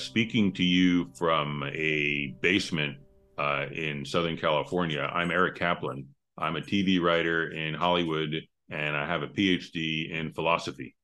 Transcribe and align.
Speaking 0.00 0.52
to 0.54 0.64
you 0.64 1.10
from 1.14 1.62
a 1.74 2.34
basement 2.40 2.96
uh, 3.38 3.66
in 3.70 4.04
Southern 4.04 4.36
California. 4.36 5.00
I'm 5.00 5.30
Eric 5.30 5.56
Kaplan. 5.56 6.08
I'm 6.38 6.56
a 6.56 6.60
TV 6.60 7.00
writer 7.00 7.50
in 7.50 7.74
Hollywood, 7.74 8.34
and 8.70 8.96
I 8.96 9.06
have 9.06 9.22
a 9.22 9.28
PhD 9.28 10.10
in 10.10 10.32
philosophy. 10.32 10.96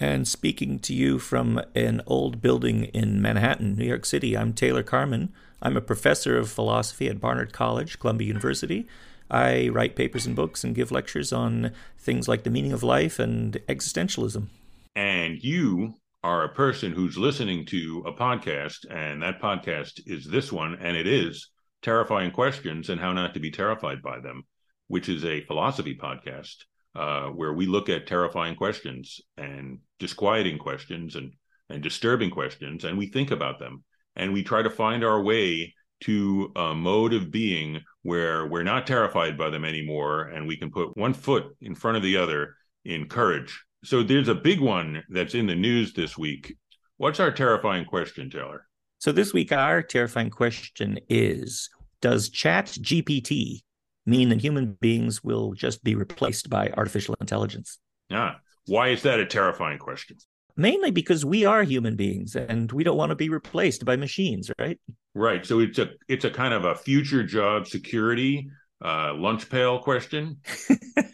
And 0.00 0.26
speaking 0.26 0.80
to 0.80 0.92
you 0.92 1.20
from 1.20 1.62
an 1.76 2.02
old 2.06 2.42
building 2.42 2.84
in 2.86 3.22
Manhattan, 3.22 3.76
New 3.76 3.84
York 3.84 4.04
City, 4.04 4.36
I'm 4.36 4.52
Taylor 4.52 4.82
Carman. 4.82 5.32
I'm 5.62 5.76
a 5.76 5.80
professor 5.80 6.36
of 6.36 6.50
philosophy 6.50 7.08
at 7.08 7.20
Barnard 7.20 7.52
College, 7.52 8.00
Columbia 8.00 8.26
University. 8.26 8.88
I 9.30 9.68
write 9.68 9.94
papers 9.94 10.26
and 10.26 10.34
books 10.34 10.64
and 10.64 10.74
give 10.74 10.90
lectures 10.90 11.32
on 11.32 11.70
things 11.96 12.26
like 12.26 12.42
the 12.42 12.50
meaning 12.50 12.72
of 12.72 12.82
life 12.82 13.20
and 13.20 13.54
existentialism. 13.68 14.48
And 14.96 15.42
you 15.42 15.94
are 16.22 16.44
a 16.44 16.54
person 16.54 16.92
who's 16.92 17.16
listening 17.16 17.64
to 17.66 18.04
a 18.06 18.12
podcast, 18.12 18.84
and 18.90 19.22
that 19.22 19.40
podcast 19.40 20.00
is 20.06 20.26
this 20.26 20.52
one, 20.52 20.76
and 20.80 20.96
it 20.96 21.06
is 21.06 21.48
Terrifying 21.82 22.30
Questions 22.30 22.90
and 22.90 23.00
How 23.00 23.12
Not 23.12 23.34
to 23.34 23.40
Be 23.40 23.50
Terrified 23.50 24.02
by 24.02 24.20
Them, 24.20 24.42
which 24.88 25.08
is 25.08 25.24
a 25.24 25.40
philosophy 25.42 25.96
podcast 25.96 26.56
uh, 26.94 27.28
where 27.28 27.54
we 27.54 27.66
look 27.66 27.88
at 27.88 28.06
terrifying 28.06 28.54
questions 28.54 29.20
and 29.38 29.78
disquieting 29.98 30.58
questions 30.58 31.16
and, 31.16 31.32
and 31.70 31.82
disturbing 31.82 32.30
questions, 32.30 32.84
and 32.84 32.98
we 32.98 33.06
think 33.06 33.30
about 33.30 33.58
them. 33.58 33.82
And 34.14 34.34
we 34.34 34.42
try 34.42 34.60
to 34.60 34.70
find 34.70 35.02
our 35.02 35.22
way 35.22 35.74
to 36.00 36.52
a 36.54 36.74
mode 36.74 37.14
of 37.14 37.30
being 37.30 37.80
where 38.02 38.46
we're 38.46 38.62
not 38.62 38.86
terrified 38.86 39.38
by 39.38 39.48
them 39.48 39.64
anymore, 39.64 40.24
and 40.24 40.46
we 40.46 40.58
can 40.58 40.70
put 40.70 40.96
one 40.98 41.14
foot 41.14 41.56
in 41.62 41.74
front 41.74 41.96
of 41.96 42.02
the 42.02 42.18
other 42.18 42.56
in 42.84 43.08
courage 43.08 43.64
so 43.82 44.02
there's 44.02 44.28
a 44.28 44.34
big 44.34 44.60
one 44.60 45.02
that's 45.08 45.34
in 45.34 45.46
the 45.46 45.54
news 45.54 45.92
this 45.94 46.18
week. 46.18 46.56
What's 46.98 47.20
our 47.20 47.30
terrifying 47.30 47.86
question, 47.86 48.28
Taylor? 48.28 48.66
So 48.98 49.12
this 49.12 49.32
week, 49.32 49.52
our 49.52 49.82
terrifying 49.82 50.28
question 50.28 50.98
is 51.08 51.70
Does 52.02 52.28
Chat 52.28 52.66
GPT 52.66 53.60
mean 54.04 54.28
that 54.28 54.42
human 54.42 54.76
beings 54.80 55.24
will 55.24 55.54
just 55.54 55.82
be 55.82 55.94
replaced 55.94 56.50
by 56.50 56.70
artificial 56.76 57.16
intelligence? 57.20 57.78
Yeah. 58.10 58.34
Why 58.66 58.88
is 58.88 59.02
that 59.02 59.20
a 59.20 59.26
terrifying 59.26 59.78
question? 59.78 60.18
Mainly 60.56 60.90
because 60.90 61.24
we 61.24 61.46
are 61.46 61.62
human 61.62 61.96
beings 61.96 62.36
and 62.36 62.70
we 62.72 62.84
don't 62.84 62.98
want 62.98 63.10
to 63.10 63.16
be 63.16 63.30
replaced 63.30 63.86
by 63.86 63.96
machines, 63.96 64.50
right? 64.58 64.78
Right. 65.14 65.46
So 65.46 65.60
it's 65.60 65.78
a 65.78 65.90
it's 66.08 66.26
a 66.26 66.30
kind 66.30 66.52
of 66.52 66.64
a 66.64 66.74
future 66.74 67.22
job 67.22 67.66
security 67.66 68.50
uh, 68.82 69.14
lunch 69.14 69.48
pail 69.50 69.78
question? 69.78 70.38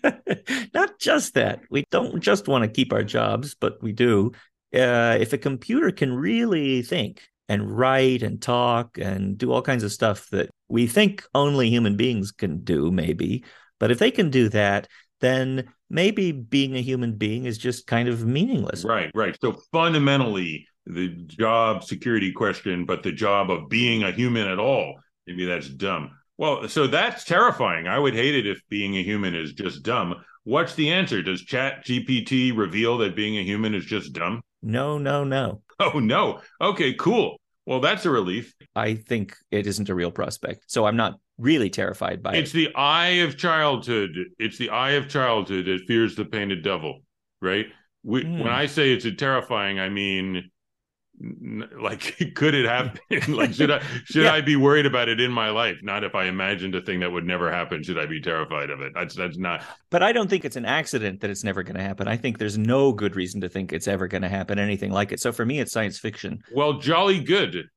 Not 0.74 0.98
just 0.98 1.34
that. 1.34 1.60
We 1.70 1.84
don't 1.90 2.20
just 2.20 2.48
want 2.48 2.64
to 2.64 2.70
keep 2.70 2.92
our 2.92 3.04
jobs, 3.04 3.54
but 3.54 3.82
we 3.82 3.92
do. 3.92 4.32
Uh, 4.74 5.16
if 5.20 5.32
a 5.32 5.38
computer 5.38 5.90
can 5.90 6.12
really 6.12 6.82
think 6.82 7.22
and 7.48 7.70
write 7.70 8.22
and 8.22 8.42
talk 8.42 8.98
and 8.98 9.38
do 9.38 9.52
all 9.52 9.62
kinds 9.62 9.84
of 9.84 9.92
stuff 9.92 10.28
that 10.30 10.50
we 10.68 10.86
think 10.86 11.24
only 11.34 11.70
human 11.70 11.96
beings 11.96 12.32
can 12.32 12.62
do, 12.62 12.90
maybe, 12.90 13.44
but 13.78 13.90
if 13.90 13.98
they 13.98 14.10
can 14.10 14.30
do 14.30 14.48
that, 14.48 14.88
then 15.20 15.72
maybe 15.88 16.32
being 16.32 16.76
a 16.76 16.80
human 16.80 17.14
being 17.14 17.44
is 17.44 17.58
just 17.58 17.86
kind 17.86 18.08
of 18.08 18.26
meaningless. 18.26 18.84
Right, 18.84 19.10
right. 19.14 19.36
So 19.40 19.56
fundamentally, 19.72 20.66
the 20.86 21.08
job 21.08 21.84
security 21.84 22.32
question, 22.32 22.84
but 22.84 23.02
the 23.02 23.12
job 23.12 23.50
of 23.50 23.68
being 23.68 24.02
a 24.02 24.12
human 24.12 24.46
at 24.46 24.58
all, 24.58 24.98
maybe 25.26 25.46
that's 25.46 25.68
dumb. 25.68 26.10
Well, 26.38 26.68
so 26.68 26.86
that's 26.86 27.24
terrifying. 27.24 27.88
I 27.88 27.98
would 27.98 28.14
hate 28.14 28.34
it 28.34 28.46
if 28.46 28.60
being 28.68 28.96
a 28.96 29.02
human 29.02 29.34
is 29.34 29.52
just 29.52 29.82
dumb. 29.82 30.16
What's 30.44 30.74
the 30.74 30.92
answer? 30.92 31.22
Does 31.22 31.42
Chat 31.42 31.84
GPT 31.84 32.56
reveal 32.56 32.98
that 32.98 33.16
being 33.16 33.38
a 33.38 33.42
human 33.42 33.74
is 33.74 33.84
just 33.84 34.12
dumb? 34.12 34.42
No, 34.62 34.98
no, 34.98 35.24
no. 35.24 35.62
Oh, 35.78 35.98
no. 35.98 36.40
Okay, 36.58 36.94
cool. 36.94 37.38
Well, 37.66 37.80
that's 37.80 38.06
a 38.06 38.10
relief. 38.10 38.54
I 38.74 38.94
think 38.94 39.36
it 39.50 39.66
isn't 39.66 39.90
a 39.90 39.94
real 39.94 40.10
prospect. 40.10 40.64
So 40.68 40.86
I'm 40.86 40.96
not 40.96 41.18
really 41.36 41.68
terrified 41.68 42.22
by 42.22 42.30
it's 42.30 42.36
it. 42.36 42.42
It's 42.42 42.52
the 42.52 42.74
eye 42.74 43.08
of 43.08 43.36
childhood. 43.36 44.16
It's 44.38 44.56
the 44.56 44.70
eye 44.70 44.92
of 44.92 45.06
childhood 45.06 45.66
that 45.66 45.84
fears 45.86 46.16
the 46.16 46.24
painted 46.24 46.62
devil, 46.62 47.00
right? 47.42 47.66
We, 48.04 48.24
mm. 48.24 48.38
When 48.38 48.52
I 48.52 48.64
say 48.64 48.92
it's 48.92 49.04
a 49.04 49.12
terrifying, 49.12 49.78
I 49.80 49.90
mean 49.90 50.50
like 51.80 52.16
could 52.34 52.54
it 52.54 52.66
happen 52.66 53.00
like 53.34 53.54
should 53.54 53.70
i 53.70 53.82
should 54.04 54.24
yeah. 54.24 54.32
i 54.32 54.40
be 54.40 54.56
worried 54.56 54.86
about 54.86 55.08
it 55.08 55.20
in 55.20 55.30
my 55.30 55.50
life? 55.50 55.76
Not 55.82 56.04
if 56.04 56.14
i 56.14 56.24
imagined 56.24 56.74
a 56.74 56.82
thing 56.82 57.00
that 57.00 57.10
would 57.10 57.24
never 57.24 57.50
happen 57.50 57.82
should 57.82 57.98
i 57.98 58.06
be 58.06 58.20
terrified 58.20 58.70
of 58.70 58.80
it? 58.80 58.92
That's 58.94 59.14
that's 59.14 59.38
not 59.38 59.62
but 59.90 60.02
i 60.02 60.12
don't 60.12 60.28
think 60.28 60.44
it's 60.44 60.56
an 60.56 60.66
accident 60.66 61.20
that 61.20 61.30
it's 61.30 61.44
never 61.44 61.62
going 61.62 61.76
to 61.76 61.82
happen. 61.82 62.08
I 62.08 62.16
think 62.16 62.38
there's 62.38 62.58
no 62.58 62.92
good 62.92 63.16
reason 63.16 63.40
to 63.42 63.48
think 63.48 63.72
it's 63.72 63.88
ever 63.88 64.08
going 64.08 64.22
to 64.22 64.28
happen 64.28 64.58
anything 64.58 64.90
like 64.92 65.12
it. 65.12 65.20
So 65.20 65.32
for 65.32 65.46
me 65.46 65.60
it's 65.60 65.72
science 65.72 65.98
fiction. 65.98 66.42
Well 66.52 66.74
jolly 66.74 67.20
good. 67.20 67.68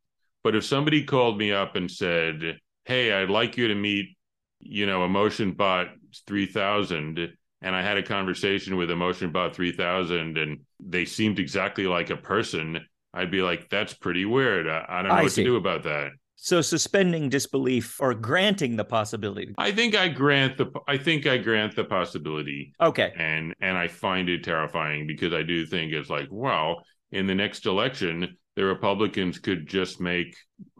But 0.44 0.56
if 0.56 0.64
somebody 0.64 1.04
called 1.04 1.38
me 1.38 1.52
up 1.52 1.76
and 1.76 1.90
said 1.90 2.58
hey 2.90 3.14
i'd 3.14 3.30
like 3.30 3.56
you 3.56 3.68
to 3.68 3.76
meet 3.76 4.18
you 4.60 4.86
know 4.86 5.06
emotion 5.06 5.52
bot 5.52 5.90
3000 6.28 7.30
and 7.62 7.76
i 7.76 7.82
had 7.82 7.98
a 7.98 8.04
conversation 8.04 8.78
with 8.78 8.90
emotion 8.90 9.32
bot 9.32 9.56
3000 9.56 10.38
and 10.38 10.60
they 10.80 11.06
seemed 11.06 11.40
exactly 11.40 11.86
like 11.86 12.10
a 12.10 12.18
person 12.18 12.80
I'd 13.14 13.32
be 13.32 13.42
like, 13.42 13.70
that's 13.70 13.94
pretty 13.94 14.26
weird. 14.26 14.68
I, 14.68 14.86
I 14.88 15.02
don't 15.02 15.10
know 15.10 15.18
I 15.18 15.24
what 15.24 15.32
see. 15.32 15.44
to 15.44 15.50
do 15.50 15.56
about 15.56 15.84
that. 15.84 16.12
So 16.42 16.62
suspending 16.62 17.28
disbelief 17.28 18.00
or 18.00 18.14
granting 18.14 18.78
the 18.78 18.86
possibility. 18.86 19.54
I 19.58 19.74
think 19.74 19.94
I 19.94 20.08
grant 20.08 20.58
the 20.58 20.68
I 20.88 20.98
think 20.98 21.28
I 21.28 21.38
grant 21.38 21.76
the 21.76 21.84
possibility. 21.84 22.74
Okay. 22.80 23.12
And 23.18 23.54
and 23.60 23.78
I 23.78 23.90
find 23.90 24.30
it 24.30 24.44
terrifying 24.44 25.06
because 25.06 25.34
I 25.34 25.44
do 25.44 25.66
think 25.66 25.92
it's 25.92 26.10
like, 26.10 26.28
well, 26.32 26.82
in 27.12 27.28
the 27.28 27.36
next 27.36 27.66
election, 27.66 28.38
the 28.56 28.64
Republicans 28.64 29.38
could 29.38 29.68
just 29.68 30.00
make 30.00 30.34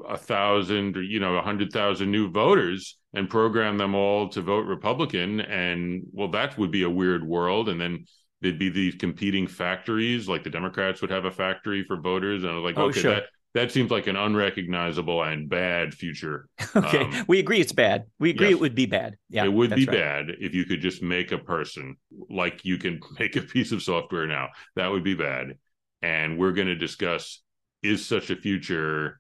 a 0.08 0.18
thousand 0.18 0.96
or 0.96 1.02
you 1.02 1.20
know 1.20 1.36
a 1.36 1.42
hundred 1.42 1.74
thousand 1.74 2.10
new 2.10 2.32
voters 2.32 2.98
and 3.14 3.30
program 3.30 3.78
them 3.78 3.96
all 3.96 4.30
to 4.30 4.42
vote 4.42 4.66
Republican. 4.66 5.42
And 5.42 6.04
well, 6.14 6.30
that 6.30 6.58
would 6.58 6.72
be 6.72 6.84
a 6.84 6.90
weird 6.90 7.28
world. 7.28 7.68
And 7.68 7.82
then 7.82 8.06
there'd 8.42 8.60
be 8.60 8.70
these 8.70 8.96
competing 8.96 9.48
factories, 9.48 10.28
like 10.28 10.44
the 10.44 10.50
Democrats 10.50 11.02
would 11.02 11.12
have 11.12 11.26
a 11.26 11.32
factory 11.32 11.84
for 11.84 11.98
voters, 11.98 12.44
and 12.44 12.52
I 12.52 12.56
was 12.56 12.64
like, 12.64 12.78
oh, 12.78 12.90
okay, 12.90 13.02
sure. 13.02 13.16
that 13.16 13.24
that 13.56 13.72
seems 13.72 13.90
like 13.90 14.06
an 14.06 14.16
unrecognizable 14.16 15.24
and 15.24 15.50
bad 15.50 15.94
future. 15.94 16.48
okay, 16.76 17.04
um, 17.04 17.26
we 17.28 17.40
agree 17.40 17.60
it's 17.60 17.72
bad. 17.72 18.06
We 18.20 18.30
agree 18.30 18.50
yes, 18.50 18.58
it 18.58 18.60
would 18.60 18.76
be 18.76 18.86
bad. 18.86 19.18
Yeah, 19.30 19.46
it 19.46 19.54
would 19.54 19.74
be 19.74 19.86
right. 19.86 19.98
bad 19.98 20.26
if 20.40 20.54
you 20.54 20.66
could 20.66 20.82
just 20.82 21.02
make 21.02 21.32
a 21.32 21.40
person 21.40 21.98
like 22.30 22.64
you 22.64 22.78
can 22.78 23.00
make 23.20 23.36
a 23.36 23.42
piece 23.42 23.72
of 23.72 23.82
software 23.82 24.28
now. 24.28 24.50
That 24.76 24.92
would 24.92 25.04
be 25.04 25.16
bad. 25.16 25.58
And 26.02 26.38
we're 26.38 26.54
going 26.54 26.68
to 26.68 26.76
discuss 26.76 27.42
is 27.82 28.06
such 28.06 28.30
a 28.30 28.36
future 28.36 29.20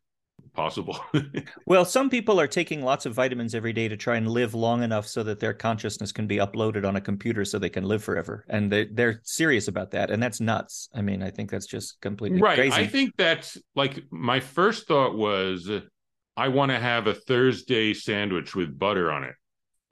possible. 0.60 1.00
well, 1.66 1.86
some 1.86 2.10
people 2.10 2.38
are 2.38 2.48
taking 2.48 2.82
lots 2.82 3.06
of 3.06 3.14
vitamins 3.14 3.56
every 3.56 3.72
day 3.72 3.88
to 3.88 3.96
try 3.96 4.18
and 4.18 4.28
live 4.28 4.54
long 4.54 4.84
enough 4.84 5.08
so 5.08 5.24
that 5.24 5.40
their 5.40 5.54
consciousness 5.54 6.12
can 6.12 6.28
be 6.28 6.36
uploaded 6.36 6.86
on 6.86 6.98
a 6.98 7.02
computer 7.02 7.46
so 7.46 7.58
they 7.58 7.70
can 7.70 7.86
live 7.86 8.04
forever. 8.04 8.44
And 8.50 8.70
they, 8.70 8.86
they're 8.86 9.22
serious 9.24 9.70
about 9.70 9.92
that. 9.92 10.12
And 10.12 10.22
that's 10.22 10.42
nuts. 10.42 10.90
I 10.94 11.02
mean, 11.02 11.24
I 11.24 11.30
think 11.30 11.50
that's 11.50 11.66
just 11.66 12.02
completely 12.02 12.42
right. 12.42 12.58
crazy. 12.58 12.76
I 12.76 12.88
think 12.88 13.14
that's 13.18 13.58
like 13.74 14.04
my 14.12 14.42
first 14.42 14.86
thought 14.86 15.16
was 15.16 15.72
I 16.36 16.50
want 16.50 16.72
to 16.72 16.80
have 16.80 17.08
a 17.08 17.14
Thursday 17.14 17.94
sandwich 17.94 18.54
with 18.54 18.78
butter 18.78 19.14
on 19.14 19.24
it. 19.24 19.36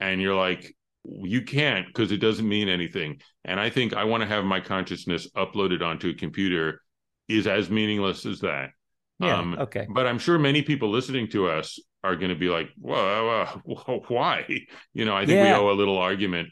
And 0.00 0.20
you're 0.20 0.36
like, 0.36 0.76
you 1.04 1.40
can't 1.40 1.86
because 1.86 2.12
it 2.12 2.18
doesn't 2.18 2.46
mean 2.46 2.68
anything. 2.68 3.22
And 3.46 3.58
I 3.58 3.70
think 3.70 3.94
I 3.94 4.04
want 4.04 4.20
to 4.20 4.28
have 4.28 4.44
my 4.44 4.60
consciousness 4.60 5.30
uploaded 5.34 5.80
onto 5.80 6.10
a 6.10 6.14
computer 6.14 6.82
is 7.26 7.46
as 7.46 7.70
meaningless 7.70 8.26
as 8.26 8.40
that. 8.40 8.72
Yeah. 9.20 9.38
Um, 9.38 9.56
okay. 9.58 9.86
But 9.88 10.06
I'm 10.06 10.18
sure 10.18 10.38
many 10.38 10.62
people 10.62 10.90
listening 10.90 11.28
to 11.30 11.48
us 11.48 11.78
are 12.04 12.16
going 12.16 12.30
to 12.30 12.36
be 12.36 12.48
like, 12.48 12.68
well, 12.78 13.62
why? 14.08 14.46
You 14.94 15.04
know, 15.04 15.16
I 15.16 15.26
think 15.26 15.36
yeah. 15.36 15.58
we 15.58 15.64
owe 15.64 15.70
a 15.70 15.74
little 15.74 15.98
argument. 15.98 16.48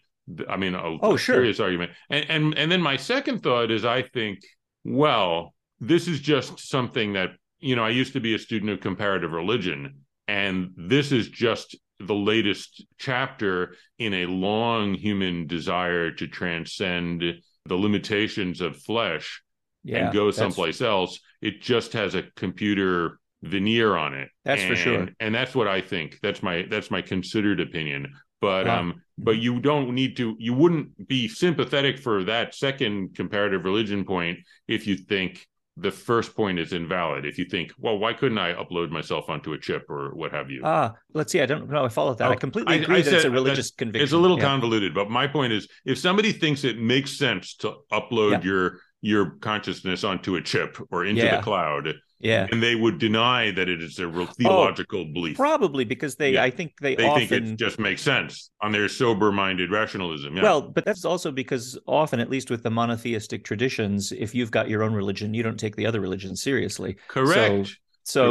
I 0.48 0.56
mean, 0.56 0.74
a, 0.74 0.98
oh, 1.02 1.16
sure. 1.16 1.36
serious 1.36 1.60
argument. 1.60 1.92
And, 2.10 2.26
and 2.28 2.58
and 2.58 2.72
then 2.72 2.82
my 2.82 2.96
second 2.96 3.42
thought 3.42 3.70
is, 3.70 3.84
I 3.84 4.02
think, 4.02 4.40
well, 4.84 5.54
this 5.78 6.08
is 6.08 6.18
just 6.18 6.58
something 6.68 7.12
that 7.12 7.30
you 7.60 7.76
know. 7.76 7.84
I 7.84 7.90
used 7.90 8.14
to 8.14 8.20
be 8.20 8.34
a 8.34 8.38
student 8.38 8.72
of 8.72 8.80
comparative 8.80 9.30
religion, 9.30 10.00
and 10.26 10.70
this 10.76 11.12
is 11.12 11.28
just 11.28 11.76
the 12.00 12.14
latest 12.14 12.84
chapter 12.98 13.76
in 13.98 14.14
a 14.14 14.26
long 14.26 14.94
human 14.94 15.46
desire 15.46 16.10
to 16.10 16.26
transcend 16.26 17.22
the 17.64 17.74
limitations 17.74 18.60
of 18.60 18.76
flesh 18.76 19.42
yeah, 19.84 20.06
and 20.06 20.14
go 20.14 20.30
someplace 20.30 20.80
else. 20.80 21.20
It 21.40 21.60
just 21.60 21.92
has 21.92 22.14
a 22.14 22.24
computer 22.36 23.18
veneer 23.42 23.96
on 23.96 24.14
it. 24.14 24.28
That's 24.44 24.62
and, 24.62 24.70
for 24.70 24.76
sure. 24.76 25.08
And 25.20 25.34
that's 25.34 25.54
what 25.54 25.68
I 25.68 25.80
think. 25.80 26.18
That's 26.22 26.42
my 26.42 26.66
that's 26.70 26.90
my 26.90 27.02
considered 27.02 27.60
opinion. 27.60 28.14
But 28.40 28.68
um 28.68 29.02
but 29.18 29.38
you 29.38 29.60
don't 29.60 29.94
need 29.94 30.16
to 30.18 30.36
you 30.38 30.52
wouldn't 30.52 31.08
be 31.08 31.28
sympathetic 31.28 31.98
for 31.98 32.24
that 32.24 32.54
second 32.54 33.14
comparative 33.14 33.64
religion 33.64 34.04
point 34.04 34.38
if 34.68 34.86
you 34.86 34.96
think 34.96 35.46
the 35.78 35.90
first 35.90 36.34
point 36.34 36.58
is 36.58 36.72
invalid 36.72 37.26
if 37.26 37.38
you 37.38 37.44
think 37.44 37.72
well 37.78 37.98
why 37.98 38.12
couldn't 38.12 38.38
i 38.38 38.54
upload 38.54 38.90
myself 38.90 39.28
onto 39.28 39.52
a 39.52 39.58
chip 39.58 39.84
or 39.90 40.14
what 40.14 40.32
have 40.32 40.50
you 40.50 40.62
ah 40.64 40.92
let's 41.12 41.32
see 41.32 41.40
i 41.40 41.46
don't 41.46 41.68
know 41.68 41.84
i 41.84 41.88
follow 41.88 42.14
that 42.14 42.28
oh, 42.28 42.32
i 42.32 42.36
completely 42.36 42.82
agree 42.82 42.96
I, 42.96 42.98
I 42.98 43.02
that 43.02 43.14
it's 43.14 43.24
a 43.24 43.30
religious 43.30 43.70
conviction 43.70 44.02
it's 44.02 44.12
a 44.12 44.18
little 44.18 44.38
yeah. 44.38 44.44
convoluted 44.44 44.94
but 44.94 45.10
my 45.10 45.26
point 45.26 45.52
is 45.52 45.68
if 45.84 45.98
somebody 45.98 46.32
thinks 46.32 46.64
it 46.64 46.78
makes 46.78 47.18
sense 47.18 47.54
to 47.56 47.74
upload 47.92 48.32
yeah. 48.32 48.42
your 48.42 48.80
your 49.06 49.30
consciousness 49.40 50.04
onto 50.04 50.36
a 50.36 50.42
chip 50.42 50.76
or 50.90 51.04
into 51.04 51.22
yeah. 51.22 51.36
the 51.36 51.42
cloud 51.42 51.94
Yeah. 52.18 52.46
And 52.50 52.62
they 52.62 52.74
would 52.74 52.98
deny 52.98 53.50
that 53.52 53.68
it 53.68 53.82
is 53.82 53.98
a 53.98 54.08
real 54.08 54.26
oh, 54.28 54.32
theological 54.32 55.02
oh, 55.02 55.12
belief. 55.12 55.36
Probably 55.36 55.84
because 55.84 56.16
they, 56.16 56.32
Yeah. 56.32 56.42
I 56.42 56.50
think 56.50 56.72
they, 56.80 56.96
They 56.96 57.06
often. 57.06 57.28
think 57.28 57.46
it 57.46 57.56
just 57.56 57.78
makes 57.78 58.02
sense 58.02 58.50
on 58.62 58.72
their 58.72 58.88
sober 58.88 59.30
minded 59.30 59.70
rationalism. 59.70 60.36
Yeah. 60.36 60.42
Well, 60.42 60.62
but 60.62 60.84
that's 60.84 61.04
also 61.04 61.30
because 61.30 61.78
often, 61.86 62.18
at 62.18 62.30
least 62.30 62.50
with 62.50 62.62
the 62.62 62.70
monotheistic 62.70 63.44
traditions, 63.44 64.12
if 64.12 64.34
you've 64.34 64.50
got 64.50 64.68
your 64.68 64.82
own 64.82 64.94
religion, 64.94 65.34
you 65.34 65.42
don't 65.42 65.60
take 65.60 65.76
the 65.76 65.86
other 65.86 66.00
religion 66.00 66.34
seriously. 66.34 66.96
correct. 67.08 67.68
So, 67.68 67.74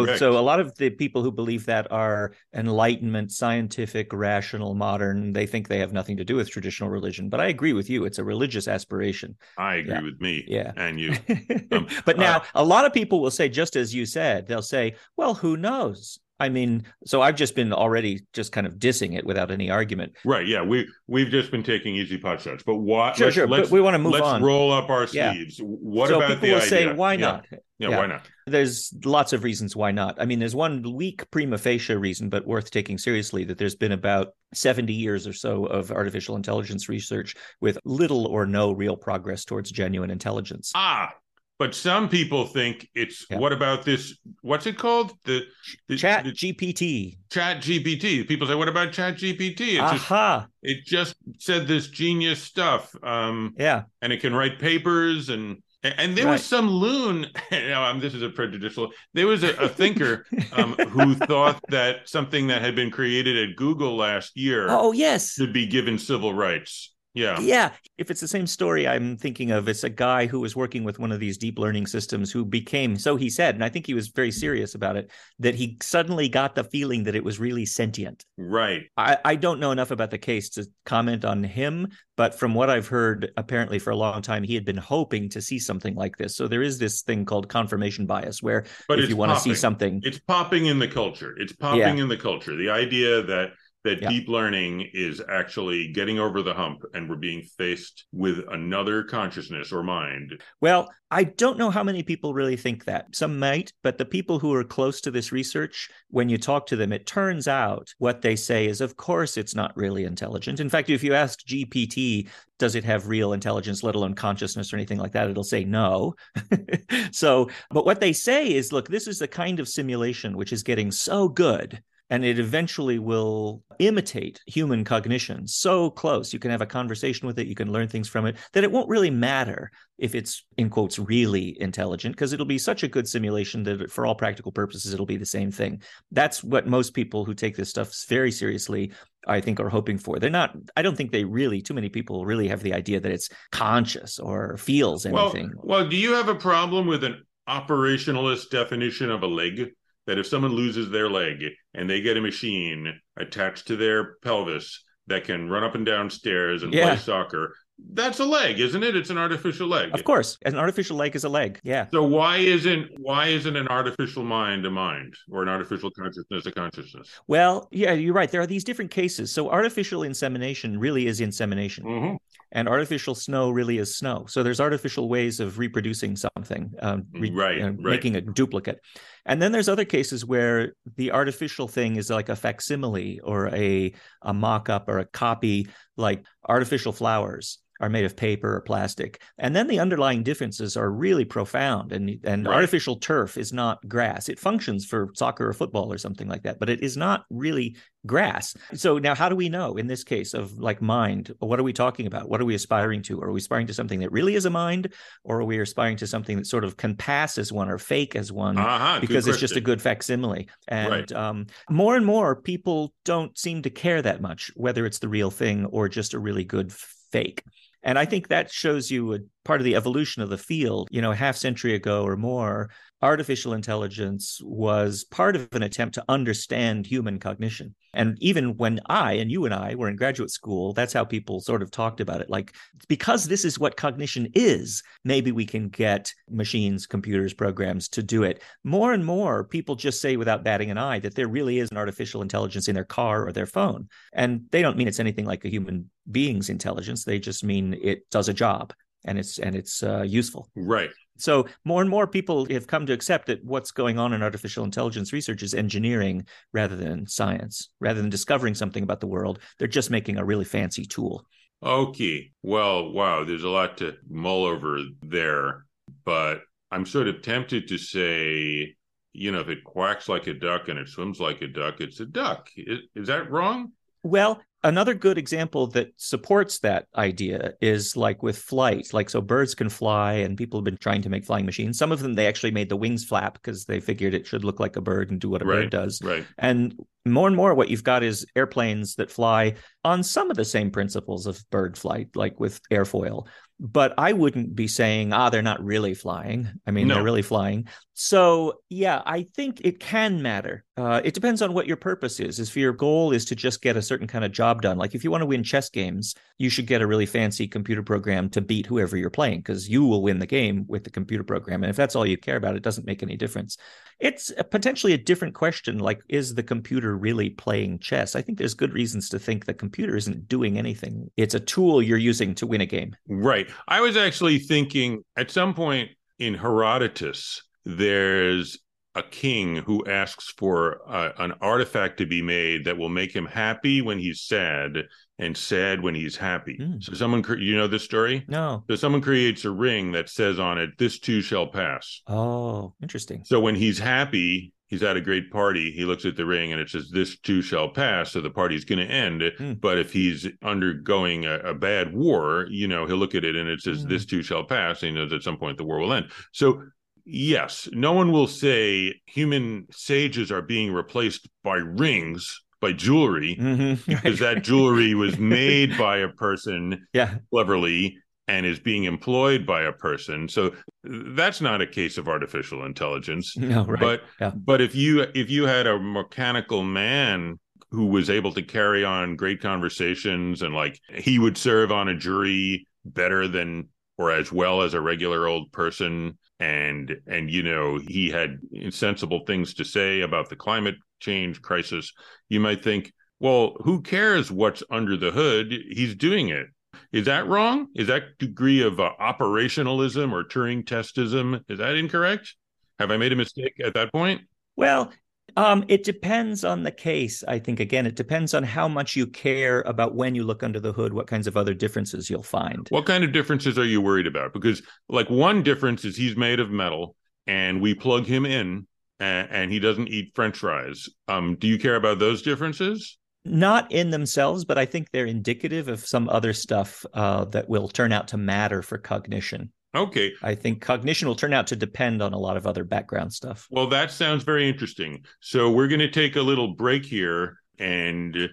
Correct. 0.06 0.19
so 0.19 0.38
a 0.38 0.42
lot 0.42 0.60
of 0.60 0.75
the 0.77 0.89
people 0.89 1.22
who 1.22 1.31
believe 1.31 1.66
that 1.66 1.92
are 1.92 2.33
enlightenment, 2.54 3.31
scientific, 3.31 4.13
rational, 4.13 4.74
modern. 4.74 5.33
They 5.33 5.45
think 5.45 5.68
they 5.68 5.80
have 5.80 5.92
nothing 5.94 6.18
to 6.18 6.24
do 6.24 6.36
with 6.38 6.50
traditional 6.50 6.89
religion. 6.89 7.30
But 7.30 7.42
I 7.42 7.48
agree 7.48 7.74
with 7.74 7.89
you; 7.89 8.06
it's 8.06 8.18
a 8.19 8.24
religious 8.24 8.68
aspiration. 8.68 9.36
I 9.57 9.75
agree 9.75 9.94
yeah. 9.94 10.01
with 10.01 10.22
me 10.22 10.44
Yeah. 10.48 10.72
and 10.77 11.00
you. 11.00 11.13
Um, 11.72 11.88
but 12.06 12.18
now 12.18 12.38
uh, 12.38 12.42
a 12.56 12.63
lot 12.63 12.86
of 12.86 12.94
people 12.94 13.19
will 13.22 13.31
say, 13.31 13.50
just 13.50 13.75
as 13.75 13.94
you 13.94 14.06
said, 14.06 14.48
they'll 14.48 14.62
say, 14.62 14.95
"Well, 15.18 15.33
who 15.33 15.57
knows?" 15.57 16.19
I 16.40 16.50
mean, 16.50 16.84
so 17.06 17.22
I've 17.22 17.36
just 17.36 17.56
been 17.56 17.72
already 17.72 18.26
just 18.34 18.52
kind 18.52 18.68
of 18.68 18.76
dissing 18.76 19.18
it 19.18 19.26
without 19.26 19.52
any 19.52 19.70
argument. 19.70 20.14
Right. 20.26 20.46
Yeah. 20.46 20.64
We 20.64 20.88
we've 21.08 21.30
just 21.30 21.50
been 21.50 21.64
taking 21.64 21.96
easy 21.96 22.18
pot 22.18 22.42
shots. 22.42 22.62
But 22.66 22.76
what 22.76 23.16
Sure, 23.16 23.28
let's, 23.28 23.36
sure, 23.36 23.48
let's, 23.48 23.70
but 23.70 23.74
we 23.74 23.80
want 23.82 23.94
to 23.94 24.00
move 24.00 24.14
let's 24.14 24.26
on. 24.26 24.44
roll 24.44 24.72
up 24.74 24.90
our 24.90 25.08
Yeah. 25.14 25.32
sleeves. 25.34 25.60
What 25.64 26.10
so 26.10 26.18
about 26.18 26.28
people 26.30 26.42
the 26.42 26.48
will 26.54 26.58
idea? 26.58 26.70
say, 26.70 26.94
"Why 26.94 27.14
Yeah. 27.14 27.20
not?" 27.20 27.46
Yeah, 27.52 27.90
Yeah. 27.90 27.98
why 27.98 28.06
not? 28.08 28.30
There's 28.48 28.94
lots 29.06 29.32
of 29.34 29.44
reasons 29.44 29.76
why 29.76 29.92
not. 29.92 30.22
I 30.22 30.26
mean, 30.26 30.40
there's 30.40 30.56
one 30.56 30.84
weak 30.94 31.30
prima 31.32 31.58
facie 31.58 31.96
reason, 31.96 32.30
but 32.30 32.46
worth 32.46 32.70
taking 32.70 32.98
seriously 32.98 33.46
that 33.46 33.58
there's 33.58 33.76
been 33.76 33.92
about 33.94 34.30
70 34.54 34.94
years 34.94 35.26
or 35.28 35.34
so 35.34 35.66
of 35.66 35.90
artificial 35.92 36.36
intelligence 36.36 36.90
research 36.90 37.36
with 37.62 37.78
little 37.86 38.28
or 38.28 38.46
no 38.46 38.72
real 38.74 38.96
progress 38.98 39.46
towards 39.46 39.72
genuine 39.72 40.12
intelligence. 40.12 40.72
Ah, 40.76 41.14
but 41.57 41.74
some 41.74 42.10
people 42.10 42.46
think 42.46 42.90
it's 42.96 43.25
Yeah. 43.30 43.38
what 43.38 43.54
about 43.54 43.84
this? 43.86 44.18
What's 44.42 44.66
it 44.66 44.78
called? 44.78 45.13
The, 45.24 45.44
the 45.88 45.98
Chat 45.98 46.25
the 46.25 46.31
GPT. 46.31 47.18
Chat 47.31 47.62
GPT. 47.62 48.28
People 48.28 48.48
say, 48.48 48.56
what 48.56 48.68
about 48.68 48.92
Chat 48.92 49.16
GPT? 49.18 49.75
It 49.75 49.78
just 49.92 50.12
Aha. 50.12 50.48
it 50.63 50.86
just 50.86 51.16
said 51.40 51.68
this 51.68 51.88
genius 51.88 52.42
stuff. 52.42 52.94
Um, 53.04 53.54
Yeah. 53.57 53.84
and 54.02 54.12
it 54.12 54.19
can 54.22 54.34
write 54.34 54.60
papers 54.60 55.30
and 55.30 55.62
and 55.84 56.18
there 56.18 56.25
Right. 56.25 56.31
was 56.34 56.44
some 56.44 56.68
loon. 56.68 57.28
Know, 57.52 57.84
um, 57.84 58.00
this 58.00 58.16
is 58.16 58.24
a 58.24 58.30
prejudicial. 58.30 58.92
There 59.13 59.28
was 59.28 59.44
a, 59.44 59.56
a 59.58 59.69
thinker 59.69 60.25
um, 60.51 60.74
who 60.74 61.13
thought 61.13 61.62
that 61.69 62.10
something 62.10 62.48
that 62.48 62.63
had 62.63 62.75
been 62.75 62.90
created 62.90 63.38
at 63.50 63.56
Google 63.56 63.96
last 63.96 64.36
year 64.36 64.66
Oh, 64.69 64.94
yes. 64.94 65.34
should 65.34 65.54
be 65.54 65.68
given 65.68 66.00
civil 66.00 66.34
rights. 66.34 66.95
Yeah. 67.16 67.40
Yeah. 67.40 67.72
If 67.98 68.12
it's 68.12 68.22
the 68.22 68.28
same 68.28 68.46
story 68.46 68.88
I'm 68.88 69.18
thinking 69.18 69.52
of, 69.52 69.68
it's 69.68 69.86
a 69.86 69.90
guy 69.90 70.28
who 70.28 70.42
was 70.42 70.56
working 70.56 70.84
with 70.84 71.00
one 71.00 71.12
of 71.12 71.20
these 71.20 71.38
deep 71.38 71.58
learning 71.58 71.88
systems 71.88 72.32
who 72.32 72.46
became, 72.46 72.98
so 72.98 73.16
he 73.16 73.30
said, 73.30 73.56
and 73.56 73.64
I 73.64 73.70
think 73.70 73.88
he 73.88 73.94
was 73.94 74.10
very 74.10 74.30
mm-hmm. 74.30 74.40
serious 74.40 74.76
about 74.76 74.98
it, 74.98 75.10
that 75.40 75.56
he 75.56 75.78
suddenly 75.82 76.30
got 76.30 76.56
the 76.56 76.66
feeling 76.66 77.06
that 77.06 77.16
it 77.16 77.24
was 77.24 77.40
really 77.40 77.66
sentient. 77.66 78.26
Right. 78.38 78.84
I, 78.98 79.18
I 79.24 79.36
don't 79.36 79.60
know 79.60 79.72
enough 79.72 79.92
about 79.92 80.12
the 80.12 80.18
case 80.18 80.50
to 80.52 80.68
comment 80.86 81.24
on 81.26 81.44
him, 81.44 81.88
but 82.18 82.38
from 82.38 82.54
what 82.54 82.70
I've 82.70 82.88
heard, 82.88 83.32
apparently 83.38 83.80
for 83.80 83.92
a 83.92 83.96
long 83.96 84.22
time, 84.22 84.44
he 84.44 84.54
had 84.54 84.66
been 84.66 84.78
hoping 84.78 85.30
to 85.30 85.42
see 85.42 85.58
something 85.58 85.96
like 85.96 86.18
this. 86.18 86.36
So 86.36 86.48
there 86.48 86.62
is 86.62 86.80
this 86.80 87.02
thing 87.02 87.26
called 87.26 87.48
confirmation 87.48 88.06
bias, 88.06 88.44
where 88.44 88.66
But 88.88 89.00
if 89.00 89.10
you 89.10 89.16
want 89.16 89.32
to 89.32 89.40
see 89.40 89.56
something, 89.56 90.02
It's 90.04 90.20
popping 90.20 90.66
in 90.66 90.80
the 90.80 90.88
culture. 90.88 91.34
It's 91.38 91.54
popping 91.54 91.98
in 91.98 92.10
the 92.10 92.18
culture. 92.18 92.56
The 92.56 92.70
idea 92.70 93.24
that 93.24 93.52
that 93.86 94.02
Yeah. 94.02 94.10
deep 94.10 94.28
learning 94.28 94.90
is 94.94 95.22
actually 95.30 95.88
getting 95.94 96.20
over 96.20 96.42
the 96.42 96.54
hump 96.54 96.82
and 96.94 97.10
we're 97.10 97.16
being 97.16 97.44
faced 97.58 98.06
with 98.12 98.40
another 98.52 99.04
consciousness 99.04 99.72
or 99.72 99.84
mind. 99.84 100.42
well, 100.60 100.90
I 101.12 101.24
don't 101.24 101.58
know 101.60 101.70
how 101.70 101.84
many 101.84 102.02
people 102.04 102.34
really 102.34 102.58
think 102.58 102.86
that. 102.86 103.16
Some 103.16 103.40
might, 103.40 103.72
but 103.84 103.98
the 103.98 104.06
people 104.06 104.40
who 104.40 104.54
are 104.56 104.64
close 104.64 105.00
to 105.02 105.12
this 105.12 105.32
research, 105.32 105.90
when 106.10 106.28
you 106.30 106.38
talk 106.38 106.66
to 106.68 106.76
them, 106.76 106.92
it 106.92 107.06
turns 107.06 107.48
out 107.48 107.94
what 108.00 108.22
they 108.22 108.36
say 108.36 108.66
is, 108.66 108.82
of 108.82 108.98
course, 108.98 109.38
it's 109.38 109.56
not 109.56 109.78
really 109.78 110.04
intelligent. 110.04 110.60
In 110.60 110.68
fact, 110.68 110.90
if 110.90 111.04
you 111.04 111.14
ask 111.14 111.40
GPT, 111.46 112.28
does 112.58 112.74
it 112.76 112.84
have 112.84 113.08
real 113.08 113.34
intelligence, 113.34 113.84
let 113.84 113.96
alone 113.96 114.16
consciousness 114.16 114.74
or 114.74 114.78
anything 114.78 114.98
like 114.98 115.12
that, 115.14 115.30
it'll 115.30 115.44
say 115.44 115.64
no. 115.64 116.16
so, 117.12 117.50
but 117.70 117.86
what 117.86 118.02
they 118.02 118.12
say 118.12 118.52
is, 118.54 118.74
look, 118.74 118.90
this 118.90 119.08
is 119.08 119.20
the 119.20 119.28
kind 119.28 119.60
of 119.60 119.70
simulation 119.70 120.36
which 120.36 120.52
is 120.52 120.64
getting 120.64 120.92
so 120.92 121.30
good 121.30 121.82
and 122.10 122.24
it 122.24 122.38
eventually 122.38 123.00
will 123.00 123.63
imitate 123.80 124.40
human 124.46 124.84
cognition 124.84 125.48
so 125.48 125.90
close. 125.90 126.31
You 126.34 126.40
can 126.40 126.52
have 126.52 126.62
a 126.62 126.66
conversation 126.66 127.25
with 127.28 127.40
it 127.40 127.48
you 127.48 127.56
can 127.56 127.72
learn 127.72 127.88
things 127.88 128.07
from 128.07 128.25
it 128.25 128.36
that 128.54 128.63
it 128.63 128.72
won't 128.72 128.90
really 128.90 129.10
matter 129.10 129.72
if 129.98 130.13
it's 130.13 130.46
in 130.57 130.69
quotes 130.69 131.00
really 131.00 131.57
intelligent 131.60 132.16
because 132.16 132.31
it'll 132.34 132.46
be 132.46 132.57
such 132.57 132.84
a 132.84 132.88
good 132.88 133.07
simulation 133.07 133.63
that 133.63 133.90
for 133.92 134.06
all 134.06 134.13
practical 134.16 134.52
purposes 134.52 134.94
it'll 134.94 135.06
be 135.06 135.18
the 135.18 135.25
same 135.25 135.52
thing. 135.52 135.81
That's 136.12 136.44
what 136.44 136.68
most 136.68 136.94
people 136.94 137.25
who 137.25 137.34
take 137.34 137.56
this 137.56 137.69
stuff 137.69 137.92
very 138.08 138.31
seriously 138.31 138.92
i 139.28 139.42
think 139.42 139.60
are 139.60 139.69
hoping 139.69 139.98
for. 139.98 140.19
They're 140.19 140.30
not 140.30 140.56
i 140.78 140.81
don't 140.84 140.96
think 140.96 141.12
they 141.12 141.24
really 141.24 141.62
too 141.62 141.74
many 141.74 141.90
people 141.90 142.25
really 142.25 142.48
have 142.48 142.62
the 142.62 142.74
idea 142.74 143.00
that 143.00 143.12
it's 143.12 143.30
conscious 143.51 144.19
or 144.19 144.58
feels 144.58 145.08
Well, 145.08 145.30
anything. 145.31 145.51
well, 145.56 145.88
do 145.90 145.96
you 145.96 146.13
have 146.13 146.30
a 146.30 146.36
problem 146.36 146.86
with 146.86 147.04
an 147.04 147.24
operationalist 147.50 148.50
definition 148.51 149.10
of 149.10 149.24
a 149.24 149.28
leg? 149.28 149.72
That 150.07 150.19
if 150.19 150.28
someone 150.28 150.52
loses 150.54 150.90
their 150.92 151.10
leg 151.10 151.44
and 151.74 151.90
they 151.90 152.00
get 152.02 152.16
a 152.18 152.22
machine 152.22 152.94
attached 153.18 153.68
to 153.68 153.75
their 153.75 154.16
pelvis 154.24 154.84
that 155.07 155.24
can 155.24 155.50
run 155.50 155.63
up 155.63 155.74
and 155.75 155.86
down 155.86 156.10
stairs 156.10 156.62
and 156.63 156.72
Yeah. 156.74 156.90
play 156.90 156.98
soccer, 156.98 157.56
that's 157.94 158.19
a 158.19 158.25
leg, 158.25 158.60
isn't 158.60 158.84
it? 158.84 158.96
It's 158.96 159.10
an 159.10 159.18
artificial 159.18 159.68
leg. 159.68 159.90
of 159.94 160.04
course 160.04 160.38
an 160.46 160.56
artificial 160.56 160.96
leg 160.96 161.13
is 161.16 161.24
a 161.25 161.30
leg 161.30 161.60
yeah 161.63 161.88
So 161.92 162.04
why 162.04 162.38
isn't 162.38 162.88
why 163.00 163.28
isn't 163.28 163.56
an 163.56 163.68
artificial 163.68 164.24
mind 164.24 164.66
a 164.66 164.72
mind 164.72 165.16
or 165.30 165.42
an 165.42 165.50
artificial 165.50 165.90
consciousness 165.92 166.46
a 166.46 166.51
consciousness? 166.51 167.10
Well, 167.28 167.68
yeah, 167.72 167.92
you're 167.94 168.13
right. 168.13 168.30
There 168.31 168.42
are 168.42 168.48
these 168.48 168.63
different 168.63 168.92
cases. 168.92 169.31
So 169.31 169.50
artificial 169.50 170.04
insemination 170.04 170.80
really 170.80 171.08
is 171.08 171.19
insemination, 171.19 171.84
Mm-hmm. 171.84 172.16
And 172.56 172.69
artificial 172.69 173.13
snow 173.13 173.52
really 173.52 173.78
is 173.78 173.98
snow. 173.98 174.25
So 174.28 174.42
there's 174.42 174.62
artificial 174.62 175.10
ways 175.10 175.42
of 175.42 175.60
reproducing 175.60 176.16
something, 176.16 176.74
um, 176.80 177.03
re- 177.12 177.30
Right, 177.30 177.62
uh, 177.62 177.72
right. 177.72 177.80
making 177.80 178.15
a 178.15 178.22
duplicate. 178.22 178.80
And 179.25 179.41
then 179.41 179.51
there's 179.51 179.68
other 179.68 179.84
cases 179.84 180.25
where 180.25 180.74
the 180.96 181.12
artificial 181.12 181.68
thing 181.68 181.98
is 181.98 182.10
like 182.10 182.30
a 182.30 182.36
facsimile 182.36 183.20
or 183.20 183.50
a 183.53 183.94
a 184.22 184.34
mock-up 184.34 184.88
or 184.88 185.00
a 185.00 185.06
copy, 185.06 185.68
like 185.98 186.25
artificial 186.48 186.94
flowers 186.94 187.60
are 187.79 187.89
made 187.89 188.05
of 188.05 188.15
paper 188.15 188.55
or 188.55 188.62
plastic. 188.62 189.22
And 189.38 189.55
then 189.55 189.67
the 189.67 189.79
underlying 189.79 190.24
differences 190.24 190.77
are 190.77 190.89
really 190.89 191.25
profound. 191.25 191.91
And 191.91 192.20
and 192.24 192.46
Right. 192.46 192.55
artificial 192.55 192.98
turf 192.98 193.38
is 193.38 193.51
not 193.51 193.86
grass. 193.88 194.29
It 194.29 194.39
functions 194.39 194.86
for 194.86 195.10
soccer 195.13 195.48
or 195.50 195.53
football 195.53 195.91
or 195.91 195.98
something 195.98 196.27
like 196.27 196.44
that, 196.44 196.60
but 196.60 196.70
it 196.70 196.82
is 196.82 196.96
not 196.96 197.25
really 197.29 197.75
grass. 198.05 198.55
So 198.75 199.00
now 199.00 199.15
how 199.15 199.29
do 199.29 199.36
we 199.36 199.50
know 199.50 199.77
in 199.77 199.88
this 199.88 200.03
case 200.03 200.34
of 200.36 200.60
like 200.60 200.79
mind, 200.82 201.34
what 201.39 201.60
are 201.60 201.63
we 201.63 201.74
talking 201.74 202.05
about? 202.05 202.29
What 202.29 202.39
are 202.39 202.46
we 202.46 202.53
aspiring 202.53 203.01
to? 203.03 203.20
Are 203.22 203.32
we 203.32 203.39
aspiring 203.39 203.65
to 203.67 203.74
something 203.74 204.00
that 204.01 204.12
really 204.12 204.36
is 204.36 204.46
a 204.46 204.50
mind, 204.51 204.94
or 205.24 205.39
are 205.41 205.44
we 205.44 205.60
aspiring 205.60 205.98
to 205.98 206.08
something 206.08 206.38
that 206.38 206.46
sort 206.46 206.63
of 206.63 206.77
can 206.77 206.96
pass 206.96 207.38
as 207.39 207.51
one 207.51 207.67
or 207.70 207.79
fake 207.79 208.15
as 208.15 208.32
one? 208.32 208.58
Uh-huh, 208.58 209.00
because 209.01 209.27
it's 209.27 209.39
just 209.39 209.55
a 209.55 209.62
good 209.62 209.82
facsimile. 209.82 210.48
And 210.67 210.91
Right. 210.91 211.12
um, 211.12 211.48
more 211.70 211.96
and 211.96 212.05
more 212.05 212.36
people 212.36 212.94
don't 213.05 213.36
seem 213.38 213.63
to 213.63 213.70
care 213.70 214.01
that 214.01 214.22
much 214.22 214.51
whether 214.55 214.86
it's 214.86 215.00
the 215.00 215.10
real 215.10 215.32
thing 215.32 215.65
or 215.65 215.89
just 215.89 216.13
a 216.13 216.20
really 216.20 216.44
good 216.44 216.72
fake. 217.12 217.44
And 217.86 217.98
I 218.00 218.06
think 218.06 218.27
that 218.27 218.51
shows 218.51 218.89
you 218.89 219.13
a 219.13 219.20
part 219.46 219.62
of 219.62 219.65
the 219.65 219.75
evolution 219.75 220.24
of 220.24 220.30
the 220.30 220.38
field. 220.38 220.89
You 220.92 221.01
know, 221.01 221.12
a 221.12 221.15
half 221.15 221.38
century 221.38 221.75
ago 221.75 222.04
or 222.04 222.18
more, 222.18 222.72
artificial 223.06 223.54
intelligence 223.54 224.42
was 224.44 225.04
part 225.04 225.36
of 225.36 225.48
an 225.52 225.62
attempt 225.62 225.94
to 225.94 226.04
understand 226.10 226.88
human 226.88 227.20
cognition. 227.20 227.76
And 227.94 228.18
even 228.20 228.58
when 228.58 228.80
I 228.88 229.14
and 229.14 229.32
you 229.32 229.46
and 229.46 229.54
I 229.54 229.76
were 229.76 229.88
in 229.88 229.96
graduate 229.96 230.32
school, 230.32 230.74
that's 230.74 230.92
how 230.92 231.06
people 231.06 231.40
sort 231.40 231.62
of 231.62 231.70
talked 231.70 232.02
about 232.02 232.22
it. 232.22 232.32
Like, 232.32 232.56
because 232.88 233.26
this 233.26 233.46
is 233.46 233.60
what 233.60 233.78
cognition 233.78 234.30
is, 234.34 234.82
maybe 235.04 235.32
we 235.32 235.46
can 235.46 235.70
get 235.70 236.12
machines, 236.30 236.88
computers, 236.88 237.34
programs 237.34 237.88
to 237.90 238.02
do 238.02 238.24
it. 238.24 238.42
More 238.64 238.92
and 238.92 239.06
more 239.06 239.44
people 239.44 239.76
just 239.76 240.02
say 240.02 240.18
without 240.18 240.44
batting 240.44 240.72
an 240.72 240.80
eye 240.80 241.00
that 241.00 241.14
there 241.14 241.28
really 241.28 241.60
is 241.60 241.70
an 241.70 241.78
artificial 241.78 242.24
intelligence 242.24 242.68
in 242.68 242.76
their 242.76 242.84
car 242.84 243.28
or 243.28 243.32
their 243.32 243.46
phone. 243.46 243.88
And 244.14 244.46
they 244.52 244.64
don't 244.64 244.78
mean 244.78 244.88
it's 244.88 245.00
anything 245.00 245.26
like 245.26 245.46
a 245.46 245.50
human 245.50 245.92
being's 246.10 246.50
intelligence. 246.50 247.04
They 247.04 247.20
just 247.20 247.44
mean 247.44 247.78
it 247.82 248.10
does 248.10 248.30
a 248.30 248.34
job 248.34 248.74
and 249.06 249.20
it's 249.20 249.38
and 249.38 249.56
it's 249.56 249.84
uh, 249.84 250.02
useful. 250.02 250.50
Right. 250.56 250.90
So 251.17 251.48
more 251.63 251.81
and 251.81 251.89
more 251.89 252.07
people 252.07 252.45
have 252.51 252.67
come 252.67 252.86
to 252.86 252.93
accept 252.93 253.27
that 253.27 253.43
what's 253.43 253.72
going 253.72 253.98
on 253.98 254.13
in 254.13 254.22
artificial 254.22 254.63
intelligence 254.63 255.13
research 255.13 255.43
is 255.43 255.53
engineering 255.53 256.25
rather 256.53 256.75
than 256.75 257.07
science. 257.07 257.69
Rather 257.79 258.01
than 258.01 258.10
discovering 258.10 258.55
something 258.55 258.84
about 258.84 259.00
the 259.00 259.07
world, 259.07 259.39
they're 259.57 259.67
just 259.67 259.91
making 259.91 260.17
a 260.17 260.25
really 260.25 260.45
fancy 260.45 260.86
tool. 260.86 261.25
Okay. 261.63 262.31
Well, 262.43 262.91
wow, 262.91 263.24
there's 263.24 263.43
a 263.43 263.50
lot 263.50 263.77
to 263.77 263.95
mull 264.10 264.45
over 264.45 264.79
there, 265.01 265.65
but 266.03 266.41
I'm 266.72 266.86
sort 266.86 267.07
of 267.07 267.22
tempted 267.22 267.67
to 267.69 267.77
say, 267.77 268.75
you 269.13 269.31
know, 269.31 269.39
if 269.39 269.48
it 269.48 269.63
quacks 269.63 270.10
like 270.10 270.27
a 270.27 270.34
duck 270.34 270.67
and 270.67 270.77
it 270.77 270.89
swims 270.89 271.19
like 271.19 271.41
a 271.41 271.48
duck, 271.48 271.79
it's 271.79 272.01
a 272.01 272.05
duck. 272.05 272.50
Is, 272.57 272.79
is 272.93 273.07
that 273.07 273.31
wrong? 273.31 273.72
Well, 274.03 274.41
another 274.65 274.95
good 274.95 275.17
example 275.17 275.67
that 275.67 275.93
supports 275.98 276.60
that 276.60 276.88
idea 276.95 277.53
is 277.62 277.95
like 277.95 278.24
with 278.24 278.38
flight. 278.38 278.93
Like 278.93 279.10
so 279.10 279.22
birds 279.22 279.55
can 279.55 279.69
fly 279.69 280.13
and 280.13 280.38
people 280.38 280.60
have 280.60 280.65
been 280.65 280.77
trying 280.77 281.03
to 281.03 281.10
make 281.10 281.24
flying 281.24 281.45
machines. 281.45 281.77
Some 281.77 281.91
of 281.91 282.01
them 282.01 282.15
they 282.15 282.27
actually 282.27 282.51
made 282.51 282.69
the 282.69 282.75
wings 282.75 283.05
flap 283.05 283.36
because 283.36 283.65
they 283.65 283.79
figured 283.79 284.13
it 284.13 284.27
should 284.27 284.43
look 284.43 284.60
like 284.60 284.75
a 284.75 284.81
bird 284.81 285.12
and 285.12 285.22
do 285.22 285.29
what 285.29 285.43
a 285.43 285.45
right, 285.45 285.62
bird 285.62 285.69
does. 285.69 286.01
right. 286.03 286.25
And 286.38 286.75
more 287.06 287.28
and 287.28 287.36
more 287.36 287.54
what 287.54 287.70
you've 287.70 287.84
got 287.84 288.04
is 288.04 288.26
airplanes 288.36 288.96
that 288.96 289.12
fly 289.12 289.54
on 289.84 290.02
some 290.02 290.32
of 290.32 290.38
the 290.38 290.46
same 290.46 290.72
principles 290.72 291.28
of 291.28 291.44
bird 291.52 291.78
flight 291.78 292.10
like 292.16 292.40
with 292.40 292.60
airfoil 292.72 293.28
but 293.60 293.94
I 293.98 294.12
wouldn't 294.12 294.54
be 294.54 294.68
saying, 294.68 295.14
ah, 295.14 295.30
they're 295.30 295.42
not 295.42 295.64
really 295.64 295.94
flying. 295.94 296.50
I 296.68 296.72
mean, 296.72 296.88
no. 296.88 296.96
they're 296.96 297.04
really 297.04 297.22
flying. 297.22 297.68
So, 297.94 298.60
yeah, 298.70 299.02
I 299.06 299.24
think 299.34 299.62
it 299.64 299.80
can 299.80 300.22
matter. 300.22 300.66
Uh, 300.76 301.00
it 301.06 301.14
depends 301.14 301.42
on 301.42 301.54
what 301.54 301.66
your 301.66 301.78
purpose 301.78 302.20
is. 302.20 302.40
If 302.40 302.58
your 302.58 302.74
goal 302.74 303.14
is 303.14 303.24
to 303.26 303.36
just 303.36 303.62
get 303.62 303.78
a 303.78 303.82
certain 303.82 304.08
kind 304.08 304.26
of 304.26 304.34
job 304.34 304.62
done, 304.62 304.78
like 304.78 304.94
if 304.94 305.06
you 305.06 305.12
want 305.12 305.22
to 305.22 305.26
win 305.26 305.42
chess 305.42 305.70
games, 305.70 306.16
you 306.38 306.50
should 306.50 306.68
get 306.68 306.82
a 306.82 306.88
really 306.88 307.06
fancy 307.06 307.48
computer 307.48 307.82
program 307.82 308.30
to 308.32 308.42
beat 308.42 308.66
whoever 308.66 308.98
you're 308.98 309.10
playing 309.10 309.40
because 309.40 309.70
you 309.70 309.86
will 309.86 310.04
win 310.04 310.20
the 310.20 310.26
game 310.26 310.66
with 310.68 310.84
the 310.84 310.90
computer 310.90 311.24
program. 311.24 311.64
And 311.64 311.70
if 311.70 311.78
that's 311.78 311.96
all 311.96 312.06
you 312.06 312.18
care 312.18 312.36
about, 312.36 312.58
it 312.58 312.64
doesn't 312.64 312.88
make 312.88 313.04
any 313.04 313.16
difference. 313.16 313.58
It's 314.02 314.34
a 314.38 314.44
potentially 314.44 314.92
a 314.92 314.98
different 314.98 315.34
question 315.34 315.80
like, 315.80 316.02
is 316.10 316.36
the 316.36 316.44
computer 316.44 316.95
really 316.96 317.30
playing 317.30 317.80
chess? 317.80 318.16
I 318.16 318.22
think 318.22 318.38
there's 318.38 318.54
good 318.54 318.74
reasons 318.74 319.10
to 319.10 319.20
think 319.20 319.46
the 319.46 319.54
computer 319.54 319.96
isn't 319.96 320.28
doing 320.28 320.58
anything. 320.58 321.10
It's 321.18 321.36
a 321.36 321.40
tool 321.40 321.82
you're 321.82 321.98
using 321.98 322.36
to 322.36 322.48
win 322.48 322.62
a 322.62 322.66
game. 322.66 322.96
Right. 323.08 323.50
I 323.68 323.82
was 323.82 323.98
actually 323.98 324.40
thinking 324.40 325.04
at 325.16 325.32
some 325.32 325.54
point 325.54 325.92
in 326.20 326.34
Herodotus, 326.34 327.42
there's 327.66 328.60
a 328.96 329.04
king 329.04 329.58
who 329.58 329.86
asks 329.86 330.34
for 330.38 330.80
uh, 330.88 331.12
an 331.18 331.34
artifact 331.42 331.98
to 331.98 332.06
be 332.06 332.22
made 332.22 332.64
that 332.66 332.78
will 332.78 332.90
make 332.90 333.14
him 333.14 333.25
happy 333.25 333.82
when 333.82 334.00
he's 334.00 334.22
sad 334.22 334.84
and 335.20 335.36
sad 335.36 335.82
when 335.82 335.96
he's 335.96 336.16
happy. 336.16 336.58
Mm. 336.60 336.82
So 336.82 336.94
someone, 336.94 337.24
you 337.40 337.58
know 337.58 337.68
this 337.68 337.84
story? 337.84 338.24
No. 338.28 338.64
So 338.70 338.75
someone 338.75 339.02
creates 339.02 339.44
a 339.44 339.52
ring 339.52 339.92
that 339.92 340.10
says 340.10 340.40
on 340.40 340.58
it, 340.58 340.78
"This 340.78 341.00
too 341.00 341.22
shall 341.22 341.48
pass." 341.48 342.02
Oh, 342.08 342.74
interesting. 342.82 343.24
So 343.25 343.40
when 343.40 343.56
he's 343.56 343.80
happy, 343.80 344.54
he's 344.75 344.84
at 344.84 344.98
a 344.98 345.01
great 345.01 345.32
party. 345.32 345.72
He 345.72 345.86
looks 345.86 346.03
at 346.03 346.17
the 346.17 346.25
ring 346.25 346.51
and 346.51 346.60
it 346.60 346.70
says, 346.70 346.89
"This 346.89 347.17
too 347.17 347.41
shall 347.41 347.70
pass." 347.70 348.12
So 348.12 348.20
the 348.20 348.29
party's 348.29 348.65
going 348.65 348.86
to 348.86 348.94
end. 348.94 349.22
Mm. 349.22 349.62
But 349.62 349.77
if 349.77 349.94
he's 349.94 350.27
undergoing 350.44 351.25
a, 351.25 351.39
a, 351.39 351.53
bad 351.53 351.94
war, 351.94 352.48
you 352.50 352.67
know, 352.67 352.86
he'll 352.86 352.98
look 352.98 353.15
at 353.15 353.24
it 353.24 353.38
and 353.38 353.48
it 353.48 353.62
says, 353.62 353.86
mm. 353.86 353.89
"This 353.89 354.05
too 354.05 354.22
shall 354.22 354.44
pass." 354.44 354.84
And 354.84 354.91
he 354.91 355.01
knows 355.01 355.13
at 355.13 355.24
some 355.24 355.38
point 355.38 355.58
the 355.58 355.63
war 355.63 355.79
will 355.79 355.94
end. 355.94 356.12
So 356.34 356.62
yes, 357.05 357.70
no 357.72 357.94
one 357.94 358.12
will 358.12 358.27
say 358.27 359.00
human 359.05 359.67
sages 359.72 360.32
are 360.32 360.41
being 360.41 360.74
replaced 360.74 361.29
by 361.41 361.55
rings, 361.55 362.41
by 362.60 362.74
jewelry, 362.74 363.38
mm-hmm. 363.39 363.75
because 363.91 364.20
that 364.20 364.44
jewelry 364.44 364.94
was 364.94 365.17
made 365.17 365.77
by 365.77 365.98
a 365.98 366.10
person 366.10 366.86
yeah. 366.94 367.15
cleverly 367.32 367.98
and 368.27 368.46
is 368.46 368.60
being 368.60 368.86
employed 368.86 369.46
by 369.46 369.63
a 369.63 369.72
person. 369.72 370.27
So 370.27 370.53
that's 370.84 371.41
not 371.41 371.62
a 371.62 371.67
case 371.67 371.98
of 371.98 372.08
artificial 372.08 372.65
intelligence. 372.65 373.36
No, 373.46 373.63
right. 373.65 373.79
But 373.79 374.01
yeah. 374.20 374.32
but 374.36 374.60
if 374.60 374.74
you 374.74 375.01
if 375.13 375.29
you 375.29 375.46
had 375.46 375.67
a 375.67 375.79
mechanical 375.79 376.63
man 376.63 377.39
who 377.70 377.86
was 377.88 378.10
able 378.10 378.32
to 378.34 378.41
carry 378.41 378.84
on 378.84 379.15
great 379.15 379.41
conversations 379.41 380.41
and 380.41 380.53
like 380.55 380.79
he 380.94 381.20
would 381.20 381.38
serve 381.38 381.72
on 381.72 381.89
a 381.89 381.96
jury 381.96 382.67
better 382.86 383.27
than 383.27 383.67
or 383.98 384.12
as 384.12 384.32
well 384.32 384.62
as 384.62 384.74
a 384.74 384.82
regular 384.82 385.27
old 385.27 385.51
person 385.51 386.17
and 386.39 386.96
and 387.08 387.29
you 387.29 387.44
know 387.44 387.77
he 387.77 388.10
had 388.10 388.39
sensible 388.70 389.22
things 389.25 389.53
to 389.53 389.63
say 389.63 390.01
about 390.01 390.29
the 390.29 390.36
climate 390.36 390.75
change 391.00 391.41
crisis 391.41 391.91
you 392.29 392.39
might 392.39 392.63
think 392.63 392.91
well 393.20 393.55
who 393.63 393.82
cares 393.82 394.32
what's 394.32 394.63
under 394.70 394.98
the 394.98 395.12
hood 395.12 395.53
he's 395.70 395.96
doing 395.96 396.29
it 396.29 396.48
is 396.92 397.06
that 397.06 397.27
wrong 397.27 397.68
is 397.75 397.88
that 397.88 398.18
degree 398.20 398.62
of 398.62 398.80
uh, 398.80 398.92
operationalism 399.00 400.12
or 400.12 400.24
turing 400.24 400.65
testism 400.65 401.44
is 401.50 401.60
that 401.60 401.75
incorrect 401.75 402.36
have 402.80 402.92
i 402.92 402.98
made 402.98 403.13
a 403.13 403.15
mistake 403.15 403.54
at 403.63 403.74
that 403.74 403.92
point 403.92 404.22
well 404.56 404.92
um, 405.38 405.65
it 405.68 405.84
depends 405.84 406.44
on 406.44 406.63
the 406.63 406.72
case. 406.72 407.24
I 407.27 407.39
think 407.39 407.60
again, 407.60 407.86
it 407.86 407.96
depends 407.96 408.34
on 408.34 408.44
how 408.44 408.68
much 408.68 408.96
you 408.96 409.06
care 409.06 409.62
about 409.62 409.96
when 409.96 410.15
you 410.15 410.24
look 410.24 410.44
under 410.44 410.60
the 410.60 410.72
hood, 410.72 410.94
what 410.94 411.08
kinds 411.08 411.27
of 411.27 411.36
other 411.36 411.54
differences 411.54 412.10
you'll 412.10 412.24
find. 412.24 412.68
What 412.70 412.86
kind 412.86 413.04
of 413.04 413.12
differences 413.12 413.58
are 413.58 413.65
you 413.65 413.82
worried 413.82 414.08
about? 414.08 414.34
Because 414.34 414.62
like 414.88 415.10
one 415.10 415.44
difference 415.44 415.84
is 415.84 415.98
he's 415.98 416.15
made 416.15 416.39
of 416.39 416.51
metal, 416.51 416.96
and 417.27 417.62
we 417.62 417.74
plug 417.74 418.06
him 418.06 418.25
in, 418.25 418.68
and, 419.00 419.27
and 419.30 419.51
he 419.51 419.60
doesn't 419.60 419.89
eat 419.89 420.13
French 420.15 420.38
fries. 420.38 420.88
Um, 421.08 421.36
do 421.38 421.48
you 421.48 421.58
care 421.58 421.75
about 421.75 422.00
those 422.00 422.22
differences? 422.22 422.98
Not 423.25 423.72
in 423.72 423.89
themselves, 423.89 424.46
but 424.46 424.58
I 424.58 424.65
think 424.65 424.91
they're 424.91 425.05
indicative 425.05 425.67
of 425.67 425.86
some 425.86 426.08
other 426.10 426.32
stuff 426.32 426.86
uh, 426.94 427.25
that 427.25 427.50
will 427.50 427.67
turn 427.67 427.91
out 427.91 428.10
to 428.10 428.17
matter 428.17 428.62
for 428.62 428.77
cognition. 428.77 429.51
Okay. 429.75 430.13
I 430.24 430.36
think 430.36 430.62
cognition 430.62 431.08
will 431.08 431.15
turn 431.15 431.34
out 431.34 431.48
to 431.48 431.55
depend 431.55 432.01
on 432.01 432.13
a 432.13 432.17
lot 432.17 432.38
of 432.38 432.48
other 432.48 432.63
background 432.63 433.12
stuff. 433.13 433.48
Well, 433.50 433.67
that 433.67 433.91
sounds 433.91 434.24
very 434.24 434.48
interesting. 434.48 435.03
So 435.20 435.51
we're 435.51 435.67
going 435.67 435.79
to 435.79 435.91
take 435.91 436.15
a 436.15 436.22
little 436.22 436.55
break 436.55 436.86
here. 436.86 437.39
And 437.60 438.29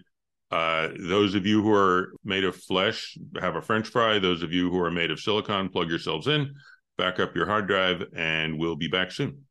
uh, 0.52 0.88
those 0.98 1.34
of 1.34 1.46
you 1.46 1.62
who 1.62 1.72
are 1.72 2.12
made 2.24 2.44
of 2.44 2.54
flesh, 2.54 3.16
have 3.40 3.56
a 3.56 3.62
French 3.62 3.88
fry. 3.88 4.18
Those 4.18 4.42
of 4.42 4.52
you 4.52 4.70
who 4.70 4.78
are 4.80 4.90
made 4.90 5.10
of 5.10 5.18
silicon, 5.18 5.70
plug 5.70 5.88
yourselves 5.88 6.28
in, 6.28 6.54
back 6.98 7.18
up 7.18 7.34
your 7.34 7.46
hard 7.46 7.66
drive, 7.66 8.04
and 8.14 8.58
we'll 8.58 8.76
be 8.76 8.88
back 8.88 9.10
soon. 9.10 9.44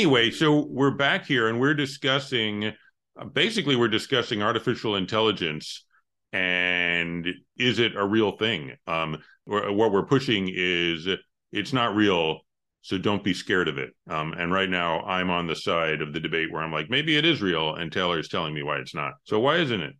Anyway, 0.00 0.30
so 0.30 0.64
we're 0.64 0.92
back 0.92 1.26
here 1.26 1.48
and 1.48 1.60
we're 1.60 1.74
discussing 1.74 2.72
uh, 3.20 3.24
basically 3.34 3.76
we're 3.76 3.86
discussing 3.86 4.42
artificial 4.42 4.96
intelligence 4.96 5.84
and 6.32 7.28
is 7.58 7.78
it 7.78 7.96
a 7.96 8.06
real 8.06 8.38
thing? 8.38 8.72
Um, 8.86 9.18
what 9.44 9.92
we're 9.92 10.06
pushing 10.06 10.50
is 10.50 11.06
it's 11.52 11.74
not 11.74 11.94
real, 11.94 12.38
so 12.80 12.96
don't 12.96 13.22
be 13.22 13.34
scared 13.34 13.68
of 13.68 13.76
it. 13.76 13.90
Um, 14.08 14.32
and 14.32 14.50
right 14.50 14.70
now, 14.70 15.00
I'm 15.00 15.28
on 15.28 15.46
the 15.46 15.56
side 15.56 16.00
of 16.00 16.14
the 16.14 16.20
debate 16.20 16.50
where 16.50 16.62
I'm 16.62 16.72
like, 16.72 16.88
maybe 16.88 17.18
it 17.18 17.26
is 17.26 17.42
real, 17.42 17.74
and 17.74 17.92
Taylor 17.92 18.18
is 18.18 18.28
telling 18.28 18.54
me 18.54 18.62
why 18.62 18.78
it's 18.78 18.94
not. 18.94 19.12
So 19.24 19.38
why 19.38 19.56
isn't 19.56 19.82
it? 19.82 19.92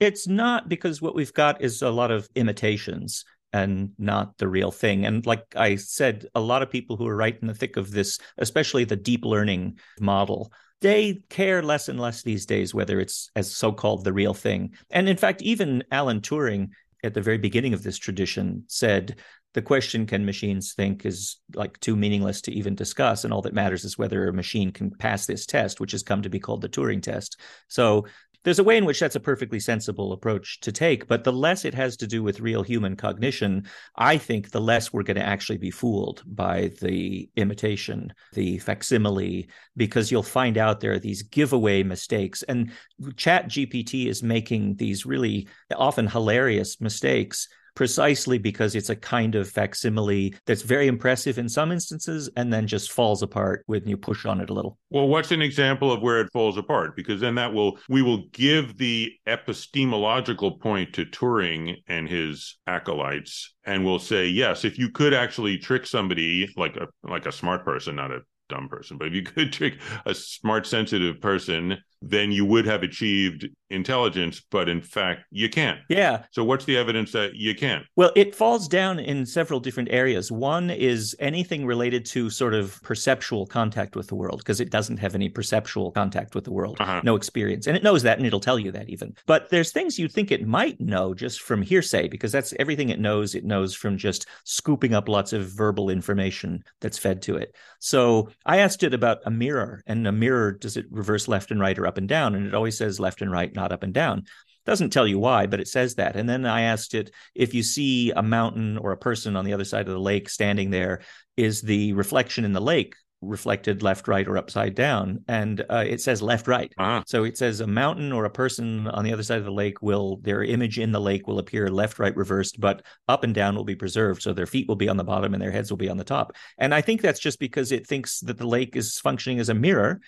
It's 0.00 0.26
not 0.26 0.66
because 0.66 1.02
what 1.02 1.14
we've 1.14 1.34
got 1.34 1.60
is 1.60 1.82
a 1.82 1.90
lot 1.90 2.10
of 2.10 2.26
imitations 2.34 3.26
and 3.52 3.90
not 3.98 4.38
the 4.38 4.48
real 4.48 4.70
thing. 4.70 5.04
And 5.04 5.24
like 5.26 5.44
I 5.56 5.76
said, 5.76 6.26
a 6.34 6.40
lot 6.40 6.62
of 6.62 6.70
people 6.70 6.96
who 6.96 7.06
are 7.06 7.16
right 7.16 7.38
in 7.40 7.48
the 7.48 7.54
thick 7.54 7.76
of 7.76 7.90
this, 7.90 8.18
especially 8.38 8.84
the 8.84 8.96
deep 8.96 9.24
learning 9.24 9.78
model, 10.00 10.52
they 10.80 11.22
care 11.28 11.62
less 11.62 11.88
and 11.88 12.00
less 12.00 12.22
these 12.22 12.46
days 12.46 12.74
whether 12.74 12.98
it's 12.98 13.30
as 13.36 13.54
so-called 13.54 14.04
the 14.04 14.12
real 14.12 14.34
thing. 14.34 14.72
And 14.90 15.08
in 15.08 15.16
fact, 15.16 15.42
even 15.42 15.84
Alan 15.90 16.20
Turing 16.20 16.70
at 17.04 17.14
the 17.14 17.20
very 17.20 17.38
beginning 17.38 17.74
of 17.74 17.82
this 17.82 17.98
tradition 17.98 18.64
said 18.68 19.16
the 19.54 19.62
question 19.62 20.06
can 20.06 20.24
machines 20.24 20.72
think 20.72 21.04
is 21.04 21.38
like 21.54 21.78
too 21.80 21.96
meaningless 21.96 22.40
to 22.42 22.52
even 22.52 22.74
discuss 22.74 23.24
and 23.24 23.32
all 23.32 23.42
that 23.42 23.54
matters 23.54 23.84
is 23.84 23.98
whether 23.98 24.28
a 24.28 24.32
machine 24.32 24.70
can 24.70 24.90
pass 24.90 25.26
this 25.26 25.46
test 25.46 25.80
which 25.80 25.92
has 25.92 26.02
come 26.02 26.22
to 26.22 26.30
be 26.30 26.38
called 26.38 26.62
the 26.62 26.68
turing 26.68 27.02
test 27.02 27.38
so 27.68 28.06
there's 28.44 28.58
a 28.58 28.64
way 28.64 28.76
in 28.76 28.84
which 28.84 29.00
that's 29.00 29.16
a 29.16 29.20
perfectly 29.20 29.60
sensible 29.60 30.12
approach 30.12 30.60
to 30.60 30.72
take, 30.72 31.06
but 31.06 31.24
the 31.24 31.32
less 31.32 31.64
it 31.64 31.74
has 31.74 31.96
to 31.98 32.06
do 32.06 32.22
with 32.22 32.40
real 32.40 32.62
human 32.62 32.96
cognition, 32.96 33.66
I 33.96 34.18
think 34.18 34.50
the 34.50 34.60
less 34.60 34.92
we're 34.92 35.02
going 35.02 35.16
to 35.16 35.26
actually 35.26 35.58
be 35.58 35.70
fooled 35.70 36.22
by 36.26 36.72
the 36.80 37.28
imitation, 37.36 38.12
the 38.32 38.58
facsimile, 38.58 39.48
because 39.76 40.10
you'll 40.10 40.22
find 40.22 40.58
out 40.58 40.80
there 40.80 40.92
are 40.92 40.98
these 40.98 41.22
giveaway 41.22 41.82
mistakes. 41.82 42.42
And 42.42 42.72
Chat 43.16 43.48
GPT 43.48 44.06
is 44.06 44.22
making 44.22 44.76
these 44.76 45.06
really 45.06 45.48
often 45.74 46.06
hilarious 46.06 46.80
mistakes 46.80 47.48
precisely 47.74 48.38
because 48.38 48.74
it's 48.74 48.90
a 48.90 48.96
kind 48.96 49.34
of 49.34 49.48
facsimile 49.48 50.34
that's 50.46 50.62
very 50.62 50.86
impressive 50.86 51.38
in 51.38 51.48
some 51.48 51.72
instances 51.72 52.28
and 52.36 52.52
then 52.52 52.66
just 52.66 52.92
falls 52.92 53.22
apart 53.22 53.62
when 53.66 53.86
you 53.86 53.96
push 53.96 54.26
on 54.26 54.40
it 54.40 54.50
a 54.50 54.54
little. 54.54 54.78
Well, 54.90 55.08
what's 55.08 55.32
an 55.32 55.42
example 55.42 55.92
of 55.92 56.02
where 56.02 56.20
it 56.20 56.32
falls 56.32 56.56
apart? 56.56 56.96
Because 56.96 57.20
then 57.20 57.34
that 57.36 57.52
will 57.52 57.78
we 57.88 58.02
will 58.02 58.24
give 58.32 58.78
the 58.78 59.12
epistemological 59.26 60.58
point 60.58 60.92
to 60.94 61.04
Turing 61.06 61.76
and 61.86 62.08
his 62.08 62.58
acolytes 62.66 63.54
and 63.64 63.84
we'll 63.84 63.98
say 63.98 64.26
yes 64.26 64.64
if 64.64 64.78
you 64.78 64.90
could 64.90 65.14
actually 65.14 65.58
trick 65.58 65.86
somebody 65.86 66.48
like 66.56 66.76
a 66.76 66.86
like 67.02 67.26
a 67.26 67.32
smart 67.32 67.64
person 67.64 67.96
not 67.96 68.10
a 68.10 68.20
dumb 68.48 68.68
person 68.68 68.98
but 68.98 69.08
if 69.08 69.14
you 69.14 69.22
could 69.22 69.52
trick 69.52 69.78
a 70.06 70.14
smart 70.14 70.66
sensitive 70.66 71.20
person 71.20 71.78
then 72.02 72.32
you 72.32 72.44
would 72.44 72.66
have 72.66 72.82
achieved 72.82 73.48
intelligence, 73.70 74.42
but 74.50 74.68
in 74.68 74.82
fact 74.82 75.22
you 75.30 75.48
can't. 75.48 75.80
Yeah. 75.88 76.24
So 76.30 76.44
what's 76.44 76.66
the 76.66 76.76
evidence 76.76 77.12
that 77.12 77.34
you 77.34 77.54
can't? 77.54 77.84
Well, 77.96 78.12
it 78.14 78.34
falls 78.34 78.68
down 78.68 78.98
in 78.98 79.24
several 79.24 79.60
different 79.60 79.88
areas. 79.90 80.30
One 80.30 80.68
is 80.68 81.16
anything 81.20 81.64
related 81.64 82.04
to 82.06 82.28
sort 82.28 82.52
of 82.52 82.78
perceptual 82.82 83.46
contact 83.46 83.96
with 83.96 84.08
the 84.08 84.14
world, 84.14 84.38
because 84.38 84.60
it 84.60 84.70
doesn't 84.70 84.98
have 84.98 85.14
any 85.14 85.30
perceptual 85.30 85.90
contact 85.90 86.34
with 86.34 86.44
the 86.44 86.52
world, 86.52 86.76
uh-huh. 86.80 87.00
no 87.04 87.16
experience. 87.16 87.66
And 87.66 87.76
it 87.76 87.82
knows 87.82 88.02
that 88.02 88.18
and 88.18 88.26
it'll 88.26 88.40
tell 88.40 88.58
you 88.58 88.72
that 88.72 88.90
even. 88.90 89.14
But 89.26 89.48
there's 89.48 89.72
things 89.72 89.98
you 89.98 90.08
think 90.08 90.30
it 90.30 90.46
might 90.46 90.80
know 90.80 91.14
just 91.14 91.40
from 91.40 91.62
hearsay, 91.62 92.08
because 92.08 92.32
that's 92.32 92.52
everything 92.58 92.90
it 92.90 93.00
knows. 93.00 93.34
It 93.34 93.44
knows 93.44 93.74
from 93.74 93.96
just 93.96 94.26
scooping 94.44 94.92
up 94.92 95.08
lots 95.08 95.32
of 95.32 95.46
verbal 95.46 95.88
information 95.88 96.62
that's 96.80 96.98
fed 96.98 97.22
to 97.22 97.36
it. 97.36 97.54
So 97.78 98.28
I 98.44 98.58
asked 98.58 98.82
it 98.82 98.92
about 98.92 99.18
a 99.24 99.30
mirror, 99.30 99.82
and 99.86 100.06
a 100.06 100.12
mirror, 100.12 100.52
does 100.52 100.76
it 100.76 100.86
reverse 100.90 101.26
left 101.26 101.50
and 101.50 101.60
right 101.60 101.78
or 101.78 101.86
up 101.86 101.91
and 101.98 102.08
down? 102.08 102.34
And 102.34 102.46
it 102.46 102.54
always 102.54 102.78
says 102.78 103.00
left 103.00 103.22
and 103.22 103.30
right, 103.30 103.54
not 103.54 103.72
up 103.72 103.82
and 103.82 103.92
down. 103.92 104.24
Doesn't 104.64 104.90
tell 104.90 105.06
you 105.06 105.18
why, 105.18 105.46
but 105.46 105.60
it 105.60 105.66
says 105.66 105.96
that. 105.96 106.14
And 106.14 106.28
then 106.28 106.46
I 106.46 106.62
asked 106.62 106.94
it 106.94 107.10
if 107.34 107.52
you 107.52 107.62
see 107.62 108.12
a 108.12 108.22
mountain 108.22 108.78
or 108.78 108.92
a 108.92 108.96
person 108.96 109.34
on 109.34 109.44
the 109.44 109.52
other 109.52 109.64
side 109.64 109.88
of 109.88 109.94
the 109.94 110.00
lake 110.00 110.28
standing 110.28 110.70
there, 110.70 111.02
is 111.36 111.62
the 111.62 111.92
reflection 111.94 112.44
in 112.44 112.52
the 112.52 112.60
lake 112.60 112.94
reflected 113.22 113.82
left, 113.82 114.08
right, 114.08 114.26
or 114.26 114.36
upside 114.36 114.74
down. 114.74 115.24
And 115.28 115.64
uh, 115.70 115.84
it 115.86 116.00
says 116.00 116.20
left, 116.20 116.48
right. 116.48 116.72
Uh-huh. 116.76 117.02
So 117.06 117.24
it 117.24 117.38
says 117.38 117.60
a 117.60 117.66
mountain 117.66 118.12
or 118.12 118.24
a 118.24 118.30
person 118.30 118.88
on 118.88 119.04
the 119.04 119.12
other 119.12 119.22
side 119.22 119.38
of 119.38 119.44
the 119.44 119.52
lake 119.52 119.80
will, 119.80 120.18
their 120.18 120.42
image 120.42 120.78
in 120.78 120.92
the 120.92 121.00
lake 121.00 121.26
will 121.26 121.38
appear 121.38 121.68
left, 121.68 121.98
right, 121.98 122.14
reversed, 122.16 122.60
but 122.60 122.84
up 123.08 123.24
and 123.24 123.34
down 123.34 123.54
will 123.54 123.64
be 123.64 123.76
preserved. 123.76 124.22
So 124.22 124.32
their 124.32 124.46
feet 124.46 124.68
will 124.68 124.76
be 124.76 124.88
on 124.88 124.96
the 124.96 125.04
bottom 125.04 125.32
and 125.32 125.42
their 125.42 125.52
heads 125.52 125.70
will 125.70 125.78
be 125.78 125.88
on 125.88 125.96
the 125.96 126.04
top. 126.04 126.32
And 126.58 126.74
I 126.74 126.80
think 126.80 127.00
that's 127.00 127.20
just 127.20 127.38
because 127.38 127.72
it 127.72 127.86
thinks 127.86 128.20
that 128.20 128.38
the 128.38 128.46
lake 128.46 128.76
is 128.76 128.98
functioning 128.98 129.38
as 129.38 129.48
a 129.48 129.54
mirror 129.54 130.00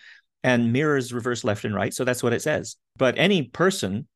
and 0.44 0.72
mirrors 0.72 1.12
reverse 1.12 1.42
left 1.42 1.64
and 1.64 1.74
right. 1.74 1.92
So 1.92 2.04
that's 2.04 2.22
what 2.22 2.32
it 2.32 2.42
says. 2.42 2.76
But 2.96 3.18
any 3.18 3.42
person 3.42 4.06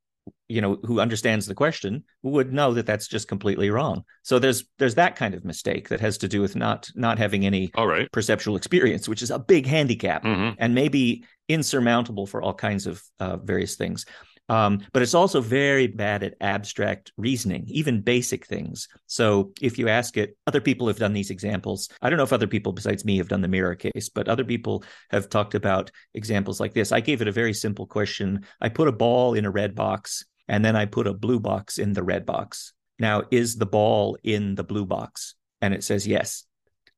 you 0.48 0.60
know 0.60 0.78
who 0.84 1.00
understands 1.00 1.46
the 1.46 1.54
question 1.54 2.04
would 2.22 2.52
know 2.52 2.74
that 2.74 2.86
that's 2.86 3.08
just 3.08 3.28
completely 3.28 3.70
wrong 3.70 4.04
so 4.22 4.38
there's 4.38 4.64
there's 4.78 4.94
that 4.94 5.16
kind 5.16 5.34
of 5.34 5.44
mistake 5.44 5.88
that 5.88 6.00
has 6.00 6.18
to 6.18 6.28
do 6.28 6.40
with 6.40 6.56
not 6.56 6.90
not 6.94 7.18
having 7.18 7.46
any 7.46 7.70
all 7.74 7.86
right 7.86 8.10
perceptual 8.12 8.56
experience 8.56 9.08
which 9.08 9.22
is 9.22 9.30
a 9.30 9.38
big 9.38 9.66
handicap 9.66 10.24
mm-hmm. 10.24 10.54
and 10.58 10.74
maybe 10.74 11.24
insurmountable 11.48 12.26
for 12.26 12.42
all 12.42 12.52
kinds 12.52 12.86
of 12.86 13.02
uh, 13.20 13.36
various 13.38 13.76
things 13.76 14.04
um, 14.48 14.80
but 14.92 15.02
it's 15.02 15.14
also 15.14 15.40
very 15.40 15.86
bad 15.86 16.22
at 16.22 16.34
abstract 16.40 17.12
reasoning, 17.16 17.64
even 17.68 18.00
basic 18.00 18.46
things. 18.46 18.88
So 19.06 19.52
if 19.60 19.78
you 19.78 19.88
ask 19.88 20.16
it, 20.16 20.36
other 20.46 20.60
people 20.60 20.86
have 20.86 20.98
done 20.98 21.12
these 21.12 21.30
examples. 21.30 21.88
I 22.00 22.08
don't 22.08 22.16
know 22.16 22.24
if 22.24 22.32
other 22.32 22.46
people 22.46 22.72
besides 22.72 23.04
me 23.04 23.18
have 23.18 23.28
done 23.28 23.42
the 23.42 23.48
mirror 23.48 23.74
case, 23.74 24.08
but 24.08 24.28
other 24.28 24.44
people 24.44 24.84
have 25.10 25.28
talked 25.28 25.54
about 25.54 25.90
examples 26.14 26.60
like 26.60 26.74
this. 26.74 26.92
I 26.92 27.00
gave 27.00 27.20
it 27.20 27.28
a 27.28 27.32
very 27.32 27.52
simple 27.52 27.86
question. 27.86 28.46
I 28.60 28.68
put 28.68 28.88
a 28.88 28.92
ball 28.92 29.34
in 29.34 29.44
a 29.44 29.50
red 29.50 29.74
box 29.74 30.24
and 30.48 30.64
then 30.64 30.76
I 30.76 30.86
put 30.86 31.06
a 31.06 31.14
blue 31.14 31.40
box 31.40 31.78
in 31.78 31.92
the 31.92 32.02
red 32.02 32.24
box. 32.24 32.72
Now, 32.98 33.24
is 33.30 33.56
the 33.56 33.66
ball 33.66 34.16
in 34.24 34.54
the 34.54 34.64
blue 34.64 34.86
box? 34.86 35.34
And 35.60 35.74
it 35.74 35.84
says 35.84 36.06
yes. 36.06 36.44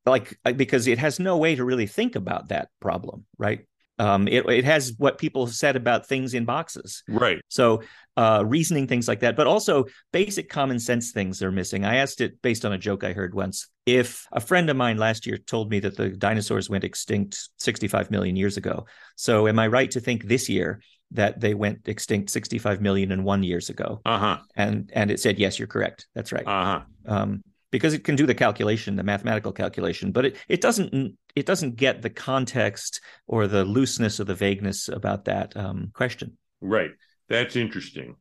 Like, 0.07 0.38
because 0.57 0.87
it 0.87 0.99
has 0.99 1.21
no 1.21 1.37
way 1.37 1.57
to 1.57 1.64
really 1.64 1.87
think 1.87 2.16
about 2.16 2.49
that 2.49 2.69
problem, 2.80 3.26
right? 3.37 3.66
Um, 4.00 4.28
it, 4.28 4.49
it 4.49 4.64
has 4.64 4.95
what 4.97 5.19
people 5.19 5.45
have 5.45 5.54
said 5.54 5.76
about 5.76 6.07
things 6.07 6.33
in 6.33 6.47
boxes. 6.47 7.02
Right. 7.07 7.42
So 7.49 7.83
uh, 8.16 8.42
reasoning 8.47 8.87
things 8.87 9.07
like 9.07 9.21
that, 9.21 9.37
but 9.37 9.47
also 9.47 9.85
basic 10.11 10.49
common 10.49 10.80
sense 10.80 11.11
things 11.11 11.42
are 11.42 11.52
missing. 11.52 11.85
I 11.85 11.97
asked 11.97 12.23
it 12.23 12.40
based 12.40 12.64
on 12.64 12.73
a 12.73 12.78
joke 12.78 13.04
I 13.04 13.12
heard 13.12 13.35
once. 13.35 13.69
If 13.85 14.26
a 14.33 14.40
friend 14.40 14.71
of 14.71 14.76
mine 14.78 14.97
last 14.97 15.26
year 15.26 15.37
told 15.37 15.71
me 15.71 15.80
that 15.80 15.99
the 15.99 16.09
dinosaurs 16.09 16.71
went 16.71 16.85
extinct 16.85 17.50
65 17.59 18.11
million 18.11 18.37
years 18.37 18.57
ago, 18.57 18.87
so 19.16 19.47
am 19.47 19.59
I 19.59 19.66
right 19.66 19.90
to 19.90 20.00
think 20.00 20.25
this 20.25 20.49
year 20.49 20.80
that 21.11 21.38
they 21.38 21.52
went 21.52 21.87
extinct 21.87 22.30
65 22.30 22.80
million 22.80 23.12
and 23.12 23.23
one 23.23 23.42
years 23.42 23.69
ago? 23.69 24.00
Uh 24.07 24.19
huh. 24.19 24.38
And 24.57 24.90
and 24.95 25.11
it 25.11 25.21
said 25.21 25.38
yes, 25.38 25.59
you're 25.59 25.69
correct. 25.69 26.07
That's 26.14 26.33
right. 26.33 26.47
Uh 26.47 26.64
huh. 26.64 26.80
Um, 27.04 27.42
because 27.71 27.95
it 27.95 28.05
can 28.05 28.17
do 28.17 28.27
the 28.27 28.35
calculation, 28.35 28.97
the 28.97 29.03
mathematical 29.03 29.53
calculation, 29.53 30.12
but 30.12 30.25
it, 30.25 30.37
it 30.49 30.61
doesn't 30.61 31.17
it 31.37 31.47
doesn't 31.47 31.77
get 31.77 32.03
the 32.03 32.11
context 32.11 33.00
or 33.27 33.47
the 33.47 33.64
looseness 33.64 34.18
or 34.21 34.25
the 34.25 34.35
vagueness 34.35 34.88
about 34.88 35.25
that 35.27 35.57
um, 35.57 35.90
question. 35.94 36.37
Right. 36.61 36.90
That's 37.29 37.57
interesting. 37.57 38.16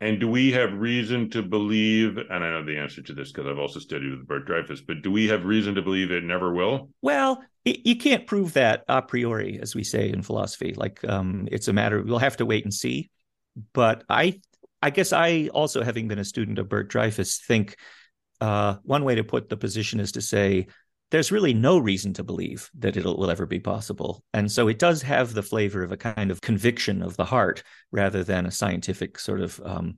And 0.00 0.18
do 0.18 0.28
we 0.28 0.50
have 0.50 0.72
reason 0.72 1.30
to 1.30 1.42
believe, 1.44 2.18
and 2.18 2.42
I 2.44 2.50
know 2.50 2.64
the 2.64 2.76
answer 2.76 3.02
to 3.02 3.12
this 3.12 3.30
because 3.30 3.48
I've 3.48 3.60
also 3.60 3.78
studied 3.78 4.10
with 4.10 4.26
Bert 4.26 4.46
Dreyfus, 4.46 4.80
but 4.80 5.00
do 5.00 5.12
we 5.12 5.28
have 5.28 5.44
reason 5.44 5.76
to 5.76 5.82
believe 5.82 6.10
it 6.10 6.24
never 6.24 6.52
will? 6.52 6.90
Well, 7.02 7.40
it, 7.64 7.86
you 7.86 7.94
can't 7.94 8.26
prove 8.26 8.54
that 8.54 8.82
a 8.88 9.00
priori, 9.00 9.60
as 9.62 9.76
we 9.76 9.84
say 9.84 10.08
in 10.10 10.22
philosophy. 10.22 10.74
Like 10.76 11.04
um, 11.04 11.46
it's 11.52 11.68
a 11.68 11.72
matter, 11.72 12.02
we'll 12.02 12.18
have 12.18 12.38
to 12.38 12.46
wait 12.46 12.64
and 12.64 12.74
see. 12.74 13.10
But 13.74 14.02
I, 14.08 14.40
I 14.82 14.90
guess 14.90 15.12
I 15.12 15.50
also, 15.54 15.84
having 15.84 16.08
been 16.08 16.18
a 16.18 16.24
student 16.24 16.58
of 16.58 16.68
Bert 16.68 16.88
Dreyfus, 16.88 17.38
think 17.38 17.76
uh, 18.42 18.76
one 18.82 19.04
way 19.04 19.14
to 19.14 19.22
put 19.22 19.48
the 19.48 19.56
position 19.56 20.00
is 20.00 20.10
to 20.10 20.20
say 20.20 20.66
there's 21.12 21.30
really 21.30 21.54
no 21.54 21.78
reason 21.78 22.12
to 22.14 22.24
believe 22.24 22.68
that 22.76 22.96
it 22.96 23.04
will 23.04 23.30
ever 23.30 23.46
be 23.46 23.60
possible. 23.60 24.24
And 24.32 24.50
so 24.50 24.66
it 24.66 24.80
does 24.80 25.00
have 25.02 25.32
the 25.32 25.44
flavor 25.44 25.84
of 25.84 25.92
a 25.92 25.96
kind 25.96 26.28
of 26.32 26.40
conviction 26.40 27.02
of 27.02 27.16
the 27.16 27.24
heart 27.24 27.62
rather 27.92 28.24
than 28.24 28.44
a 28.44 28.50
scientific 28.50 29.20
sort 29.20 29.40
of 29.40 29.60
um, 29.64 29.96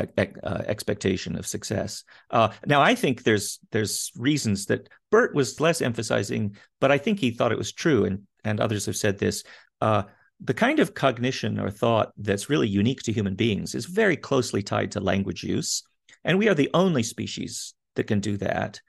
e- 0.00 0.24
uh, 0.42 0.62
expectation 0.66 1.36
of 1.36 1.46
success. 1.46 2.02
Uh, 2.30 2.48
now, 2.64 2.80
I 2.80 2.94
think 2.94 3.24
there's 3.24 3.58
there's 3.72 4.10
reasons 4.16 4.64
that 4.66 4.88
Bert 5.10 5.34
was 5.34 5.60
less 5.60 5.82
emphasizing, 5.82 6.56
but 6.80 6.90
I 6.90 6.96
think 6.96 7.20
he 7.20 7.30
thought 7.30 7.52
it 7.52 7.58
was 7.58 7.72
true, 7.72 8.06
and 8.06 8.20
and 8.42 8.58
others 8.58 8.86
have 8.86 8.96
said 8.96 9.18
this. 9.18 9.44
Uh, 9.82 10.04
the 10.40 10.54
kind 10.54 10.80
of 10.80 10.94
cognition 10.94 11.60
or 11.60 11.70
thought 11.70 12.12
that's 12.16 12.48
really 12.48 12.68
unique 12.68 13.02
to 13.02 13.12
human 13.12 13.34
beings 13.34 13.74
is 13.74 13.84
very 13.84 14.16
closely 14.16 14.62
tied 14.62 14.92
to 14.92 15.00
language 15.00 15.44
use, 15.44 15.82
and 16.24 16.38
we 16.38 16.48
are 16.48 16.54
the 16.54 16.70
only 16.72 17.02
species 17.02 17.74
that 17.96 18.04
can 18.04 18.20
do 18.20 18.36
that. 18.38 18.80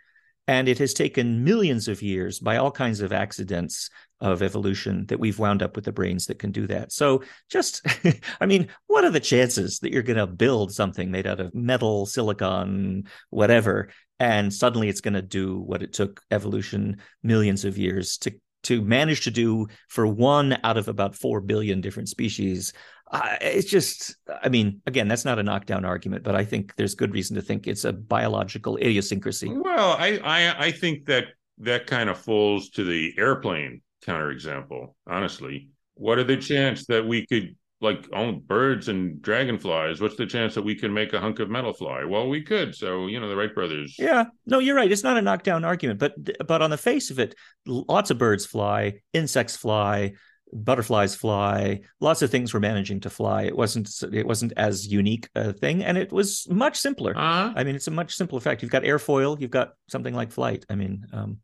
And 0.48 0.68
it 0.68 0.80
has 0.80 0.94
taken 0.94 1.46
millions 1.46 1.88
of 1.88 2.02
years 2.02 2.39
by 2.39 2.58
all 2.58 2.72
kinds 2.72 3.00
of 3.00 3.13
accidents 3.13 3.89
of 4.20 4.42
evolution 4.42 5.06
that 5.08 5.20
we've 5.20 5.39
wound 5.39 5.63
up 5.63 5.76
with 5.76 5.86
the 5.86 5.94
brains 5.94 6.26
that 6.26 6.39
can 6.39 6.52
do 6.52 6.68
that. 6.68 6.92
So, 6.92 7.24
just, 7.50 7.86
I 8.42 8.46
mean, 8.46 8.68
what 8.88 9.06
are 9.06 9.10
the 9.10 9.22
chances 9.22 9.80
that 9.80 9.94
you're 9.94 10.04
going 10.04 10.18
to 10.18 10.28
build 10.28 10.74
something 10.74 11.12
made 11.12 11.28
out 11.28 11.39
of 11.39 11.56
metal, 11.56 12.06
silicon, 12.06 13.06
whatever, 13.30 13.89
and 14.20 14.54
suddenly 14.54 14.89
it's 14.89 15.02
going 15.02 15.13
to 15.13 15.22
do 15.22 15.60
what 15.60 15.82
it 15.82 15.94
took 15.94 16.22
evolution 16.32 16.98
millions 17.24 17.66
of 17.66 17.78
years 17.78 18.18
to 18.20 18.34
to 18.63 18.82
manage 18.82 19.21
to 19.21 19.32
do 19.32 19.67
for 19.89 20.08
one 20.08 20.58
out 20.63 20.78
of 20.78 20.88
about 20.88 21.15
4 21.15 21.41
billion 21.41 21.82
different 21.82 22.10
species 22.10 22.73
uh, 23.13 23.38
it's 23.41 23.69
just, 23.69 24.15
I 24.41 24.49
mean, 24.49 24.82
again, 24.88 25.08
that's 25.08 25.23
not 25.23 25.38
a 25.38 25.43
knockdown 25.43 25.86
argument, 25.86 26.23
but 26.23 26.36
I 26.36 26.43
think 26.43 26.76
there's 26.76 26.95
good 26.95 27.13
reason 27.13 27.36
to 27.36 27.43
think 27.43 27.67
it's 27.67 27.86
a 27.86 27.93
biological 27.93 28.78
idiosyncrasy. 28.78 29.49
Well, 29.49 29.95
I, 29.99 30.19
I, 30.23 30.65
I 30.65 30.71
think 30.71 31.06
that 31.06 31.26
that 31.60 31.86
kind 31.86 32.10
of 32.10 32.17
falls 32.17 32.71
to 32.71 32.84
the 32.84 33.13
airplane 33.15 33.82
counterexample. 34.04 34.95
Honestly, 35.06 35.69
what 35.93 36.17
are 36.17 36.23
the 36.23 36.38
chance 36.38 36.88
that 36.88 37.06
we 37.06 37.28
could 37.28 37.56
like 37.84 38.08
own 38.13 38.41
birds 38.46 38.88
and 38.88 39.22
dragonflies? 39.22 40.02
What's 40.02 40.15
the 40.15 40.26
chance 40.26 40.56
that 40.56 40.63
we 40.63 40.76
can 40.76 40.93
make 40.93 41.13
a 41.13 41.19
hunk 41.19 41.39
of 41.39 41.50
metal 41.50 41.74
fly? 41.74 42.04
Well, 42.06 42.30
we 42.30 42.41
could. 42.41 42.74
So 42.74 43.08
you 43.08 43.19
know, 43.19 43.30
the 43.30 43.36
Wright 43.36 43.54
brothers. 43.54 43.96
Yeah, 44.00 44.26
no, 44.46 44.60
you're 44.60 44.76
right. 44.76 44.91
It's 44.91 45.04
not 45.04 45.17
a 45.17 45.22
knockdown 45.22 45.63
argument, 45.63 46.00
but 46.00 46.15
but 46.48 46.62
on 46.62 46.69
the 46.69 46.78
face 46.78 47.12
of 47.12 47.19
it, 47.19 47.36
lots 47.65 48.10
of 48.10 48.17
birds 48.17 48.46
fly, 48.46 49.02
insects 49.13 49.56
fly 49.56 50.13
butterflies 50.54 51.15
fly 51.15 51.80
lots 52.00 52.22
of 52.22 52.30
things 52.30 52.54
were 52.54 52.60
managing 52.60 53.00
to 53.00 53.10
fly 53.10 53.43
it 53.43 53.58
wasn't 53.58 53.89
it 54.13 54.28
wasn't 54.28 54.54
as 54.56 54.88
unique 54.88 55.28
a 55.36 55.52
thing 55.52 55.84
and 55.84 55.98
it 55.98 56.12
was 56.12 56.48
much 56.50 56.78
simpler 56.78 57.17
uh-huh. 57.17 57.54
i 57.56 57.63
mean 57.63 57.76
it's 57.76 57.88
a 57.88 57.91
much 57.91 58.15
simpler 58.15 58.39
fact 58.39 58.62
you've 58.62 58.72
got 58.72 58.84
airfoil 58.84 59.39
you've 59.39 59.50
got 59.50 59.74
something 59.88 60.13
like 60.13 60.32
flight 60.32 60.63
i 60.69 60.76
mean 60.76 61.08
um, 61.12 61.39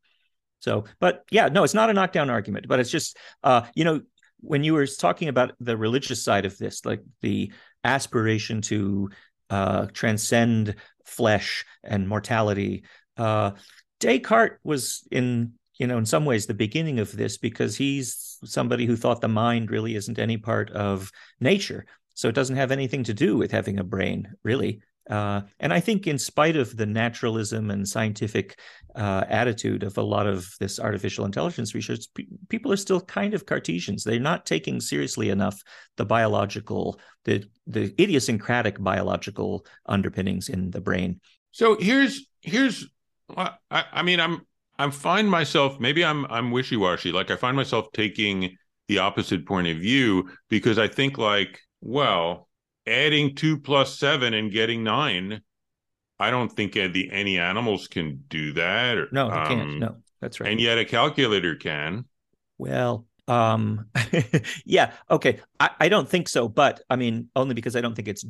so 0.60 0.84
but 1.00 1.24
yeah 1.32 1.48
no 1.48 1.64
it's 1.64 1.74
not 1.74 1.90
a 1.90 1.94
knockdown 1.94 2.30
argument 2.30 2.68
but 2.68 2.80
it's 2.80 2.92
just 2.92 3.18
uh, 3.44 3.64
you 3.74 3.84
know 3.84 4.02
when 4.42 4.64
you 4.64 4.74
were 4.74 4.88
talking 4.88 5.28
about 5.28 5.54
the 5.60 5.78
religious 5.78 6.24
side 6.24 6.46
of 6.46 6.58
this 6.58 6.86
like 6.86 7.02
the 7.22 7.52
aspiration 7.84 8.62
to 8.62 9.10
uh, 9.50 9.86
transcend 9.94 10.76
flesh 11.06 11.66
and 11.84 12.08
mortality 12.08 12.84
uh, 13.18 13.52
descartes 14.00 14.60
was 14.64 15.08
in 15.12 15.54
you 15.78 15.88
know 15.88 15.98
in 15.98 16.06
some 16.06 16.26
ways 16.26 16.46
the 16.46 16.54
beginning 16.54 17.00
of 17.00 17.16
this 17.16 17.38
because 17.38 17.76
he's 17.76 18.30
somebody 18.44 18.86
who 18.86 18.96
thought 18.96 19.22
the 19.22 19.28
mind 19.28 19.72
really 19.72 19.96
isn't 19.96 20.20
any 20.20 20.38
part 20.38 20.70
of 20.72 21.12
nature. 21.40 21.86
So 22.14 22.28
it 22.28 22.36
doesn't 22.36 22.56
have 22.56 22.72
anything 22.72 23.04
to 23.06 23.14
do 23.14 23.38
with 23.38 23.52
having 23.52 23.80
a 23.80 23.84
brain, 23.84 24.34
really. 24.44 24.82
Uh, 25.10 25.42
and 25.60 25.74
I 25.74 25.80
think, 25.80 26.06
in 26.06 26.20
spite 26.20 26.56
of 26.56 26.78
the 26.78 26.86
naturalism 26.86 27.72
and 27.72 27.88
scientific 27.88 28.60
uh, 28.96 29.24
attitude 29.28 29.84
of 29.84 29.98
a 29.98 30.04
lot 30.04 30.28
of 30.28 30.48
this 30.60 30.80
artificial 30.80 31.26
intelligence 31.26 31.74
research, 31.74 32.06
pe- 32.14 32.26
people 32.48 32.72
are 32.72 32.78
still 32.78 33.02
kind 33.02 33.34
of 33.34 33.46
Cartesians. 33.46 34.04
They're 34.04 34.20
not 34.20 34.46
taking 34.46 34.80
seriously 34.80 35.30
enough 35.30 35.62
the 35.98 36.06
biological, 36.06 37.00
the 37.26 37.44
the 37.66 37.94
idiosyncratic 38.00 38.82
biological 38.82 39.66
underpinnings 39.88 40.50
in 40.50 40.70
the 40.70 40.82
brain. 40.82 41.20
So 41.52 41.76
here's 41.80 42.28
here's, 42.42 42.88
I, 43.36 43.54
I 43.72 44.04
mean, 44.04 44.20
I'm 44.20 44.46
I'm 44.78 44.92
find 44.92 45.30
myself 45.30 45.80
maybe 45.80 46.06
I'm 46.06 46.26
I'm 46.28 46.52
wishy 46.52 46.78
washy. 46.78 47.12
Like 47.12 47.32
I 47.32 47.36
find 47.36 47.58
myself 47.58 47.88
taking 47.94 48.58
the 48.88 49.00
opposite 49.00 49.46
point 49.46 49.68
of 49.68 49.78
view 49.78 50.30
because 50.50 50.78
I 50.78 50.88
think 50.88 51.18
like, 51.18 51.60
well, 51.82 52.49
adding 52.90 53.36
two 53.36 53.58
plus 53.58 53.98
seven 53.98 54.34
and 54.34 54.52
getting 54.52 54.84
nine. 54.84 55.42
I 56.20 56.32
don't 56.32 56.50
think 56.50 56.74
the, 56.74 57.10
any 57.12 57.40
animals 57.40 57.88
can 57.88 58.24
do 58.28 58.54
that. 58.54 58.98
Or, 58.98 59.08
no, 59.12 59.30
they 59.30 59.36
um, 59.36 59.48
can't. 59.48 59.80
No, 59.80 59.96
that's 60.20 60.40
right. 60.40 60.52
And 60.52 60.60
yet 60.60 60.78
a 60.78 60.86
calculator 60.86 61.56
can. 61.56 62.06
Well, 62.58 63.06
um, 63.28 63.86
yeah, 64.66 64.92
okay. 65.10 65.40
I, 65.60 65.70
I 65.80 65.90
don't 65.90 66.10
think 66.10 66.28
so, 66.28 66.50
but 66.50 66.82
I 66.90 66.96
mean, 66.98 67.30
only 67.36 67.54
because 67.54 67.76
I 67.76 67.82
don't 67.82 67.96
think 67.96 68.08
it's 68.08 68.26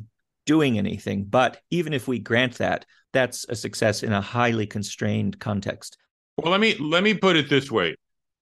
doing 0.46 0.78
anything. 0.78 1.24
But 1.24 1.60
even 1.70 1.92
if 1.92 2.06
we 2.06 2.18
grant 2.18 2.58
that, 2.58 2.86
that's 3.12 3.44
a 3.48 3.56
success 3.56 4.02
in 4.02 4.12
a 4.12 4.20
highly 4.20 4.66
constrained 4.66 5.38
context. 5.40 5.96
Well, 6.36 6.52
let 6.52 6.60
me 6.60 6.76
let 6.78 7.02
me 7.02 7.14
put 7.14 7.36
it 7.36 7.50
this 7.50 7.70
way. 7.70 7.96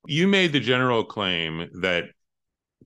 You 0.07 0.29
made 0.29 0.53
the 0.53 0.61
general 0.61 1.05
claim 1.05 1.69
that 1.81 2.05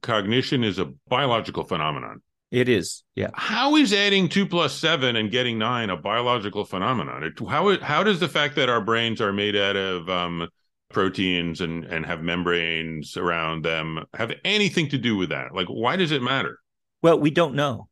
cognition 0.01 0.65
is 0.65 0.79
a 0.79 0.87
biological 1.09 1.65
phenomenon. 1.65 2.23
It 2.53 2.69
is, 2.69 3.03
yeah. 3.15 3.31
How 3.33 3.77
is 3.77 3.95
adding 3.95 4.29
two 4.29 4.45
plus 4.47 4.75
seven 4.75 5.17
and 5.17 5.31
getting 5.31 5.59
nine 5.59 5.89
a 5.89 5.97
biological 5.97 6.67
phenomenon? 6.67 7.25
It, 7.25 7.33
how 7.49 7.81
how 7.81 8.05
does 8.05 8.21
the 8.21 8.29
fact 8.29 8.57
that 8.57 8.69
our 8.69 8.83
brains 8.83 9.23
are 9.23 9.33
made 9.33 9.57
out 9.57 9.75
of 9.75 10.11
um, 10.11 10.47
proteins 10.91 11.63
and 11.63 11.83
and 11.87 12.05
have 12.05 12.21
membranes 12.21 13.17
around 13.17 13.65
them 13.65 14.05
have 14.13 14.35
anything 14.45 14.91
to 14.91 14.99
do 14.99 15.17
with 15.17 15.31
that? 15.31 15.55
Like, 15.55 15.69
why 15.69 15.97
does 15.97 16.13
it 16.13 16.23
matter? 16.23 16.59
Well, 17.01 17.19
we 17.19 17.31
don't 17.31 17.55
know. 17.55 17.89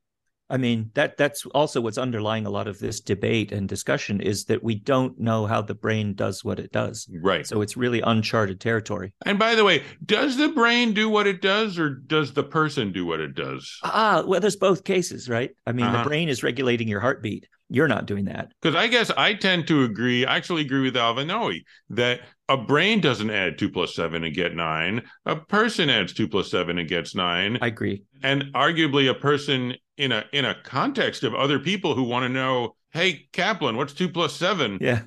I 0.50 0.56
mean, 0.56 0.90
that 0.94 1.16
that's 1.16 1.46
also 1.46 1.80
what's 1.80 1.96
underlying 1.96 2.44
a 2.44 2.50
lot 2.50 2.66
of 2.66 2.80
this 2.80 3.00
debate 3.00 3.52
and 3.52 3.68
discussion 3.68 4.20
is 4.20 4.44
that 4.46 4.64
we 4.64 4.74
don't 4.74 5.18
know 5.18 5.46
how 5.46 5.62
the 5.62 5.74
brain 5.74 6.14
does 6.14 6.44
what 6.44 6.58
it 6.58 6.72
does. 6.72 7.08
Right. 7.22 7.46
So 7.46 7.62
it's 7.62 7.76
really 7.76 8.00
uncharted 8.00 8.60
territory. 8.60 9.14
And 9.24 9.38
by 9.38 9.54
the 9.54 9.64
way, 9.64 9.84
does 10.04 10.36
the 10.36 10.48
brain 10.48 10.92
do 10.92 11.08
what 11.08 11.28
it 11.28 11.40
does 11.40 11.78
or 11.78 11.90
does 11.90 12.32
the 12.34 12.42
person 12.42 12.90
do 12.90 13.06
what 13.06 13.20
it 13.20 13.34
does? 13.34 13.78
Ah, 13.84 14.24
well, 14.26 14.40
there's 14.40 14.56
both 14.56 14.82
cases, 14.82 15.28
right? 15.28 15.50
I 15.66 15.72
mean, 15.72 15.86
uh-huh. 15.86 16.02
the 16.02 16.08
brain 16.08 16.28
is 16.28 16.42
regulating 16.42 16.88
your 16.88 17.00
heartbeat. 17.00 17.46
You're 17.72 17.88
not 17.88 18.06
doing 18.06 18.24
that. 18.24 18.50
Because 18.60 18.74
I 18.74 18.88
guess 18.88 19.12
I 19.16 19.34
tend 19.34 19.68
to 19.68 19.84
agree, 19.84 20.26
I 20.26 20.36
actually 20.36 20.62
agree 20.62 20.82
with 20.82 20.96
Alva 20.96 21.24
Noe 21.24 21.52
that 21.90 22.22
a 22.48 22.56
brain 22.56 23.00
doesn't 23.00 23.30
add 23.30 23.58
two 23.58 23.70
plus 23.70 23.94
seven 23.94 24.24
and 24.24 24.34
get 24.34 24.56
nine. 24.56 25.02
A 25.24 25.36
person 25.36 25.88
adds 25.88 26.12
two 26.12 26.26
plus 26.26 26.50
seven 26.50 26.78
and 26.78 26.88
gets 26.88 27.14
nine. 27.14 27.58
I 27.62 27.68
agree. 27.68 28.02
And 28.24 28.46
arguably 28.54 29.08
a 29.08 29.14
person 29.14 29.76
in 30.00 30.12
a 30.12 30.24
in 30.32 30.46
a 30.46 30.54
context 30.54 31.24
of 31.24 31.34
other 31.34 31.58
people 31.58 31.94
who 31.94 32.04
want 32.04 32.24
to 32.24 32.28
know, 32.28 32.74
hey, 32.92 33.28
Kaplan, 33.32 33.76
what's 33.76 33.92
two 33.92 34.08
plus 34.08 34.34
seven? 34.34 34.78
Yeah. 34.80 35.02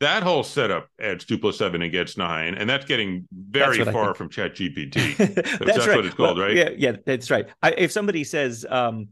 That 0.00 0.22
whole 0.22 0.44
setup 0.44 0.88
adds 1.00 1.24
two 1.24 1.38
plus 1.38 1.58
seven 1.58 1.82
and 1.82 1.90
gets 1.90 2.16
nine, 2.16 2.54
and 2.54 2.68
that's 2.70 2.84
getting 2.84 3.26
very 3.32 3.78
that's 3.78 3.90
far 3.90 4.14
from 4.14 4.28
Chat 4.28 4.54
GPT. 4.54 5.16
that's, 5.34 5.58
that's 5.58 5.86
right. 5.86 5.96
what 5.96 6.06
it's 6.06 6.14
called, 6.14 6.38
well, 6.38 6.48
right? 6.48 6.56
Yeah, 6.56 6.70
yeah, 6.76 6.96
that's 7.04 7.30
right. 7.30 7.46
I, 7.62 7.72
if 7.72 7.90
somebody 7.90 8.22
says, 8.22 8.66
um, 8.68 9.08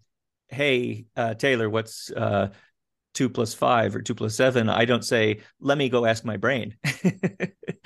"Hey, 0.48 1.06
uh, 1.16 1.34
Taylor, 1.34 1.70
what's 1.70 2.10
uh, 2.10 2.48
two 3.14 3.28
plus 3.28 3.54
five 3.54 3.94
or 3.94 4.02
two 4.02 4.14
plus 4.14 4.34
seven, 4.34 4.68
I 4.68 4.84
don't 4.84 5.04
say, 5.04 5.40
let 5.60 5.78
me 5.78 5.88
go 5.88 6.06
ask 6.06 6.24
my 6.24 6.36
brain. 6.36 6.76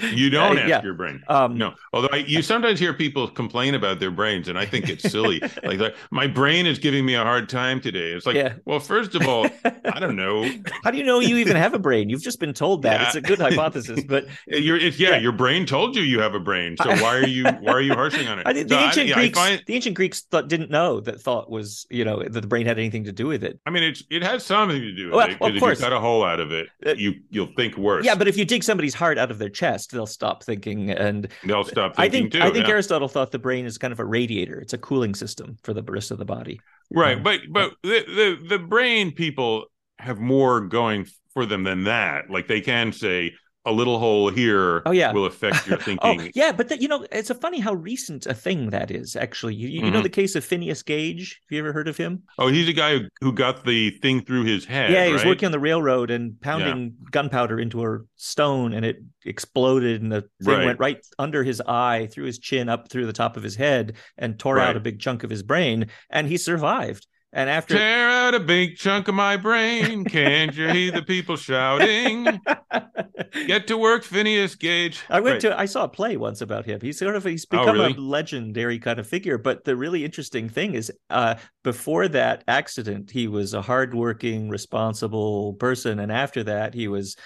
you 0.00 0.30
don't 0.30 0.58
uh, 0.58 0.60
ask 0.60 0.68
yeah. 0.68 0.82
your 0.82 0.94
brain. 0.94 1.22
Um, 1.28 1.58
no. 1.58 1.74
Although 1.92 2.08
I, 2.12 2.18
you 2.18 2.42
sometimes 2.42 2.78
hear 2.78 2.94
people 2.94 3.28
complain 3.28 3.74
about 3.74 4.00
their 4.00 4.10
brains, 4.10 4.48
and 4.48 4.58
I 4.58 4.66
think 4.66 4.88
it's 4.88 5.10
silly. 5.10 5.40
like, 5.64 5.78
like, 5.78 5.96
my 6.10 6.26
brain 6.26 6.66
is 6.66 6.78
giving 6.78 7.04
me 7.04 7.14
a 7.14 7.22
hard 7.22 7.48
time 7.48 7.80
today. 7.80 8.12
It's 8.12 8.26
like, 8.26 8.36
yeah. 8.36 8.54
well, 8.64 8.80
first 8.80 9.14
of 9.14 9.26
all, 9.26 9.48
I 9.64 9.98
don't 9.98 10.16
know. 10.16 10.48
How 10.84 10.90
do 10.90 10.98
you 10.98 11.04
know 11.04 11.20
you 11.20 11.36
even 11.38 11.56
have 11.56 11.74
a 11.74 11.78
brain? 11.78 12.08
You've 12.08 12.22
just 12.22 12.40
been 12.40 12.54
told 12.54 12.82
that. 12.82 13.00
Yeah. 13.00 13.06
It's 13.06 13.16
a 13.16 13.20
good 13.20 13.38
hypothesis, 13.38 14.04
but 14.04 14.26
you're, 14.46 14.76
it's, 14.76 14.98
yeah, 14.98 15.10
yeah, 15.10 15.18
your 15.18 15.32
brain 15.32 15.66
told 15.66 15.96
you 15.96 16.02
you 16.02 16.20
have 16.20 16.34
a 16.34 16.40
brain. 16.40 16.76
So 16.82 16.90
why 17.02 17.16
are 17.16 17.26
you 17.26 17.44
why 17.44 17.72
are 17.72 17.80
you 17.80 17.94
harshing 17.94 18.28
on 18.28 18.38
it? 18.38 18.46
I, 18.46 18.52
the, 18.52 18.68
so 18.68 18.78
ancient 18.78 19.10
I, 19.10 19.14
Greeks, 19.14 19.38
find... 19.38 19.62
the 19.66 19.74
ancient 19.74 19.96
Greeks 19.96 20.22
thought, 20.22 20.48
didn't 20.48 20.70
know 20.70 21.00
that 21.00 21.20
thought 21.20 21.50
was, 21.50 21.86
you 21.90 22.04
know, 22.04 22.22
that 22.22 22.40
the 22.40 22.46
brain 22.46 22.66
had 22.66 22.78
anything 22.78 23.04
to 23.04 23.12
do 23.12 23.26
with 23.26 23.44
it. 23.44 23.58
I 23.66 23.70
mean, 23.70 23.82
it's 23.82 24.02
it 24.10 24.22
has 24.22 24.44
something 24.44 24.80
to 24.80 24.94
do 24.94 25.06
with 25.06 25.15
well, 25.16 25.30
it. 25.30 25.40
Well, 25.40 25.54
of 25.54 25.60
course. 25.60 25.78
if 25.78 25.84
you 25.84 25.84
cut 25.84 25.92
a 25.92 26.00
hole 26.00 26.24
out 26.24 26.40
of 26.40 26.52
it, 26.52 26.68
uh, 26.84 26.94
you 26.94 27.14
you'll 27.30 27.52
think 27.56 27.76
worse. 27.76 28.04
Yeah, 28.04 28.14
but 28.14 28.28
if 28.28 28.36
you 28.36 28.44
dig 28.44 28.62
somebody's 28.62 28.94
heart 28.94 29.18
out 29.18 29.30
of 29.30 29.38
their 29.38 29.48
chest, 29.48 29.90
they'll 29.92 30.06
stop 30.06 30.42
thinking, 30.42 30.90
and 30.90 31.28
they'll 31.44 31.64
stop. 31.64 31.94
I 31.98 32.08
think 32.08 32.32
too, 32.32 32.40
I 32.40 32.50
think 32.50 32.66
yeah. 32.66 32.72
Aristotle 32.72 33.08
thought 33.08 33.32
the 33.32 33.38
brain 33.38 33.66
is 33.66 33.78
kind 33.78 33.92
of 33.92 34.00
a 34.00 34.04
radiator. 34.04 34.58
It's 34.58 34.72
a 34.72 34.78
cooling 34.78 35.14
system 35.14 35.56
for 35.62 35.74
the 35.74 35.82
rest 35.82 36.10
of 36.10 36.18
the 36.18 36.24
body. 36.24 36.60
Right, 36.92 37.16
um, 37.16 37.22
but 37.22 37.40
but 37.50 37.72
the, 37.82 38.04
the 38.06 38.46
the 38.48 38.58
brain 38.58 39.12
people 39.12 39.66
have 39.98 40.18
more 40.18 40.60
going 40.60 41.06
for 41.34 41.46
them 41.46 41.64
than 41.64 41.84
that. 41.84 42.30
Like 42.30 42.48
they 42.48 42.60
can 42.60 42.92
say, 42.92 43.34
a 43.66 43.72
little 43.72 43.98
hole 43.98 44.30
here 44.30 44.82
oh, 44.86 44.92
yeah. 44.92 45.12
will 45.12 45.26
affect 45.26 45.66
your 45.66 45.76
oh, 45.80 45.82
thinking. 45.82 46.20
oh, 46.20 46.30
yeah, 46.34 46.52
but 46.52 46.80
you 46.80 46.88
know, 46.88 47.04
it's 47.10 47.30
a 47.30 47.34
funny 47.34 47.58
how 47.58 47.74
recent 47.74 48.24
a 48.24 48.32
thing 48.32 48.70
that 48.70 48.90
is. 48.90 49.16
Actually, 49.16 49.56
you, 49.56 49.68
you 49.68 49.82
mm-hmm. 49.82 49.92
know 49.92 50.02
the 50.02 50.08
case 50.08 50.36
of 50.36 50.44
Phineas 50.44 50.82
Gage. 50.82 51.40
Have 51.42 51.54
you 51.54 51.58
ever 51.58 51.72
heard 51.72 51.88
of 51.88 51.96
him? 51.96 52.22
Oh, 52.38 52.46
he's 52.46 52.68
a 52.68 52.72
guy 52.72 52.98
who, 52.98 53.08
who 53.20 53.32
got 53.32 53.64
the 53.64 53.90
thing 53.90 54.22
through 54.22 54.44
his 54.44 54.64
head. 54.64 54.90
Yeah, 54.90 55.04
he 55.04 55.10
right? 55.10 55.12
was 55.14 55.24
working 55.24 55.46
on 55.46 55.52
the 55.52 55.58
railroad 55.58 56.10
and 56.10 56.40
pounding 56.40 56.84
yeah. 56.84 57.08
gunpowder 57.10 57.58
into 57.58 57.84
a 57.84 57.98
stone, 58.14 58.72
and 58.72 58.86
it 58.86 58.98
exploded, 59.24 60.00
and 60.00 60.12
the 60.12 60.22
thing 60.42 60.54
right. 60.54 60.66
went 60.66 60.78
right 60.78 61.04
under 61.18 61.42
his 61.42 61.60
eye, 61.60 62.08
through 62.10 62.26
his 62.26 62.38
chin, 62.38 62.68
up 62.68 62.88
through 62.88 63.06
the 63.06 63.12
top 63.12 63.36
of 63.36 63.42
his 63.42 63.56
head, 63.56 63.96
and 64.16 64.38
tore 64.38 64.56
right. 64.56 64.68
out 64.68 64.76
a 64.76 64.80
big 64.80 65.00
chunk 65.00 65.24
of 65.24 65.30
his 65.30 65.42
brain, 65.42 65.88
and 66.08 66.28
he 66.28 66.36
survived. 66.36 67.06
And 67.36 67.50
after 67.50 67.74
tear 67.74 68.08
out 68.08 68.34
a 68.34 68.40
big 68.40 68.76
chunk 68.76 69.08
of 69.08 69.14
my 69.14 69.36
brain, 69.36 70.06
can't 70.06 70.56
you 70.56 70.68
hear 70.68 70.90
the 70.90 71.02
people 71.02 71.36
shouting? 71.36 72.40
Get 73.46 73.66
to 73.66 73.76
work, 73.76 74.04
Phineas 74.04 74.54
Gage. 74.54 75.02
I 75.10 75.20
went 75.20 75.42
to 75.42 75.56
I 75.56 75.66
saw 75.66 75.84
a 75.84 75.88
play 75.88 76.16
once 76.16 76.40
about 76.40 76.64
him. 76.64 76.80
He's 76.80 76.98
sort 76.98 77.14
of 77.14 77.24
he's 77.24 77.44
oh, 77.52 77.58
become 77.58 77.76
oh, 77.76 77.82
really? 77.82 77.92
a 77.92 78.00
legendary 78.00 78.78
kind 78.78 78.98
of 78.98 79.06
figure. 79.06 79.36
But 79.36 79.64
the 79.64 79.76
really 79.76 80.02
interesting 80.02 80.48
thing 80.48 80.72
is, 80.72 80.90
uh, 81.10 81.34
before 81.62 82.08
that 82.08 82.42
accident, 82.48 83.10
he 83.10 83.28
was 83.28 83.52
a 83.52 83.60
hardworking, 83.60 84.48
responsible 84.48 85.52
person, 85.54 85.98
and 85.98 86.10
after 86.10 86.42
that, 86.44 86.72
he 86.72 86.88
was 86.88 87.16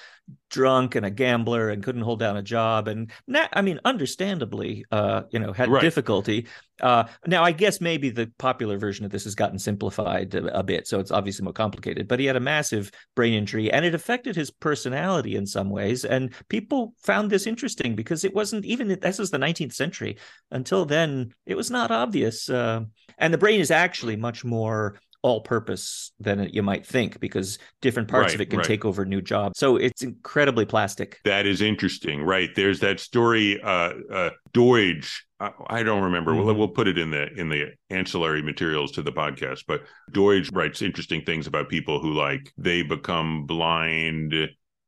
drunk 0.50 0.96
and 0.96 1.06
a 1.06 1.10
gambler 1.10 1.70
and 1.70 1.82
couldn't 1.82 2.02
hold 2.02 2.18
down 2.18 2.36
a 2.36 2.42
job 2.42 2.88
and 2.88 3.10
i 3.52 3.62
mean 3.62 3.78
understandably 3.84 4.84
uh 4.90 5.22
you 5.30 5.38
know 5.38 5.52
had 5.52 5.68
right. 5.68 5.80
difficulty 5.80 6.46
uh 6.80 7.04
now 7.26 7.44
i 7.44 7.52
guess 7.52 7.80
maybe 7.80 8.10
the 8.10 8.30
popular 8.38 8.76
version 8.76 9.04
of 9.04 9.12
this 9.12 9.24
has 9.24 9.34
gotten 9.34 9.58
simplified 9.58 10.34
a, 10.34 10.58
a, 10.58 10.62
bit 10.62 10.88
so 10.88 10.98
it's 10.98 11.12
obviously 11.12 11.44
more 11.44 11.52
complicated 11.52 12.08
but 12.08 12.18
he 12.18 12.26
had 12.26 12.36
a 12.36 12.40
massive 12.40 12.90
brain 13.14 13.32
injury 13.32 13.70
and 13.72 13.84
it 13.84 13.94
affected 13.94 14.34
his 14.34 14.50
personality 14.50 15.36
in 15.36 15.46
some 15.46 15.70
ways 15.70 16.04
and 16.04 16.32
people 16.48 16.94
found 16.98 17.30
this 17.30 17.46
interesting 17.46 17.94
because 17.94 18.24
it 18.24 18.34
wasn't 18.34 18.64
even 18.64 18.88
this 18.88 19.18
was 19.18 19.30
the 19.30 19.38
19th 19.38 19.72
century 19.72 20.18
until 20.50 20.84
then 20.84 21.32
it 21.46 21.56
was 21.56 21.70
not 21.70 21.90
obvious 21.90 22.50
uh, 22.50 22.80
and 23.18 23.32
the 23.32 23.38
brain 23.38 23.60
is 23.60 23.70
actually 23.70 24.16
much 24.16 24.44
more 24.44 24.98
all 25.22 25.40
purpose 25.40 26.12
than 26.18 26.48
you 26.52 26.62
might 26.62 26.86
think 26.86 27.20
because 27.20 27.58
different 27.82 28.08
parts 28.08 28.28
right, 28.28 28.34
of 28.36 28.40
it 28.40 28.50
can 28.50 28.58
right. 28.58 28.66
take 28.66 28.84
over 28.84 29.04
new 29.04 29.20
jobs. 29.20 29.58
So 29.58 29.76
it's 29.76 30.02
incredibly 30.02 30.64
plastic. 30.64 31.20
That 31.24 31.46
is 31.46 31.60
interesting, 31.60 32.22
right? 32.22 32.48
There's 32.54 32.80
that 32.80 33.00
story, 33.00 33.60
uh, 33.62 33.92
uh, 34.12 34.30
Doidge. 34.52 35.20
I, 35.38 35.50
I 35.68 35.82
don't 35.82 36.04
remember. 36.04 36.32
Mm-hmm. 36.32 36.44
We'll, 36.44 36.54
we'll 36.54 36.68
put 36.68 36.88
it 36.88 36.98
in 36.98 37.10
the 37.10 37.32
in 37.34 37.48
the 37.48 37.72
ancillary 37.90 38.42
materials 38.42 38.92
to 38.92 39.02
the 39.02 39.12
podcast. 39.12 39.64
But 39.66 39.82
Doidge 40.10 40.54
writes 40.54 40.82
interesting 40.82 41.22
things 41.24 41.46
about 41.46 41.68
people 41.68 42.00
who 42.00 42.12
like 42.12 42.52
they 42.56 42.82
become 42.82 43.46
blind 43.46 44.34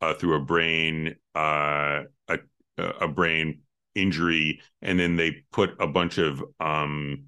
uh, 0.00 0.14
through 0.14 0.36
a 0.36 0.40
brain 0.40 1.16
uh, 1.34 2.02
a 2.28 2.38
a 2.78 3.08
brain 3.08 3.60
injury, 3.94 4.60
and 4.80 4.98
then 4.98 5.16
they 5.16 5.44
put 5.52 5.74
a 5.78 5.86
bunch 5.86 6.18
of 6.18 6.42
um 6.60 7.24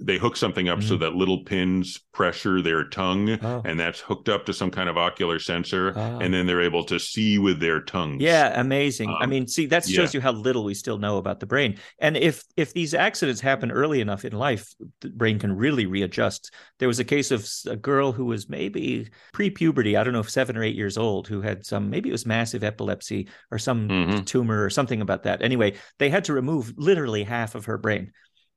they 0.00 0.18
hook 0.18 0.36
something 0.36 0.68
up 0.68 0.80
mm. 0.80 0.88
so 0.88 0.96
that 0.96 1.14
little 1.14 1.44
pins 1.44 2.00
pressure 2.12 2.60
their 2.60 2.84
tongue 2.84 3.30
oh. 3.42 3.62
and 3.64 3.78
that's 3.78 4.00
hooked 4.00 4.28
up 4.28 4.46
to 4.46 4.52
some 4.52 4.70
kind 4.70 4.88
of 4.88 4.96
ocular 4.96 5.38
sensor 5.38 5.92
oh. 5.96 6.18
and 6.20 6.32
then 6.32 6.46
they're 6.46 6.62
able 6.62 6.84
to 6.84 6.98
see 6.98 7.38
with 7.38 7.60
their 7.60 7.80
tongues 7.80 8.22
yeah 8.22 8.58
amazing 8.60 9.08
um, 9.08 9.16
i 9.20 9.26
mean 9.26 9.46
see 9.46 9.66
that 9.66 9.84
shows 9.84 10.12
yeah. 10.12 10.18
you 10.18 10.20
how 10.20 10.32
little 10.32 10.64
we 10.64 10.74
still 10.74 10.98
know 10.98 11.18
about 11.18 11.40
the 11.40 11.46
brain 11.46 11.76
and 11.98 12.16
if 12.16 12.44
if 12.56 12.72
these 12.72 12.94
accidents 12.94 13.40
happen 13.40 13.70
early 13.70 14.00
enough 14.00 14.24
in 14.24 14.32
life 14.32 14.74
the 15.00 15.10
brain 15.10 15.38
can 15.38 15.52
really 15.52 15.86
readjust 15.86 16.52
there 16.78 16.88
was 16.88 16.98
a 16.98 17.04
case 17.04 17.30
of 17.30 17.48
a 17.66 17.76
girl 17.76 18.12
who 18.12 18.24
was 18.24 18.48
maybe 18.48 19.08
pre-puberty 19.32 19.96
i 19.96 20.04
don't 20.04 20.12
know 20.12 20.20
if 20.20 20.30
seven 20.30 20.56
or 20.56 20.62
eight 20.62 20.76
years 20.76 20.98
old 20.98 21.28
who 21.28 21.40
had 21.40 21.64
some 21.64 21.90
maybe 21.90 22.08
it 22.08 22.12
was 22.12 22.26
massive 22.26 22.64
epilepsy 22.64 23.28
or 23.50 23.58
some 23.58 23.88
mm-hmm. 23.88 24.24
tumor 24.24 24.64
or 24.64 24.70
something 24.70 25.00
about 25.00 25.22
that 25.22 25.42
anyway 25.42 25.72
they 25.98 26.08
had 26.08 26.24
to 26.24 26.32
remove 26.32 26.72
literally 26.76 27.24
half 27.24 27.54
of 27.54 27.66
her 27.66 27.78
brain 27.78 28.12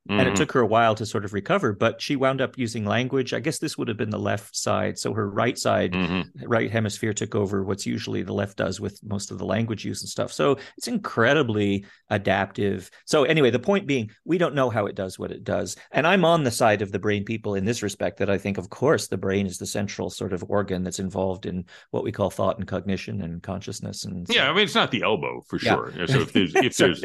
Mm-hmm. 0.08 0.20
And 0.20 0.28
it 0.28 0.32
mm-hmm. 0.32 0.36
took 0.36 0.52
her 0.54 0.62
a 0.62 0.67
while 0.67 0.96
to 0.96 1.06
sort 1.06 1.26
of 1.26 1.34
recover, 1.34 1.74
but 1.74 2.02
she 2.02 2.15
wound 2.15 2.41
up 2.41 2.58
using 2.58 2.86
language. 2.86 3.34
I 3.34 3.39
guess 3.39 3.60
this 3.60 3.78
would 3.78 3.88
have 3.88 3.98
been 3.98 4.10
the 4.10 4.20
left 4.20 4.56
side. 4.56 4.98
So 4.98 5.13
her 5.13 5.30
right 5.30 5.58
side, 5.58 5.93
mm-hmm. 5.93 6.48
right 6.48 6.72
hemisphere 6.72 7.13
took 7.13 7.36
over 7.36 7.63
what's 7.63 7.86
usually 7.86 8.24
the 8.24 8.34
left 8.34 8.58
does 8.58 8.80
with 8.80 9.00
most 9.04 9.32
of 9.32 9.38
the 9.38 9.46
language 9.46 9.84
use 9.86 10.02
and 10.02 10.10
stuff. 10.10 10.32
So 10.32 10.58
it's 10.78 10.88
incredibly 10.88 11.86
adaptive. 12.10 12.89
So, 13.06 13.24
anyway, 13.24 13.50
the 13.50 13.60
point 13.60 13.88
being, 13.88 14.12
we 14.26 14.38
don't 14.38 14.56
know 14.56 14.70
how 14.70 14.86
it 14.86 14.96
does 14.96 15.20
what 15.20 15.32
it 15.32 15.43
does. 15.43 15.76
And 15.91 16.08
I'm 16.08 16.26
on 16.26 16.43
the 16.43 16.52
side 16.52 16.82
of 16.82 16.91
the 16.91 17.00
brain 17.00 17.24
people 17.24 17.56
in 17.56 17.65
this 17.65 17.84
respect 17.84 18.17
that 18.20 18.30
I 18.30 18.38
think, 18.38 18.58
of 18.58 18.70
course, 18.70 19.08
the 19.08 19.17
brain 19.17 19.48
is 19.48 19.58
the 19.58 19.65
central 19.65 20.10
sort 20.10 20.34
of 20.34 20.43
organ 20.48 20.84
that's 20.84 21.00
involved 21.00 21.46
in 21.46 21.65
what 21.91 22.04
we 22.04 22.12
call 22.12 22.30
thought 22.30 22.58
and 22.58 22.67
cognition 22.67 23.22
and 23.22 23.41
consciousness. 23.43 24.06
And 24.06 24.28
so, 24.28 24.34
yeah, 24.34 24.50
I 24.50 24.54
mean, 24.54 24.63
it's 24.63 24.76
not 24.76 24.91
the 24.91 25.04
elbow 25.04 25.41
for 25.48 25.60
sure. 25.60 25.93
Yeah. 25.96 26.06
So 26.06 26.22
if 26.22 26.34
there's, 26.34 26.56
if 26.56 26.78
there's, 26.78 27.04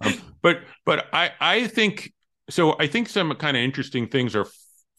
um, 0.00 0.34
but, 0.42 0.60
but 0.84 1.06
I, 1.12 1.32
I 1.40 1.66
think 1.66 2.12
so 2.52 2.76
I 2.78 2.86
think 2.86 3.08
some 3.08 3.34
kind 3.36 3.56
of 3.56 3.62
interesting 3.62 4.08
things 4.08 4.36
are 4.36 4.46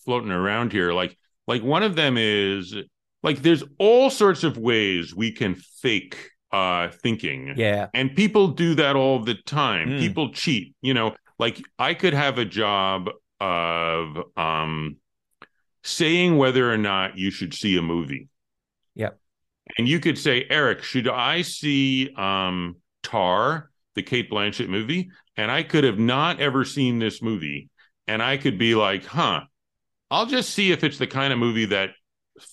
floating 0.03 0.31
around 0.31 0.71
here. 0.71 0.91
Like 0.91 1.15
like 1.47 1.61
one 1.61 1.83
of 1.83 1.95
them 1.95 2.17
is 2.17 2.75
like 3.21 3.43
there's 3.43 3.63
all 3.77 4.09
sorts 4.09 4.43
of 4.43 4.57
ways 4.57 5.15
we 5.15 5.31
can 5.31 5.55
fake 5.55 6.31
uh 6.51 6.89
thinking. 6.89 7.53
Yeah. 7.55 7.89
And 7.93 8.15
people 8.15 8.47
do 8.47 8.73
that 8.75 8.95
all 8.95 9.19
the 9.19 9.35
time. 9.35 9.89
Mm. 9.89 9.99
People 9.99 10.33
cheat, 10.33 10.75
you 10.81 10.95
know, 10.95 11.15
like 11.37 11.61
I 11.77 11.93
could 11.93 12.13
have 12.13 12.39
a 12.39 12.45
job 12.45 13.09
of 13.39 14.17
um 14.35 14.97
saying 15.83 16.37
whether 16.37 16.71
or 16.71 16.77
not 16.77 17.19
you 17.19 17.29
should 17.29 17.53
see 17.53 17.77
a 17.77 17.83
movie. 17.83 18.29
Yep. 18.95 19.19
And 19.77 19.87
you 19.87 19.99
could 19.99 20.17
say, 20.17 20.47
Eric, 20.49 20.81
should 20.81 21.07
I 21.07 21.43
see 21.43 22.11
um 22.15 22.77
Tar, 23.03 23.69
the 23.93 24.01
Cate 24.01 24.31
Blanchett 24.31 24.69
movie? 24.69 25.11
And 25.37 25.51
I 25.51 25.63
could 25.63 25.83
have 25.83 25.99
not 25.99 26.39
ever 26.39 26.63
seen 26.65 26.99
this 26.99 27.21
movie. 27.21 27.69
And 28.07 28.21
I 28.21 28.37
could 28.37 28.57
be 28.57 28.75
like, 28.75 29.05
huh, 29.05 29.41
I'll 30.11 30.25
just 30.25 30.51
see 30.51 30.71
if 30.71 30.83
it's 30.83 30.97
the 30.97 31.07
kind 31.07 31.33
of 31.33 31.39
movie 31.39 31.65
that 31.65 31.91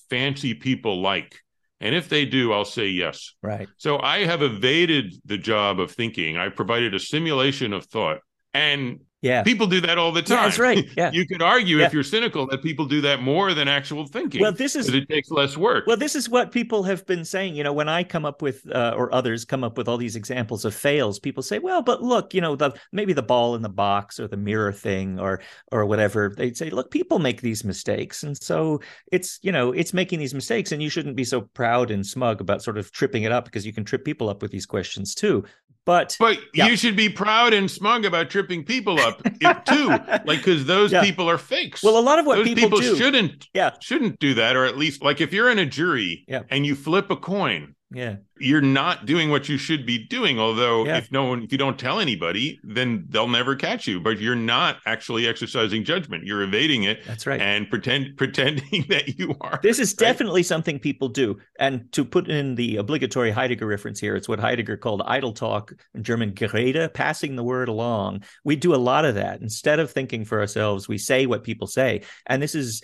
fancy 0.09 0.55
people 0.55 1.01
like. 1.01 1.41
And 1.81 1.95
if 1.95 2.09
they 2.09 2.27
do, 2.27 2.53
I'll 2.53 2.65
say 2.65 2.89
yes. 2.89 3.35
Right. 3.43 3.69
So 3.79 3.99
I 3.99 4.25
have 4.25 4.43
evaded 4.43 5.15
the 5.25 5.39
job 5.39 5.81
of 5.81 5.91
thinking. 5.91 6.37
I 6.37 6.51
provided 6.51 6.95
a 6.95 7.01
simulation 7.01 7.73
of 7.73 7.87
thought. 7.87 8.19
And 8.53 9.01
Yeah. 9.23 9.43
people 9.43 9.67
do 9.67 9.81
that 9.83 9.99
all 9.99 10.13
the 10.13 10.23
time. 10.23 10.39
Yeah, 10.39 10.45
that's 10.45 10.59
right. 10.59 10.89
Yeah. 10.97 11.11
you 11.13 11.27
could 11.27 11.43
argue 11.43 11.79
Yeah. 11.79 11.87
if 11.87 11.93
you're 11.93 12.03
cynical 12.03 12.47
that 12.47 12.63
people 12.63 12.87
do 12.87 13.01
that 13.03 13.21
more 13.23 13.53
than 13.53 13.69
actual 13.69 14.07
thinking. 14.07 14.41
Well, 14.41 14.53
this 14.53 14.75
is 14.75 14.89
it 14.89 15.09
takes 15.09 15.31
less 15.31 15.57
work. 15.57 15.87
Well, 15.87 15.97
this 15.99 16.15
is 16.15 16.29
what 16.29 16.53
people 16.53 16.83
have 16.85 17.05
been 17.07 17.25
saying. 17.25 17.55
You 17.55 17.65
know, 17.65 17.73
when 17.73 17.89
I 17.89 18.03
come 18.03 18.25
up 18.25 18.41
with, 18.41 18.63
uh, 18.71 18.95
or 18.97 19.13
others 19.15 19.45
come 19.45 19.63
up 19.63 19.77
with 19.77 19.89
all 19.89 19.99
these 19.99 20.17
examples 20.17 20.65
of 20.65 20.75
fails, 20.75 21.19
people 21.19 21.43
say, 21.43 21.59
"Well, 21.59 21.83
but 21.83 22.03
look, 22.03 22.33
you 22.33 22.41
know, 22.41 22.57
the 22.57 22.73
maybe 22.93 23.13
the 23.13 23.23
ball 23.23 23.55
in 23.55 23.63
the 23.63 23.69
box 23.69 24.19
or 24.19 24.27
the 24.27 24.37
mirror 24.39 24.73
thing 24.73 25.21
or 25.21 25.43
or 25.71 25.85
whatever." 25.85 26.33
They'd 26.35 26.57
say, 26.57 26.71
"Look, 26.71 26.91
people 26.91 27.19
make 27.19 27.43
these 27.43 27.63
mistakes, 27.65 28.23
and 28.23 28.37
so 28.41 28.81
it's 29.13 29.39
you 29.43 29.53
know 29.53 29.73
it's 29.73 29.93
making 29.93 30.19
these 30.19 30.35
mistakes, 30.35 30.73
and 30.73 30.83
you 30.83 30.89
shouldn't 30.89 31.17
be 31.17 31.25
so 31.25 31.43
proud 31.43 31.91
and 31.91 32.07
smug 32.07 32.41
about 32.41 32.63
sort 32.63 32.79
of 32.79 32.91
tripping 32.91 33.25
it 33.25 33.33
up 33.33 33.45
because 33.45 33.67
you 33.67 33.73
can 33.75 33.85
trip 33.85 34.05
people 34.05 34.31
up 34.31 34.41
with 34.41 34.51
these 34.51 34.67
questions 34.67 35.15
too." 35.15 35.45
But 35.87 36.17
But 36.21 36.39
Yeah. 36.55 36.67
you 36.69 36.77
should 36.77 36.95
be 36.97 37.09
proud 37.09 37.53
and 37.53 37.71
smug 37.71 38.05
about 38.05 38.31
tripping 38.31 38.65
people 38.65 39.01
up 39.01 39.23
too, 39.67 39.89
like 39.89 40.39
because 40.39 40.67
those 40.67 40.93
Yeah. 40.93 41.03
people 41.03 41.29
are 41.29 41.39
fakes. 41.39 41.83
well, 41.83 41.99
a 41.99 42.01
lot 42.01 42.19
of 42.19 42.27
what 42.27 42.37
those 42.37 42.47
people, 42.47 42.63
people, 42.65 42.81
do, 42.81 42.97
shouldn't 42.97 43.49
Yeah. 43.55 43.71
shouldn't 43.81 44.19
do 44.19 44.35
that, 44.35 44.57
or 44.57 44.65
at 44.65 44.77
least 44.77 45.03
like 45.03 45.21
if 45.21 45.33
you're 45.33 45.51
in 45.51 45.59
a 45.59 45.67
jury 45.67 46.25
Yeah. 46.29 46.43
and 46.51 46.67
you 46.67 46.75
flip 46.75 47.11
a 47.11 47.17
coin, 47.17 47.75
yeah, 47.93 48.17
you're 48.39 48.61
not 48.61 49.05
doing 49.05 49.31
what 49.31 49.49
you 49.49 49.57
should 49.59 49.85
be 49.85 49.99
doing. 50.07 50.39
Although 50.39 50.87
Yeah. 50.87 50.99
if 50.99 51.11
no 51.11 51.25
one, 51.25 51.43
if 51.43 51.51
you 51.51 51.59
don't 51.59 51.79
tell 51.79 51.99
anybody, 51.99 52.61
then 52.63 53.05
they'll 53.09 53.29
never 53.29 53.57
catch 53.57 53.87
you. 53.89 54.01
But 54.01 54.21
you're 54.21 54.37
not 54.37 54.79
actually 54.87 55.27
exercising 55.27 55.83
judgment. 55.85 56.25
You're 56.25 56.43
evading 56.43 56.85
it 56.85 57.05
that's 57.05 57.27
right. 57.27 57.41
and 57.41 57.69
pretend 57.69 58.17
pretending 58.17 58.85
that 58.89 59.19
you 59.19 59.35
are. 59.41 59.59
This 59.63 59.79
is 59.81 59.91
right? 59.93 60.07
definitely 60.07 60.43
something 60.45 60.79
people 60.79 61.09
do. 61.09 61.39
And 61.59 61.91
to 61.93 62.05
put 62.05 62.29
in 62.29 62.55
the 62.55 62.77
obligatory 62.77 63.31
Heidegger 63.33 63.67
reference 63.67 63.99
here, 63.99 64.15
it's 64.15 64.29
what 64.29 64.39
Heidegger 64.39 64.77
called 64.77 65.03
idle 65.05 65.33
talk, 65.33 65.73
in 65.95 66.03
German 66.05 66.33
Gerede, 66.33 66.95
passing 66.95 67.35
the 67.37 67.45
word 67.45 67.69
along. 67.69 68.23
We 68.45 68.55
do 68.57 68.75
a 68.75 68.77
lot 68.77 69.05
of 69.05 69.17
that. 69.17 69.41
Instead 69.41 69.81
of 69.81 69.91
thinking 69.91 70.25
for 70.25 70.39
ourselves, 70.41 70.87
we 70.89 70.97
say 70.99 71.27
what 71.27 71.43
people 71.45 71.67
say. 71.67 72.03
And 72.27 72.41
this 72.41 72.55
is 72.55 72.83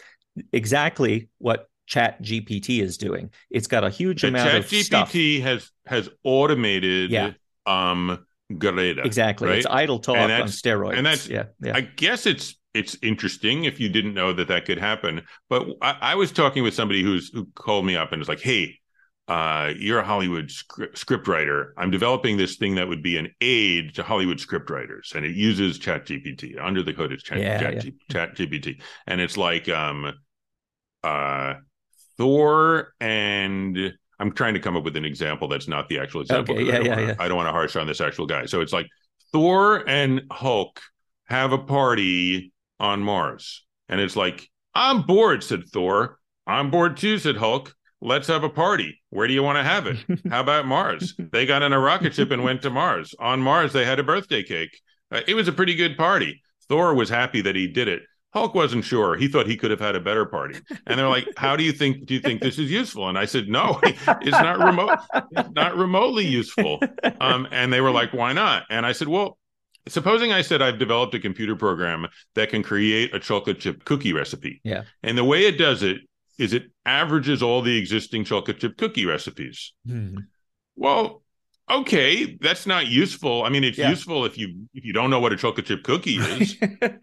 exactly 0.52 1.28
what 1.38 1.68
Chat 1.86 2.20
GPT 2.22 2.80
is 2.82 2.98
doing. 2.98 3.30
It's 3.50 3.66
got 3.66 3.84
a 3.84 3.90
huge 3.90 4.22
The 4.22 4.28
amount 4.28 4.54
of 4.54 4.66
stuff. 4.66 5.10
ChatGPT 5.12 5.40
has 5.42 5.70
has 5.86 6.08
automated 6.24 7.10
Yeah. 7.10 7.32
um 7.66 8.24
Gerede. 8.52 9.04
Exactly. 9.04 9.48
right? 9.48 9.58
It's 9.58 9.66
idle 9.68 9.98
talk 9.98 10.16
And 10.16 10.30
on 10.32 10.48
steroids. 10.48 10.96
and 10.96 11.06
that's- 11.06 11.28
yeah. 11.28 11.44
Yeah. 11.62 11.76
I 11.76 11.80
guess 11.80 12.26
it's 12.26 12.54
it's 12.74 12.96
interesting 13.02 13.64
if 13.64 13.80
you 13.80 13.88
didn't 13.88 14.14
know 14.14 14.32
that 14.34 14.48
that 14.48 14.66
could 14.66 14.78
happen. 14.78 15.22
But 15.48 15.66
I, 15.80 15.96
I 16.00 16.14
was 16.14 16.30
talking 16.30 16.62
with 16.62 16.74
somebody 16.74 17.02
who's 17.02 17.30
who 17.32 17.46
called 17.54 17.86
me 17.86 17.96
up 17.96 18.12
and 18.12 18.18
was 18.20 18.28
like, 18.28 18.40
"Hey, 18.40 18.78
uh, 19.28 19.72
you're 19.78 19.98
a 20.00 20.04
Hollywood 20.04 20.50
script, 20.50 20.98
script 20.98 21.26
writer. 21.26 21.72
I'm 21.78 21.90
developing 21.90 22.36
this 22.36 22.56
thing 22.56 22.74
that 22.76 22.86
would 22.86 23.02
be 23.02 23.16
an 23.16 23.34
aid 23.40 23.94
to 23.94 24.02
Hollywood 24.02 24.38
script 24.40 24.68
writers, 24.70 25.12
and 25.16 25.24
it 25.24 25.34
uses 25.34 25.78
ChatGPT. 25.78 26.60
Under 26.62 26.82
the 26.82 26.92
hood, 26.92 27.12
it's 27.12 27.22
Chat, 27.22 27.38
Yeah, 27.38 27.58
Chat, 27.60 27.84
yeah. 27.84 27.90
ChatGPT, 28.12 28.80
and 29.06 29.20
it's 29.22 29.36
like 29.38 29.68
um, 29.70 30.12
uh, 31.02 31.54
Thor 32.18 32.92
and." 33.00 33.92
I'm 34.18 34.32
trying 34.32 34.54
to 34.54 34.60
come 34.60 34.78
up 34.78 34.82
with 34.84 34.96
an 34.96 35.04
example 35.04 35.46
that's 35.46 35.68
not 35.68 35.90
the 35.90 35.98
actual 35.98 36.22
example. 36.22 36.54
Okay, 36.54 36.64
I 36.64 36.66
yeah, 36.66 36.72
don't 36.78 36.84
yeah, 36.86 36.90
wanna- 36.94 37.06
yeah. 37.08 37.14
I 37.18 37.28
don't 37.28 37.36
want 37.36 37.48
to 37.48 37.52
harsh 37.52 37.76
on 37.76 37.86
this 37.86 38.00
actual 38.00 38.24
guy. 38.24 38.46
So 38.46 38.62
it's 38.62 38.72
like 38.72 38.86
Thor 39.30 39.86
and 39.86 40.22
Hulk 40.32 40.80
have 41.24 41.52
a 41.52 41.58
party 41.58 42.50
on 42.80 43.00
Mars. 43.02 43.66
And 43.90 44.00
it's 44.00 44.16
like, 44.16 44.48
I'm 44.74 45.02
bored, 45.02 45.44
said 45.44 45.64
Thor. 45.70 46.18
I'm 46.46 46.70
bored 46.70 46.96
too, 46.96 47.18
said 47.18 47.36
Hulk. 47.36 47.74
Let's 48.00 48.28
have 48.28 48.42
a 48.42 48.48
party. 48.48 49.02
Where 49.10 49.26
do 49.28 49.34
you 49.34 49.42
want 49.42 49.56
to 49.58 49.62
have 49.62 49.86
it? 49.86 49.98
How 50.30 50.40
about 50.40 50.66
Mars? 50.66 51.14
They 51.18 51.44
got 51.44 51.62
in 51.62 51.74
a 51.74 51.78
rocket 51.78 52.14
ship 52.14 52.30
and 52.30 52.42
went 52.42 52.62
to 52.62 52.70
Mars. 52.70 53.14
On 53.18 53.42
Mars, 53.42 53.74
they 53.74 53.84
had 53.84 53.98
a 53.98 54.02
birthday 54.02 54.42
cake. 54.42 54.80
Uh, 55.12 55.20
it 55.28 55.34
was 55.34 55.46
a 55.46 55.52
pretty 55.52 55.74
good 55.74 55.98
party. 55.98 56.40
Thor 56.70 56.94
was 56.94 57.10
happy 57.10 57.42
that 57.42 57.54
he 57.54 57.66
did 57.68 57.86
it. 57.88 58.00
Hulk 58.36 58.54
wasn't 58.54 58.84
sure. 58.84 59.16
He 59.16 59.28
thought 59.28 59.46
he 59.46 59.56
could 59.56 59.70
have 59.70 59.80
had 59.80 59.96
a 59.96 60.00
better 60.00 60.26
party. 60.26 60.60
And 60.86 60.98
they're 60.98 61.08
like, 61.08 61.26
"How 61.38 61.56
do 61.56 61.64
you 61.64 61.72
think? 61.72 62.04
Do 62.04 62.12
you 62.12 62.20
think 62.20 62.42
this 62.42 62.58
is 62.58 62.70
useful?" 62.70 63.08
And 63.08 63.16
I 63.16 63.24
said, 63.24 63.48
"No, 63.48 63.80
it's 63.82 64.30
not 64.30 64.58
remote. 64.58 64.98
It's 65.30 65.50
not 65.54 65.74
remotely 65.74 66.26
useful." 66.26 66.80
Um, 67.18 67.48
and 67.50 67.72
they 67.72 67.80
were 67.80 67.90
like, 67.90 68.12
"Why 68.12 68.34
not?" 68.34 68.64
And 68.68 68.84
I 68.84 68.92
said, 68.92 69.08
"Well, 69.08 69.38
supposing 69.88 70.32
I 70.32 70.42
said 70.42 70.60
I've 70.60 70.78
developed 70.78 71.14
a 71.14 71.18
computer 71.18 71.56
program 71.56 72.08
that 72.34 72.50
can 72.50 72.62
create 72.62 73.14
a 73.14 73.18
chocolate 73.18 73.60
chip 73.60 73.84
cookie 73.84 74.12
recipe. 74.12 74.60
Yeah. 74.64 74.82
And 75.02 75.16
the 75.16 75.24
way 75.24 75.46
it 75.46 75.58
does 75.58 75.82
it 75.82 76.02
is 76.38 76.52
it 76.52 76.70
averages 76.84 77.42
all 77.42 77.62
the 77.62 77.78
existing 77.78 78.24
chocolate 78.24 78.60
chip 78.60 78.76
cookie 78.76 79.06
recipes. 79.06 79.72
Hmm. 79.86 80.18
Well, 80.74 81.22
okay, 81.70 82.36
that's 82.40 82.66
not 82.66 82.86
useful. 82.86 83.42
I 83.44 83.48
mean, 83.48 83.64
it's 83.64 83.78
Yeah. 83.78 83.90
useful 83.90 84.24
if 84.24 84.38
you 84.38 84.68
if 84.74 84.84
you 84.84 84.92
don't 84.92 85.10
know 85.10 85.20
what 85.20 85.32
a 85.32 85.36
chocolate 85.36 85.66
chip 85.66 85.82
cookie 85.84 86.16
is, 86.40 86.56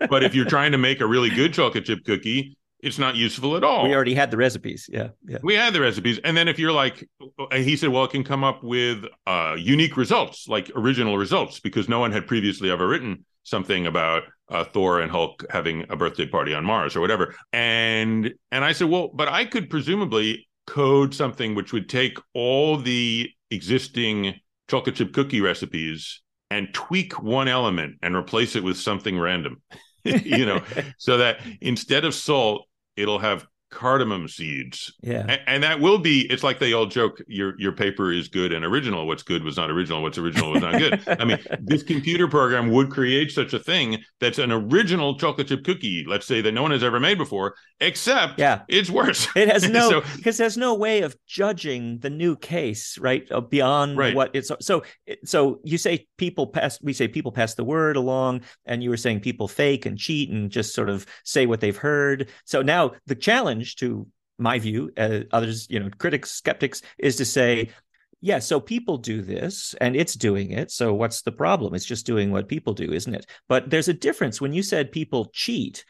but 0.10 0.24
if 0.24 0.34
you're 0.36 0.46
trying 0.46 0.72
to 0.72 0.78
make 0.78 1.02
a 1.02 1.06
really 1.08 1.30
good 1.30 1.54
chocolate 1.54 1.86
chip 1.86 2.04
cookie, 2.06 2.58
it's 2.82 3.00
not 3.00 3.16
useful 3.16 3.56
at 3.56 3.64
all. 3.64 3.84
we 3.88 3.96
already 3.96 4.14
had 4.14 4.30
the 4.32 4.38
recipes. 4.38 4.90
Yeah. 4.92 5.10
Yeah. 5.26 5.38
We 5.42 5.56
had 5.56 5.74
the 5.74 5.82
recipes, 5.82 6.20
and 6.24 6.36
then 6.36 6.48
if 6.48 6.60
you're 6.60 6.74
like, 6.74 7.08
and 7.52 7.64
he 7.64 7.76
said, 7.78 7.90
well, 7.90 8.04
it 8.06 8.12
can 8.12 8.24
come 8.26 8.44
up 8.44 8.64
with 8.64 9.06
uh, 9.26 9.56
unique 9.58 9.96
results, 9.98 10.48
like 10.50 10.70
original 10.76 11.18
results, 11.18 11.60
because 11.62 11.88
no 11.88 12.00
one 12.00 12.12
had 12.12 12.28
previously 12.28 12.70
ever 12.70 12.86
written 12.88 13.26
something 13.44 13.88
about 13.88 14.24
uh, 14.50 14.64
Thor 14.66 15.00
and 15.02 15.10
Hulk 15.12 15.46
having 15.50 15.86
a 15.90 15.96
birthday 15.96 16.26
party 16.26 16.54
on 16.54 16.64
Mars 16.66 16.96
or 16.96 17.02
whatever. 17.02 17.36
And 17.54 18.34
and 18.52 18.66
I 18.66 18.72
said, 18.74 18.90
well, 18.90 19.10
but 19.14 19.28
I 19.30 19.46
could 19.46 19.70
presumably 19.70 20.48
code 20.68 21.14
something 21.14 21.56
which 21.56 21.72
would 21.74 21.88
take 21.90 22.18
all 22.34 22.78
the 22.78 23.30
existing 23.50 24.36
chocolate 24.70 24.96
chip 24.96 25.14
cookie 25.14 25.42
recipes 25.42 26.22
and 26.50 26.74
tweak 26.74 27.22
one 27.22 27.48
element 27.48 27.98
and 28.02 28.16
replace 28.16 28.56
it 28.56 28.64
with 28.64 28.78
something 28.78 29.18
random, 29.20 29.62
you 30.04 30.46
know, 30.46 30.62
so 30.98 31.18
that 31.18 31.40
instead 31.62 32.06
of 32.06 32.14
salt, 32.14 32.68
it'll 32.96 33.20
have 33.20 33.46
cardamom 33.74 34.28
seeds 34.28 34.94
Yeah. 35.02 35.26
and, 35.28 35.42
and 35.48 35.64
that 35.64 35.80
will 35.80 35.98
be 35.98 36.22
it's 36.32 36.44
like 36.44 36.60
they 36.60 36.74
all 36.74 36.86
joke 36.86 37.22
your 37.28 37.60
your 37.60 37.72
paper 37.72 38.12
is 38.12 38.28
good 38.28 38.54
and 38.54 38.64
original 38.64 39.08
what's 39.08 39.24
good 39.24 39.44
was 39.44 39.58
not 39.58 39.70
original 39.72 40.02
what's 40.02 40.18
original 40.18 40.52
was 40.52 40.62
not 40.62 40.78
good 40.78 41.02
i 41.20 41.26
mean 41.26 41.40
this 41.62 41.84
computer 41.84 42.28
program 42.28 42.72
would 42.72 42.90
create 42.92 43.32
such 43.32 43.54
a 43.54 43.60
thing 43.60 43.98
that's 44.20 44.38
an 44.38 44.52
original 44.52 45.18
chocolate 45.18 45.48
chip 45.48 45.64
cookie 45.64 46.06
let's 46.08 46.26
say 46.28 46.40
that 46.42 46.52
no 46.54 46.62
one 46.62 46.72
has 46.72 46.84
ever 46.84 47.00
made 47.00 47.18
before 47.18 47.56
except 47.80 48.40
Yeah. 48.40 48.62
it's 48.68 48.90
worse 48.90 49.28
It 49.36 49.50
has 49.50 49.68
no 49.80 49.90
So- 49.90 50.04
because 50.16 50.38
there's 50.38 50.58
no 50.58 50.76
way 50.76 51.02
of 51.02 51.16
judging 51.28 52.00
the 52.00 52.10
new 52.10 52.36
case, 52.36 52.98
right? 53.00 53.30
uh, 53.32 53.42
Beyond 53.42 53.98
Right. 53.98 54.16
what 54.16 54.32
it's 54.34 54.52
so. 54.62 54.84
So 55.26 55.60
you 55.64 55.78
say 55.78 56.08
people 56.18 56.48
pass. 56.48 56.80
We 56.82 56.94
say 56.94 57.08
people 57.08 57.32
pass 57.32 57.56
the 57.56 57.64
word 57.64 57.96
along, 57.98 58.42
and 58.66 58.82
you 58.84 58.90
were 58.90 58.98
saying 58.98 59.20
people 59.22 59.48
fake 59.48 59.86
and 59.86 59.98
cheat 59.98 60.30
and 60.30 60.50
just 60.50 60.74
sort 60.74 60.90
of 60.90 61.06
say 61.24 61.46
what 61.46 61.60
they've 61.60 61.76
heard. 61.76 62.30
So 62.46 62.62
now 62.62 62.92
the 63.08 63.16
challenge, 63.16 63.63
to 63.78 64.08
my 64.38 64.60
view, 64.60 64.92
uh, 64.98 65.22
others, 65.32 65.68
you 65.70 65.80
know, 65.80 65.90
critics, 65.98 66.32
skeptics, 66.32 66.82
is 66.98 67.16
to 67.18 67.26
say. 67.26 67.70
Yeah, 68.26 68.40
so 68.40 68.62
people 68.62 68.98
do 68.98 69.22
this 69.22 69.76
and 69.82 69.98
it's 69.98 70.14
doing 70.14 70.52
it. 70.52 70.72
So 70.72 70.94
what's 70.94 71.24
the 71.24 71.32
problem? 71.34 71.76
It's 71.76 71.84
just 71.84 72.06
doing 72.06 72.32
what 72.32 72.48
people 72.48 72.74
do, 72.74 72.94
isn't 72.94 73.14
it? 73.14 73.26
But 73.50 73.70
there's 73.70 73.90
a 73.90 73.94
difference 73.94 74.40
when 74.40 74.54
you 74.54 74.64
said 74.64 74.94
people 74.94 75.30
cheat. 75.34 75.84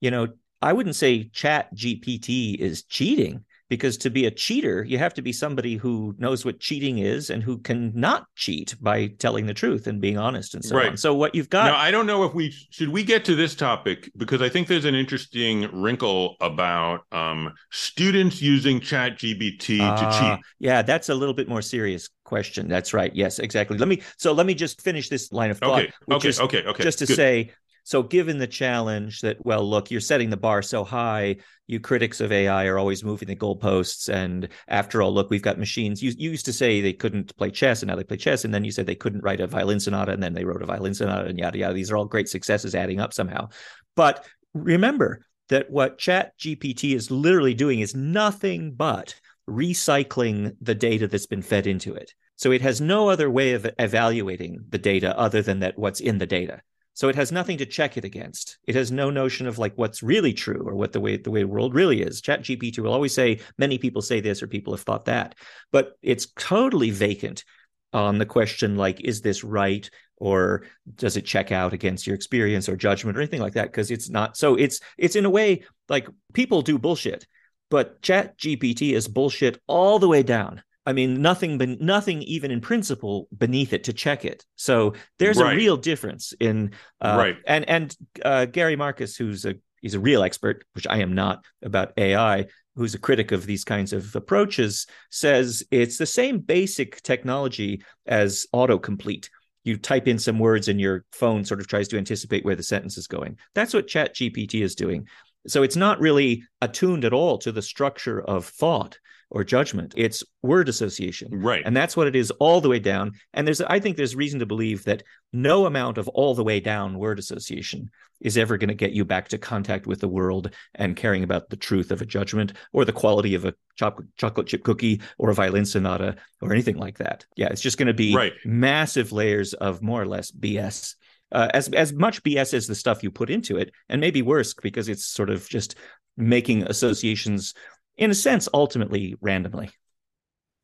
You 0.00 0.12
know, 0.12 0.28
I 0.62 0.72
wouldn't 0.72 0.94
say 0.94 1.30
Chat 1.30 1.74
GPT 1.74 2.54
is 2.54 2.84
cheating 2.84 3.44
because 3.70 3.96
to 3.98 4.10
be 4.10 4.26
a 4.26 4.30
cheater, 4.30 4.84
you 4.84 4.98
have 4.98 5.14
to 5.14 5.22
be 5.22 5.32
somebody 5.32 5.76
who 5.76 6.14
knows 6.18 6.44
what 6.44 6.60
cheating 6.60 6.98
is 6.98 7.30
and 7.30 7.42
who 7.42 7.58
can 7.58 7.92
not 7.94 8.26
cheat 8.36 8.74
by 8.82 9.06
telling 9.06 9.46
the 9.46 9.54
truth 9.54 9.86
and 9.86 10.00
being 10.02 10.18
honest 10.18 10.54
and 10.54 10.62
so 10.64 10.76
Right. 10.76 10.90
on. 10.90 10.96
So 10.98 11.14
what 11.14 11.34
you've 11.34 11.48
got, 11.50 11.64
now 11.64 11.76
i 11.76 11.90
don't 11.90 12.06
know 12.06 12.24
if 12.24 12.34
we 12.34 12.50
should 12.70 12.88
we 12.90 13.02
get 13.02 13.24
to 13.24 13.34
this 13.34 13.54
topic 13.54 14.10
because 14.16 14.42
i 14.42 14.48
think 14.48 14.68
there's 14.68 14.84
an 14.84 14.94
interesting 14.94 15.68
wrinkle 15.72 16.36
about 16.40 17.00
um 17.12 17.52
students 17.70 18.42
using 18.42 18.80
chat 18.80 19.18
gpt 19.18 19.96
to 19.96 20.06
Ah, 20.06 20.06
cheat 20.06 20.40
yeah, 20.58 20.82
that's 20.82 21.08
a 21.08 21.14
little 21.14 21.34
bit 21.34 21.48
more 21.48 21.62
serious 21.62 22.10
question. 22.24 22.68
That's 22.68 22.92
right. 22.92 23.14
Yes, 23.14 23.38
exactly. 23.38 23.78
Let 23.78 23.88
me 23.88 24.02
so 24.18 24.32
let 24.32 24.46
me 24.46 24.54
just 24.54 24.82
finish 24.82 25.08
this 25.08 25.32
line 25.32 25.50
of 25.50 25.58
thought, 25.58 25.84
okay 25.84 25.92
okay 26.10 26.28
is 26.28 26.38
okay 26.40 26.64
okay 26.64 26.82
just 26.82 26.98
to 26.98 27.06
good. 27.06 27.16
say 27.16 27.52
So, 27.90 28.04
given 28.04 28.38
the 28.38 28.46
challenge 28.46 29.20
that, 29.22 29.44
well, 29.44 29.68
look, 29.68 29.90
you're 29.90 30.00
setting 30.00 30.30
the 30.30 30.36
bar 30.36 30.62
so 30.62 30.84
high, 30.84 31.38
you 31.66 31.80
critics 31.80 32.20
of 32.20 32.30
AI 32.30 32.66
are 32.66 32.78
always 32.78 33.02
moving 33.02 33.26
the 33.26 33.34
goalposts. 33.34 34.08
And 34.08 34.48
after 34.68 35.02
all, 35.02 35.12
look, 35.12 35.28
we've 35.28 35.42
got 35.42 35.58
machines. 35.58 36.00
You, 36.00 36.12
you 36.16 36.30
used 36.30 36.44
to 36.44 36.52
say 36.52 36.80
they 36.80 36.92
couldn't 36.92 37.36
play 37.36 37.50
chess, 37.50 37.82
and 37.82 37.88
now 37.88 37.96
they 37.96 38.04
play 38.04 38.16
chess. 38.16 38.44
And 38.44 38.54
then 38.54 38.62
you 38.62 38.70
said 38.70 38.86
they 38.86 38.94
couldn't 38.94 39.24
write 39.24 39.40
a 39.40 39.48
violin 39.48 39.80
sonata, 39.80 40.12
and 40.12 40.22
then 40.22 40.34
they 40.34 40.44
wrote 40.44 40.62
a 40.62 40.66
violin 40.66 40.94
sonata, 40.94 41.28
and 41.28 41.36
yada, 41.36 41.58
yada. 41.58 41.74
These 41.74 41.90
are 41.90 41.96
all 41.96 42.04
great 42.04 42.28
successes 42.28 42.76
adding 42.76 43.00
up 43.00 43.12
somehow. 43.12 43.48
But 43.96 44.24
remember 44.54 45.26
that 45.48 45.68
what 45.68 45.98
Chat 45.98 46.38
GPT 46.38 46.94
is 46.94 47.10
literally 47.10 47.54
doing 47.54 47.80
is 47.80 47.96
nothing 47.96 48.74
but 48.74 49.16
recycling 49.48 50.54
the 50.60 50.76
data 50.76 51.08
that's 51.08 51.26
been 51.26 51.42
fed 51.42 51.66
into 51.66 51.94
it. 51.94 52.14
So 52.36 52.52
it 52.52 52.62
has 52.62 52.80
no 52.80 53.08
other 53.08 53.28
way 53.28 53.54
of 53.54 53.68
evaluating 53.80 54.60
the 54.68 54.78
data 54.78 55.18
other 55.18 55.42
than 55.42 55.58
that 55.58 55.76
what's 55.76 55.98
in 55.98 56.18
the 56.18 56.26
data. 56.26 56.62
So 56.94 57.08
it 57.08 57.16
has 57.16 57.32
nothing 57.32 57.58
to 57.58 57.66
check 57.66 57.96
it 57.96 58.04
against. 58.04 58.58
It 58.66 58.74
has 58.74 58.90
no 58.90 59.10
notion 59.10 59.46
of 59.46 59.58
like 59.58 59.72
what's 59.76 60.02
really 60.02 60.32
true 60.32 60.62
or 60.66 60.74
what 60.74 60.92
the 60.92 61.00
way 61.00 61.16
the 61.16 61.30
way 61.30 61.42
the 61.42 61.48
world 61.48 61.74
really 61.74 62.02
is. 62.02 62.20
Chat 62.20 62.42
GPT 62.42 62.78
will 62.80 62.92
always 62.92 63.14
say 63.14 63.40
many 63.58 63.78
people 63.78 64.02
say 64.02 64.20
this 64.20 64.42
or 64.42 64.46
people 64.46 64.72
have 64.74 64.82
thought 64.82 65.06
that, 65.06 65.34
but 65.72 65.92
it's 66.02 66.26
totally 66.36 66.90
vacant 66.90 67.44
on 67.92 68.18
the 68.18 68.26
question 68.26 68.76
like 68.76 69.00
is 69.00 69.20
this 69.20 69.42
right 69.42 69.90
or 70.16 70.64
does 70.94 71.16
it 71.16 71.24
check 71.24 71.50
out 71.50 71.72
against 71.72 72.06
your 72.06 72.14
experience 72.14 72.68
or 72.68 72.76
judgment 72.76 73.16
or 73.16 73.20
anything 73.20 73.40
like 73.40 73.54
that 73.54 73.66
because 73.66 73.90
it's 73.90 74.08
not 74.08 74.36
so 74.36 74.54
it's 74.54 74.80
it's 74.96 75.16
in 75.16 75.24
a 75.24 75.30
way 75.30 75.64
like 75.88 76.06
people 76.32 76.62
do 76.62 76.78
bullshit 76.78 77.26
but 77.68 78.00
chat 78.00 78.38
gpt 78.38 78.92
is 78.92 79.08
bullshit 79.08 79.60
all 79.66 79.98
the 79.98 80.08
way 80.08 80.22
down 80.22 80.62
i 80.90 80.92
mean 80.92 81.22
nothing 81.22 81.58
but 81.58 81.80
nothing 81.80 82.22
even 82.22 82.50
in 82.50 82.60
principle 82.60 83.28
beneath 83.36 83.72
it 83.72 83.84
to 83.84 83.92
check 83.92 84.24
it 84.24 84.44
so 84.56 84.92
there's 85.18 85.38
right. 85.38 85.54
a 85.54 85.56
real 85.56 85.76
difference 85.76 86.32
in 86.40 86.72
uh, 87.00 87.16
right 87.18 87.36
and 87.46 87.68
and 87.68 87.96
uh, 88.24 88.44
gary 88.44 88.76
marcus 88.76 89.16
who's 89.16 89.44
a 89.44 89.54
he's 89.80 89.94
a 89.94 90.00
real 90.00 90.22
expert 90.22 90.64
which 90.74 90.86
i 90.88 90.98
am 90.98 91.14
not 91.14 91.44
about 91.62 91.92
ai 91.96 92.46
who's 92.76 92.94
a 92.94 92.98
critic 92.98 93.32
of 93.32 93.46
these 93.46 93.64
kinds 93.64 93.92
of 93.92 94.14
approaches 94.14 94.86
says 95.10 95.64
it's 95.70 95.98
the 95.98 96.06
same 96.06 96.38
basic 96.38 97.02
technology 97.02 97.82
as 98.06 98.46
autocomplete 98.54 99.28
you 99.64 99.76
type 99.76 100.08
in 100.08 100.18
some 100.18 100.38
words 100.38 100.68
and 100.68 100.80
your 100.80 101.04
phone 101.12 101.44
sort 101.44 101.60
of 101.60 101.66
tries 101.66 101.88
to 101.88 101.98
anticipate 101.98 102.44
where 102.44 102.56
the 102.56 102.62
sentence 102.62 102.96
is 102.96 103.06
going. 103.06 103.36
That's 103.54 103.74
what 103.74 103.88
Chat 103.88 104.14
GPT 104.14 104.62
is 104.62 104.74
doing. 104.74 105.06
So 105.46 105.62
it's 105.62 105.76
not 105.76 106.00
really 106.00 106.44
attuned 106.60 107.04
at 107.04 107.12
all 107.12 107.38
to 107.38 107.52
the 107.52 107.62
structure 107.62 108.20
of 108.20 108.46
thought 108.46 108.98
or 109.30 109.44
judgment. 109.44 109.94
It's 109.96 110.24
word 110.42 110.68
association. 110.68 111.28
Right. 111.32 111.62
And 111.64 111.76
that's 111.76 111.96
what 111.96 112.08
it 112.08 112.16
is 112.16 112.30
all 112.32 112.60
the 112.60 112.68
way 112.68 112.80
down. 112.80 113.12
And 113.32 113.46
there's 113.46 113.60
I 113.60 113.78
think 113.78 113.96
there's 113.96 114.16
reason 114.16 114.40
to 114.40 114.46
believe 114.46 114.84
that 114.84 115.02
no 115.32 115.66
amount 115.66 115.98
of 115.98 116.08
all 116.08 116.34
the 116.34 116.44
way 116.44 116.60
down 116.60 116.98
word 116.98 117.18
association 117.18 117.90
is 118.20 118.36
ever 118.36 118.58
going 118.58 118.68
to 118.68 118.74
get 118.74 118.92
you 118.92 119.04
back 119.04 119.28
to 119.28 119.38
contact 119.38 119.86
with 119.86 120.00
the 120.00 120.08
world 120.08 120.50
and 120.74 120.96
caring 120.96 121.22
about 121.22 121.48
the 121.48 121.56
truth 121.56 121.90
of 121.90 122.02
a 122.02 122.06
judgment 122.06 122.52
or 122.72 122.84
the 122.84 122.92
quality 122.92 123.34
of 123.34 123.44
a 123.44 123.54
chocolate 123.76 124.46
chip 124.46 124.62
cookie 124.62 125.00
or 125.16 125.30
a 125.30 125.34
violin 125.34 125.64
sonata 125.64 126.16
or 126.42 126.52
anything 126.52 126.76
like 126.76 126.98
that. 126.98 127.24
Yeah, 127.36 127.48
it's 127.48 127.62
just 127.62 127.78
going 127.78 127.86
to 127.86 127.94
be 127.94 128.14
right. 128.14 128.32
massive 128.44 129.12
layers 129.12 129.54
of 129.54 129.80
more 129.80 130.02
or 130.02 130.06
less 130.06 130.30
BS. 130.30 130.96
Uh, 131.32 131.48
as 131.54 131.68
as 131.68 131.92
much 131.92 132.24
BS 132.24 132.52
as 132.54 132.66
the 132.66 132.74
stuff 132.74 133.04
you 133.04 133.10
put 133.12 133.30
into 133.30 133.56
it, 133.56 133.70
and 133.88 134.00
maybe 134.00 134.20
worse 134.20 134.52
because 134.52 134.88
it's 134.88 135.06
sort 135.06 135.30
of 135.30 135.48
just 135.48 135.76
making 136.16 136.64
associations 136.64 137.54
in 138.00 138.10
a 138.10 138.14
sense, 138.14 138.48
ultimately 138.52 139.14
randomly. 139.20 139.70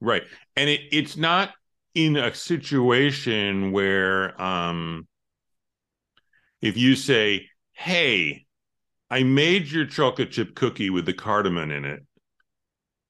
Right. 0.01 0.25
And 0.57 0.69
it, 0.69 0.81
it's 0.91 1.17
not 1.17 1.53
in 1.95 2.17
a 2.17 2.35
situation 2.35 3.73
where 3.73 4.41
um, 4.41 5.07
if 6.61 6.77
you 6.77 6.97
say, 6.97 7.47
hey, 7.73 8.47
I 9.11 9.23
made 9.23 9.71
your 9.71 9.85
chocolate 9.87 10.33
chip 10.33 10.55
cookie 10.55 10.91
with 10.91 11.07
the 11.07 11.13
cardamom 11.13 11.71
in 11.71 11.85
it, 11.85 12.03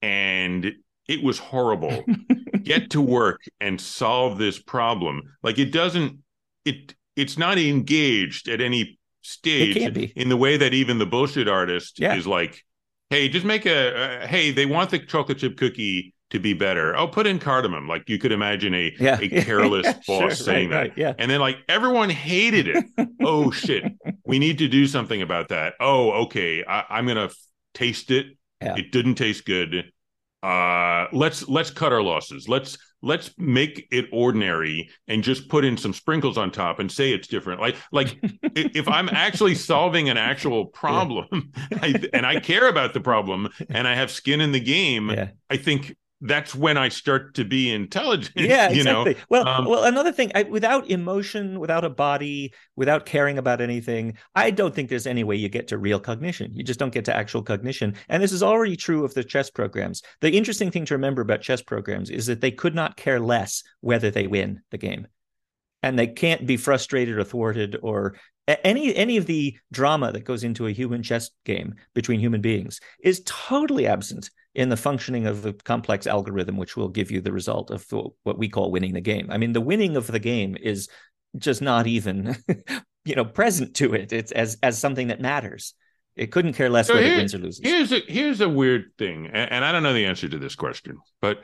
and 0.01 0.73
it 1.07 1.23
was 1.23 1.39
horrible. 1.39 2.05
Get 2.63 2.91
to 2.91 3.01
work 3.01 3.41
and 3.61 3.79
solve 3.79 4.37
this 4.37 4.59
problem. 4.59 5.21
Like 5.41 5.57
it 5.57 5.71
doesn't, 5.71 6.19
it 6.65 6.93
it's 7.15 7.37
not 7.37 7.57
engaged 7.57 8.49
at 8.49 8.59
any 8.59 8.99
stage 9.21 10.11
in 10.15 10.29
the 10.29 10.37
way 10.37 10.57
that 10.57 10.73
even 10.73 10.99
the 10.99 11.05
bullshit 11.05 11.47
artist 11.47 11.99
yeah. 11.99 12.15
is 12.15 12.27
like, 12.27 12.63
hey, 13.09 13.29
just 13.29 13.45
make 13.45 13.65
a, 13.65 14.23
a, 14.23 14.27
hey, 14.27 14.51
they 14.51 14.65
want 14.65 14.89
the 14.89 14.99
chocolate 14.99 15.39
chip 15.39 15.57
cookie 15.57 16.13
to 16.29 16.39
be 16.39 16.53
better. 16.53 16.95
Oh, 16.95 17.07
put 17.07 17.25
in 17.25 17.39
cardamom. 17.39 17.87
Like 17.87 18.09
you 18.09 18.17
could 18.17 18.31
imagine 18.31 18.73
a, 18.73 18.93
yeah. 18.99 19.17
a 19.19 19.29
careless 19.43 19.85
yeah, 19.85 19.93
boss 20.07 20.19
sure, 20.19 20.31
saying 20.31 20.69
right, 20.69 20.75
that. 20.75 20.79
Right, 20.89 20.97
yeah. 20.97 21.13
And 21.17 21.31
then 21.31 21.39
like 21.39 21.57
everyone 21.69 22.09
hated 22.09 22.67
it. 22.67 22.85
oh 23.21 23.51
shit. 23.51 23.83
We 24.25 24.39
need 24.39 24.57
to 24.59 24.67
do 24.67 24.87
something 24.87 25.21
about 25.21 25.49
that. 25.49 25.75
Oh, 25.79 26.11
okay. 26.25 26.63
I, 26.65 26.99
am 26.99 27.07
gonna 27.07 27.25
f- 27.25 27.37
taste 27.73 28.11
it. 28.11 28.37
Yeah. 28.61 28.75
It 28.75 28.91
didn't 28.91 29.15
taste 29.15 29.45
good. 29.45 29.91
Uh 30.43 31.07
let's 31.13 31.47
let's 31.47 31.71
cut 31.71 31.93
our 31.93 32.01
losses. 32.01 32.47
Let's 32.47 32.77
let's 33.01 33.31
make 33.37 33.87
it 33.91 34.05
ordinary 34.11 34.89
and 35.07 35.23
just 35.23 35.49
put 35.49 35.63
in 35.63 35.77
some 35.77 35.93
sprinkles 35.93 36.37
on 36.37 36.51
top 36.51 36.79
and 36.79 36.91
say 36.91 37.11
it's 37.11 37.27
different 37.27 37.61
like 37.61 37.75
like 37.91 38.17
if 38.43 38.87
i'm 38.87 39.09
actually 39.09 39.55
solving 39.55 40.09
an 40.09 40.17
actual 40.17 40.65
problem 40.65 41.51
yeah. 41.71 41.79
I, 41.81 42.03
and 42.13 42.25
i 42.25 42.39
care 42.39 42.67
about 42.67 42.93
the 42.93 43.01
problem 43.01 43.49
and 43.69 43.87
i 43.87 43.95
have 43.95 44.09
skin 44.09 44.41
in 44.41 44.51
the 44.51 44.59
game 44.59 45.09
yeah. 45.09 45.29
i 45.49 45.57
think 45.57 45.95
that's 46.21 46.55
when 46.55 46.77
I 46.77 46.89
start 46.89 47.35
to 47.35 47.45
be 47.45 47.71
intelligent. 47.71 48.35
Yeah, 48.35 48.69
you 48.71 48.77
exactly. 48.81 49.13
Know? 49.13 49.19
Well, 49.29 49.47
um, 49.47 49.65
well, 49.65 49.83
another 49.83 50.11
thing, 50.11 50.31
I, 50.33 50.43
without 50.43 50.89
emotion, 50.89 51.59
without 51.59 51.83
a 51.83 51.89
body, 51.89 52.53
without 52.75 53.05
caring 53.05 53.37
about 53.37 53.61
anything, 53.61 54.17
I 54.33 54.51
don't 54.51 54.73
think 54.73 54.89
there's 54.89 55.07
any 55.07 55.23
way 55.23 55.35
you 55.35 55.49
get 55.49 55.67
to 55.69 55.77
real 55.77 55.99
cognition. 55.99 56.53
You 56.55 56.63
just 56.63 56.79
don't 56.79 56.93
get 56.93 57.05
to 57.05 57.15
actual 57.15 57.43
cognition. 57.43 57.95
And 58.09 58.21
this 58.21 58.31
is 58.31 58.41
already 58.41 58.75
true 58.75 59.05
of 59.05 59.13
the 59.13 59.23
chess 59.23 59.49
programs. 59.49 60.01
The 60.21 60.35
interesting 60.35 60.71
thing 60.71 60.85
to 60.85 60.95
remember 60.95 61.21
about 61.21 61.41
chess 61.41 61.61
programs 61.61 62.09
is 62.09 62.25
that 62.25 62.41
they 62.41 62.51
could 62.51 62.73
not 62.73 62.97
care 62.97 63.19
less 63.19 63.63
whether 63.81 64.09
they 64.09 64.27
win 64.27 64.61
the 64.71 64.77
game 64.77 65.07
and 65.83 65.97
they 65.97 66.07
can't 66.07 66.47
be 66.47 66.57
frustrated 66.57 67.17
or 67.17 67.23
thwarted 67.23 67.77
or 67.81 68.15
any 68.47 68.95
any 68.95 69.17
of 69.17 69.25
the 69.25 69.57
drama 69.71 70.11
that 70.11 70.23
goes 70.23 70.43
into 70.43 70.67
a 70.67 70.71
human 70.71 71.03
chess 71.03 71.31
game 71.45 71.75
between 71.93 72.19
human 72.19 72.41
beings 72.41 72.79
is 73.01 73.21
totally 73.25 73.87
absent 73.87 74.29
in 74.55 74.69
the 74.69 74.77
functioning 74.77 75.27
of 75.27 75.43
the 75.43 75.53
complex 75.53 76.07
algorithm, 76.07 76.57
which 76.57 76.75
will 76.75 76.89
give 76.89 77.11
you 77.11 77.21
the 77.21 77.31
result 77.31 77.69
of 77.69 77.85
what 78.23 78.37
we 78.37 78.49
call 78.49 78.71
winning 78.71 78.93
the 78.93 79.01
game. 79.01 79.29
I 79.29 79.37
mean, 79.37 79.53
the 79.53 79.61
winning 79.61 79.95
of 79.95 80.07
the 80.07 80.19
game 80.19 80.57
is 80.59 80.89
just 81.37 81.61
not 81.61 81.85
even, 81.85 82.35
you 83.05 83.15
know, 83.15 83.25
present 83.25 83.75
to 83.75 83.93
it. 83.93 84.11
It's 84.13 84.31
as 84.31 84.57
as 84.63 84.77
something 84.79 85.07
that 85.09 85.21
matters. 85.21 85.73
It 86.15 86.31
couldn't 86.31 86.53
care 86.53 86.69
less 86.69 86.87
so 86.87 86.95
whether 86.95 87.05
it 87.05 87.17
wins 87.17 87.35
or 87.35 87.37
loses. 87.37 87.61
Here's 87.63 87.91
a 87.91 87.99
here's 88.07 88.41
a 88.41 88.49
weird 88.49 88.91
thing, 88.97 89.27
and, 89.27 89.51
and 89.51 89.65
I 89.65 89.71
don't 89.71 89.83
know 89.83 89.93
the 89.93 90.05
answer 90.05 90.27
to 90.27 90.39
this 90.39 90.55
question, 90.55 90.97
but 91.21 91.43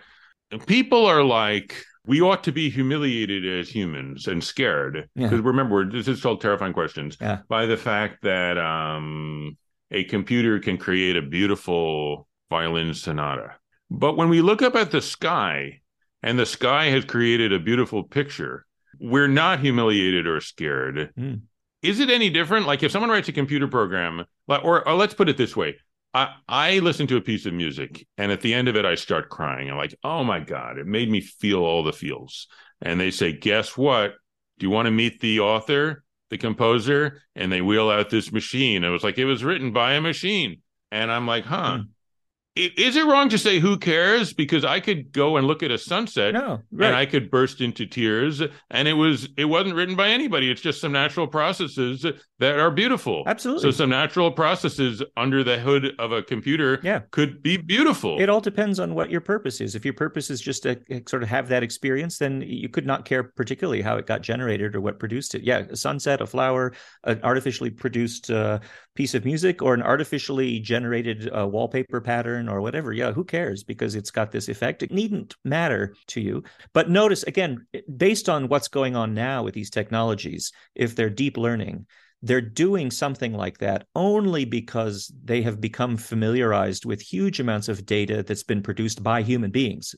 people 0.66 1.06
are 1.06 1.24
like, 1.24 1.86
we 2.06 2.22
ought 2.22 2.44
to 2.44 2.52
be 2.52 2.70
humiliated 2.70 3.46
as 3.46 3.70
humans 3.70 4.28
and 4.28 4.44
scared 4.44 5.10
because 5.16 5.32
yeah. 5.32 5.40
remember 5.42 5.90
this 5.90 6.08
is 6.08 6.22
called 6.22 6.42
terrifying 6.42 6.74
questions 6.74 7.18
yeah. 7.22 7.40
by 7.48 7.66
the 7.66 7.78
fact 7.78 8.24
that 8.24 8.58
um, 8.58 9.58
a 9.92 10.04
computer 10.06 10.60
can 10.60 10.78
create 10.78 11.16
a 11.16 11.22
beautiful 11.22 12.28
violin 12.50 12.94
sonata. 12.94 13.56
But 13.90 14.18
when 14.18 14.30
we 14.30 14.42
look 14.42 14.62
up 14.62 14.76
at 14.76 14.92
the 14.92 15.02
sky 15.02 15.82
and 16.22 16.38
the 16.38 16.46
sky 16.46 16.86
has 16.86 17.06
created 17.06 17.54
a 17.54 17.60
beautiful 17.60 18.04
picture, 18.04 18.66
we're 19.00 19.28
not 19.28 19.60
humiliated 19.60 20.28
or 20.28 20.42
scared. 20.42 21.12
Mm. 21.18 21.42
Is 21.82 22.00
it 22.00 22.10
any 22.10 22.30
different? 22.30 22.66
Like 22.66 22.84
if 22.84 22.92
someone 22.92 23.12
writes 23.12 23.30
a 23.30 23.34
computer 23.34 23.68
program, 23.68 24.26
or, 24.48 24.88
or 24.88 24.94
let's 24.94 25.14
put 25.14 25.30
it 25.30 25.38
this 25.38 25.56
way. 25.56 25.78
I, 26.14 26.36
I 26.48 26.80
listen 26.80 27.08
to 27.08 27.18
a 27.18 27.22
piece 27.22 27.46
of 27.46 27.54
music 27.54 28.08
and 28.18 28.32
at 28.32 28.42
the 28.42 28.54
end 28.54 28.68
of 28.68 28.76
it, 28.76 28.86
I 28.86 28.96
start 28.96 29.30
crying. 29.30 29.70
I'm 29.70 29.78
like, 29.78 29.96
oh 30.04 30.24
my 30.24 30.40
God, 30.40 30.78
it 30.78 30.86
made 30.86 31.10
me 31.10 31.22
feel 31.22 31.60
all 31.60 31.84
the 31.84 31.94
feels. 31.94 32.48
And 32.82 33.00
they 33.00 33.12
say, 33.12 33.34
guess 33.34 33.76
what? 33.78 34.14
Do 34.60 34.66
you 34.66 34.70
want 34.70 34.86
to 34.86 34.92
meet 34.92 35.20
the 35.20 35.40
author, 35.40 36.04
the 36.30 36.38
composer? 36.38 37.22
And 37.36 37.52
they 37.52 37.62
wheel 37.62 37.90
out 37.90 38.10
this 38.10 38.32
machine. 38.32 38.84
It 38.84 38.90
was 38.90 39.04
like, 39.04 39.18
it 39.18 39.26
was 39.26 39.44
written 39.44 39.74
by 39.74 39.94
a 39.94 40.02
machine. 40.02 40.62
And 40.92 41.12
I'm 41.12 41.26
like, 41.26 41.46
huh, 41.46 41.78
mm 41.80 41.88
is 42.56 42.96
it 42.96 43.06
wrong 43.06 43.30
to 43.30 43.38
say 43.38 43.60
who 43.60 43.78
cares? 43.78 44.32
Because 44.32 44.64
I 44.64 44.80
could 44.80 45.12
go 45.12 45.38
and 45.38 45.48
look 45.48 45.64
at 45.64 45.72
a 45.72 45.78
sunset 45.78 46.36
no, 46.36 46.60
right. 46.72 46.88
and 46.88 46.96
I 46.96 47.06
could 47.08 47.32
burst 47.32 47.62
into 47.62 47.88
tears. 47.88 48.44
And 48.70 48.88
it 48.88 48.94
was 48.94 49.28
it 49.38 49.46
wasn't 49.46 49.76
written 49.76 49.96
by 49.96 50.10
anybody. 50.10 50.52
It's 50.52 50.62
just 50.62 50.80
some 50.80 50.92
natural 50.92 51.28
processes 51.28 52.06
that 52.40 52.60
are 52.60 52.70
beautiful. 52.70 53.24
Absolutely. 53.26 53.64
So 53.64 53.72
some 53.72 53.90
natural 53.90 54.32
processes 54.32 55.02
under 55.18 55.44
the 55.44 55.58
hood 55.58 55.94
of 55.98 56.12
a 56.12 56.22
computer 56.22 56.80
yeah. 56.84 57.02
could 57.12 57.42
be 57.42 57.58
beautiful. 57.58 58.20
It 58.20 58.30
all 58.30 58.42
depends 58.42 58.80
on 58.80 58.94
what 58.94 59.10
your 59.10 59.22
purpose 59.22 59.60
is. 59.60 59.74
If 59.74 59.84
your 59.84 59.96
purpose 59.96 60.30
is 60.30 60.40
just 60.40 60.64
to 60.64 60.80
sort 61.08 61.24
of 61.24 61.30
have 61.30 61.48
that 61.48 61.64
experience, 61.64 62.20
then 62.20 62.42
you 62.46 62.70
could 62.70 62.86
not 62.86 63.06
care 63.06 63.24
particularly 63.24 63.82
how 63.82 63.98
it 63.98 64.06
got 64.06 64.22
generated 64.22 64.76
or 64.76 64.82
what 64.82 65.00
produced 65.00 65.34
it. 65.34 65.44
Yeah, 65.44 65.60
a 65.70 65.76
sunset, 65.76 66.22
a 66.22 66.28
flower, 66.28 66.74
an 67.06 67.20
artificially 67.24 67.72
produced 67.72 68.30
uh, 68.30 68.60
piece 68.96 69.16
of 69.16 69.26
music, 69.26 69.62
or 69.62 69.74
an 69.74 69.82
artificially 69.82 70.60
generated 70.60 71.30
uh, 71.36 71.48
wallpaper 71.48 72.00
pattern 72.00 72.43
or 72.50 72.62
whatever, 72.62 72.94
yeah, 72.94 73.12
who 73.12 73.24
cares? 73.24 73.64
Because 73.64 73.96
it's 73.96 74.12
got 74.12 74.32
this 74.32 74.50
effect. 74.50 74.84
It 74.84 74.92
needn't 74.92 75.36
matter 75.44 75.96
to 76.08 76.22
you. 76.22 76.44
But 76.74 76.90
notice 76.90 77.24
again, 77.24 77.66
based 77.98 78.30
on 78.30 78.48
what's 78.48 78.68
going 78.68 78.96
on 78.96 79.14
now 79.14 79.44
with 79.44 79.54
these 79.54 79.70
technologies, 79.70 80.52
if 80.76 80.96
they're 80.96 81.10
deep 81.10 81.38
learning, 81.38 81.86
they're 82.22 82.42
doing 82.42 82.90
something 82.90 83.34
like 83.34 83.58
that 83.58 83.86
only 83.96 84.46
because 84.46 85.12
they 85.24 85.42
have 85.42 85.60
become 85.60 85.98
familiarized 85.98 86.86
with 86.86 87.02
huge 87.02 87.40
amounts 87.40 87.68
of 87.68 87.86
data 87.86 88.24
that's 88.24 88.44
been 88.44 88.64
produced 88.64 89.04
by 89.04 89.22
human 89.22 89.52
beings 89.52 89.94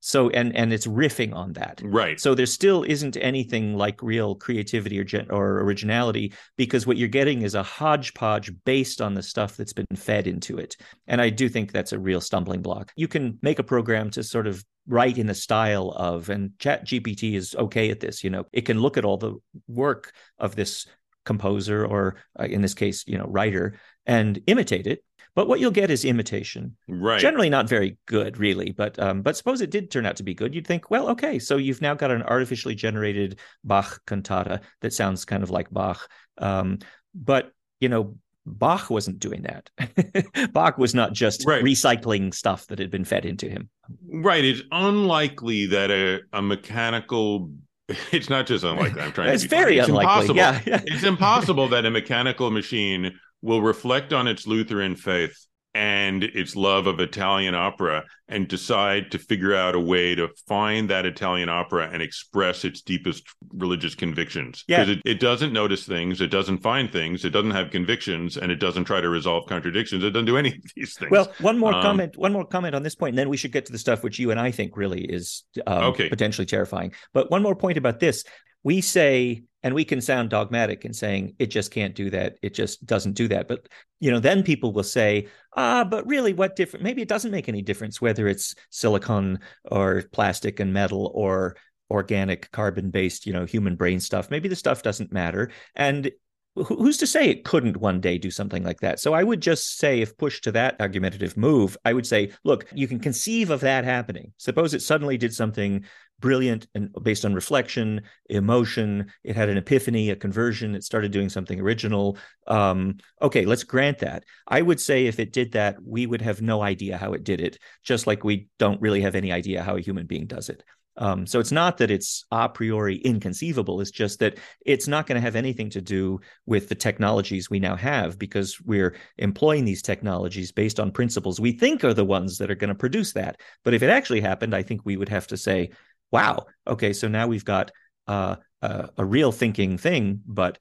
so 0.00 0.30
and 0.30 0.54
and 0.56 0.72
it's 0.72 0.86
riffing 0.86 1.34
on 1.34 1.52
that. 1.54 1.80
Right. 1.84 2.20
So 2.20 2.34
there 2.34 2.46
still 2.46 2.82
isn't 2.82 3.16
anything 3.16 3.76
like 3.76 4.02
real 4.02 4.34
creativity 4.34 4.98
or 4.98 5.04
gen- 5.04 5.30
or 5.30 5.60
originality 5.60 6.32
because 6.56 6.86
what 6.86 6.96
you're 6.96 7.08
getting 7.08 7.42
is 7.42 7.54
a 7.54 7.62
hodgepodge 7.62 8.52
based 8.64 9.00
on 9.00 9.14
the 9.14 9.22
stuff 9.22 9.56
that's 9.56 9.72
been 9.72 9.86
fed 9.94 10.26
into 10.26 10.58
it. 10.58 10.76
And 11.06 11.20
i 11.20 11.30
do 11.30 11.48
think 11.48 11.72
that's 11.72 11.92
a 11.92 11.98
real 11.98 12.20
stumbling 12.20 12.62
block. 12.62 12.92
You 12.96 13.08
can 13.08 13.38
make 13.42 13.58
a 13.58 13.64
program 13.64 14.10
to 14.10 14.22
sort 14.22 14.46
of 14.46 14.64
write 14.86 15.18
in 15.18 15.26
the 15.26 15.34
style 15.34 15.90
of 15.96 16.30
and 16.30 16.52
chat 16.60 16.86
gpt 16.86 17.34
is 17.34 17.56
okay 17.56 17.90
at 17.90 18.00
this 18.00 18.22
you 18.22 18.30
know. 18.30 18.44
It 18.52 18.62
can 18.62 18.80
look 18.80 18.96
at 18.96 19.04
all 19.04 19.16
the 19.16 19.34
work 19.66 20.12
of 20.38 20.54
this 20.54 20.86
composer 21.24 21.84
or 21.84 22.16
uh, 22.38 22.44
in 22.44 22.62
this 22.62 22.74
case 22.74 23.04
you 23.06 23.18
know 23.18 23.26
writer 23.26 23.78
and 24.06 24.40
imitate 24.46 24.86
it 24.86 25.02
but 25.36 25.46
what 25.46 25.60
you'll 25.60 25.70
get 25.70 25.90
is 25.90 26.04
imitation 26.04 26.76
right 26.88 27.20
generally 27.20 27.48
not 27.48 27.68
very 27.68 27.96
good 28.06 28.36
really 28.38 28.72
but 28.72 28.98
um, 28.98 29.22
but 29.22 29.36
suppose 29.36 29.60
it 29.60 29.70
did 29.70 29.90
turn 29.90 30.04
out 30.04 30.16
to 30.16 30.24
be 30.24 30.34
good 30.34 30.54
you'd 30.54 30.66
think 30.66 30.90
well 30.90 31.08
okay 31.08 31.38
so 31.38 31.56
you've 31.56 31.82
now 31.82 31.94
got 31.94 32.10
an 32.10 32.22
artificially 32.24 32.74
generated 32.74 33.38
bach 33.62 34.04
cantata 34.06 34.60
that 34.80 34.92
sounds 34.92 35.24
kind 35.24 35.44
of 35.44 35.50
like 35.50 35.70
bach 35.70 36.08
um, 36.38 36.78
but 37.14 37.52
you 37.78 37.88
know 37.88 38.16
Bach 38.48 38.90
wasn't 38.90 39.18
doing 39.18 39.42
that. 39.42 40.52
Bach 40.52 40.78
was 40.78 40.94
not 40.94 41.12
just 41.12 41.44
right. 41.44 41.64
recycling 41.64 42.32
stuff 42.32 42.68
that 42.68 42.78
had 42.78 42.92
been 42.92 43.04
fed 43.04 43.26
into 43.26 43.48
him. 43.48 43.68
Right. 44.08 44.44
It's 44.44 44.62
unlikely 44.70 45.66
that 45.66 45.90
a, 45.90 46.20
a 46.32 46.40
mechanical 46.40 47.50
it's 48.12 48.28
not 48.28 48.46
just 48.46 48.64
unlikely. 48.64 49.00
I'm 49.00 49.12
trying. 49.12 49.32
it's 49.32 49.44
very 49.44 49.78
it's 49.78 49.88
unlikely. 49.88 50.10
Impossible. 50.10 50.36
Yeah, 50.36 50.60
yeah. 50.66 50.82
it's 50.86 51.04
impossible 51.04 51.68
that 51.68 51.84
a 51.84 51.90
mechanical 51.90 52.50
machine 52.50 53.18
will 53.42 53.62
reflect 53.62 54.12
on 54.12 54.26
its 54.26 54.46
Lutheran 54.46 54.96
faith 54.96 55.46
and 55.76 56.24
its 56.24 56.56
love 56.56 56.86
of 56.86 57.00
Italian 57.00 57.54
opera 57.54 58.02
and 58.28 58.48
decide 58.48 59.10
to 59.10 59.18
figure 59.18 59.54
out 59.54 59.74
a 59.74 59.80
way 59.80 60.14
to 60.14 60.26
find 60.48 60.88
that 60.88 61.04
Italian 61.04 61.50
opera 61.50 61.90
and 61.92 62.02
express 62.02 62.64
its 62.64 62.80
deepest 62.80 63.24
religious 63.52 63.94
convictions. 63.94 64.64
Because 64.66 64.88
yeah. 64.88 64.94
it, 64.94 65.02
it 65.04 65.20
doesn't 65.20 65.52
notice 65.52 65.84
things, 65.84 66.22
it 66.22 66.28
doesn't 66.28 66.58
find 66.62 66.90
things, 66.90 67.26
it 67.26 67.30
doesn't 67.30 67.50
have 67.50 67.70
convictions, 67.70 68.38
and 68.38 68.50
it 68.50 68.56
doesn't 68.56 68.84
try 68.84 69.02
to 69.02 69.08
resolve 69.10 69.46
contradictions. 69.48 70.02
It 70.02 70.12
doesn't 70.12 70.24
do 70.24 70.38
any 70.38 70.48
of 70.48 70.62
these 70.76 70.96
things. 70.96 71.10
Well, 71.10 71.30
one 71.40 71.58
more 71.58 71.74
um, 71.74 71.82
comment, 71.82 72.16
one 72.16 72.32
more 72.32 72.46
comment 72.46 72.74
on 72.74 72.82
this 72.82 72.94
point, 72.94 73.12
and 73.12 73.18
then 73.18 73.28
we 73.28 73.36
should 73.36 73.52
get 73.52 73.66
to 73.66 73.72
the 73.72 73.78
stuff 73.78 74.02
which 74.02 74.18
you 74.18 74.30
and 74.30 74.40
I 74.40 74.52
think 74.52 74.78
really 74.78 75.04
is 75.04 75.44
um, 75.66 75.84
okay. 75.84 76.08
potentially 76.08 76.46
terrifying. 76.46 76.94
But 77.12 77.30
one 77.30 77.42
more 77.42 77.54
point 77.54 77.76
about 77.76 78.00
this. 78.00 78.24
We 78.62 78.80
say 78.80 79.42
and 79.66 79.74
we 79.74 79.84
can 79.84 80.00
sound 80.00 80.30
dogmatic 80.30 80.84
in 80.84 80.92
saying 80.92 81.34
it 81.40 81.46
just 81.46 81.72
can't 81.72 81.96
do 81.96 82.08
that. 82.08 82.36
It 82.40 82.54
just 82.54 82.86
doesn't 82.86 83.14
do 83.14 83.26
that. 83.26 83.48
But 83.48 83.66
you 83.98 84.12
know 84.12 84.20
then 84.20 84.44
people 84.44 84.72
will 84.72 84.84
say 84.84 85.26
ah 85.56 85.82
but 85.82 86.06
really 86.06 86.32
what 86.32 86.54
different 86.54 86.84
maybe 86.84 87.02
it 87.02 87.08
doesn't 87.08 87.32
make 87.32 87.48
any 87.48 87.62
difference 87.62 88.00
whether 88.00 88.28
it's 88.28 88.54
silicon 88.70 89.40
or 89.64 90.04
plastic 90.12 90.60
and 90.60 90.72
metal 90.72 91.10
or 91.14 91.56
organic 91.90 92.48
carbon 92.52 92.90
based 92.90 93.26
you 93.26 93.32
know 93.32 93.44
human 93.44 93.74
brain 93.74 93.98
stuff. 93.98 94.30
Maybe 94.30 94.48
the 94.48 94.54
stuff 94.54 94.84
doesn't 94.84 95.12
matter. 95.12 95.50
And 95.74 96.12
who's 96.56 96.96
to 96.96 97.06
say 97.06 97.28
it 97.28 97.44
couldn't 97.44 97.76
one 97.76 98.00
day 98.00 98.18
do 98.18 98.30
something 98.30 98.62
like 98.64 98.80
that 98.80 98.98
so 98.98 99.12
i 99.12 99.22
would 99.22 99.40
just 99.40 99.78
say 99.78 100.00
if 100.00 100.16
pushed 100.16 100.44
to 100.44 100.52
that 100.52 100.76
argumentative 100.80 101.36
move 101.36 101.76
i 101.84 101.92
would 101.92 102.06
say 102.06 102.30
look 102.44 102.66
you 102.74 102.88
can 102.88 102.98
conceive 102.98 103.50
of 103.50 103.60
that 103.60 103.84
happening 103.84 104.32
suppose 104.38 104.74
it 104.74 104.82
suddenly 104.82 105.16
did 105.16 105.34
something 105.34 105.84
brilliant 106.20 106.66
and 106.74 106.94
based 107.02 107.24
on 107.24 107.34
reflection, 107.34 108.02
emotion. 108.30 109.12
It 109.24 109.36
had 109.36 109.48
an 109.48 109.56
epiphany, 109.56 110.10
a 110.10 110.16
conversion. 110.16 110.74
It 110.74 110.84
started 110.84 111.12
doing 111.12 111.28
something 111.28 111.60
original. 111.60 112.16
Um, 112.46 112.98
okay, 113.20 113.44
let's 113.44 113.64
grant 113.64 113.98
that. 113.98 114.24
I 114.46 114.62
would 114.62 114.80
say 114.80 115.06
if 115.06 115.18
it 115.18 115.32
did 115.32 115.52
that, 115.52 115.76
we 115.82 116.06
would 116.06 116.22
have 116.22 116.42
no 116.42 116.62
idea 116.62 116.96
how 116.96 117.12
it 117.12 117.24
did 117.24 117.40
it, 117.40 117.58
just 117.82 118.06
like 118.06 118.24
we 118.24 118.48
don't 118.58 118.80
really 118.80 119.02
have 119.02 119.14
any 119.14 119.32
idea 119.32 119.62
how 119.62 119.76
a 119.76 119.80
human 119.80 120.06
being 120.06 120.26
does 120.26 120.48
it. 120.48 120.64
Um, 120.98 121.26
so 121.26 121.40
it's 121.40 121.52
not 121.52 121.78
that 121.78 121.90
it's 121.90 122.24
a 122.30 122.48
priori 122.48 122.96
inconceivable. 122.96 123.80
It's 123.80 123.90
just 123.90 124.18
that 124.20 124.38
it's 124.64 124.88
not 124.88 125.06
going 125.06 125.16
to 125.16 125.24
have 125.24 125.36
anything 125.36 125.70
to 125.70 125.80
do 125.80 126.20
with 126.46 126.68
the 126.68 126.74
technologies 126.74 127.50
we 127.50 127.60
now 127.60 127.76
have 127.76 128.18
because 128.18 128.60
we're 128.60 128.96
employing 129.18 129.64
these 129.64 129.82
technologies 129.82 130.52
based 130.52 130.80
on 130.80 130.90
principles 130.90 131.40
we 131.40 131.52
think 131.52 131.84
are 131.84 131.94
the 131.94 132.04
ones 132.04 132.38
that 132.38 132.50
are 132.50 132.54
going 132.54 132.68
to 132.68 132.74
produce 132.74 133.12
that. 133.12 133.40
But 133.64 133.74
if 133.74 133.82
it 133.82 133.90
actually 133.90 134.20
happened, 134.20 134.54
I 134.54 134.62
think 134.62 134.82
we 134.84 134.96
would 134.96 135.08
have 135.08 135.26
to 135.28 135.36
say, 135.36 135.70
wow, 136.10 136.46
okay, 136.66 136.92
so 136.92 137.08
now 137.08 137.26
we've 137.26 137.44
got 137.44 137.70
uh, 138.06 138.36
a, 138.62 138.90
a 138.98 139.04
real 139.04 139.32
thinking 139.32 139.78
thing, 139.78 140.22
but 140.26 140.58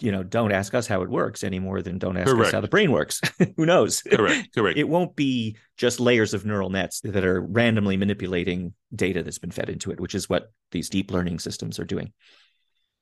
you 0.00 0.12
know, 0.12 0.22
don't 0.22 0.52
ask 0.52 0.74
us 0.74 0.86
how 0.86 1.02
it 1.02 1.08
works 1.08 1.44
any 1.44 1.58
more 1.58 1.82
than 1.82 1.98
don't 1.98 2.16
ask 2.16 2.30
correct. 2.30 2.48
us 2.48 2.52
how 2.52 2.60
the 2.60 2.68
brain 2.68 2.92
works. 2.92 3.20
Who 3.56 3.66
knows? 3.66 4.02
Correct. 4.02 4.54
Correct. 4.54 4.78
It 4.78 4.88
won't 4.88 5.14
be 5.16 5.56
just 5.76 6.00
layers 6.00 6.34
of 6.34 6.44
neural 6.44 6.70
nets 6.70 7.00
that 7.02 7.24
are 7.24 7.40
randomly 7.42 7.96
manipulating 7.96 8.74
data 8.94 9.22
that's 9.22 9.38
been 9.38 9.50
fed 9.50 9.68
into 9.68 9.90
it, 9.90 10.00
which 10.00 10.14
is 10.14 10.28
what 10.28 10.52
these 10.72 10.88
deep 10.88 11.10
learning 11.10 11.38
systems 11.38 11.78
are 11.78 11.84
doing. 11.84 12.12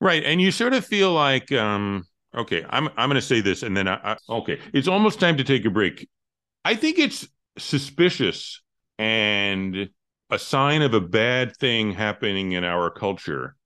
Right, 0.01 0.23
and 0.25 0.41
you 0.41 0.53
sort 0.53 0.75
of 0.75 0.85
feel 0.85 1.13
like, 1.13 1.51
um, 1.51 2.05
okay, 2.35 2.65
I'm 2.69 2.89
I'm 2.97 3.09
going 3.09 3.15
to 3.15 3.21
say 3.21 3.41
this, 3.41 3.65
and 3.65 3.77
then 3.77 3.89
I, 3.89 4.13
I, 4.13 4.17
okay, 4.29 4.61
it's 4.73 4.87
almost 4.87 5.19
time 5.19 5.37
to 5.39 5.45
take 5.45 5.65
a 5.65 5.71
break. 5.71 6.09
I 6.65 6.77
think 6.77 6.99
it's 6.99 7.27
suspicious 7.59 8.63
and 8.99 9.89
a 10.31 10.39
sign 10.39 10.83
of 10.83 10.95
a 10.95 11.01
bad 11.01 11.57
thing 11.57 11.93
happening 11.93 12.53
in 12.53 12.63
our 12.63 12.91
culture 12.91 13.57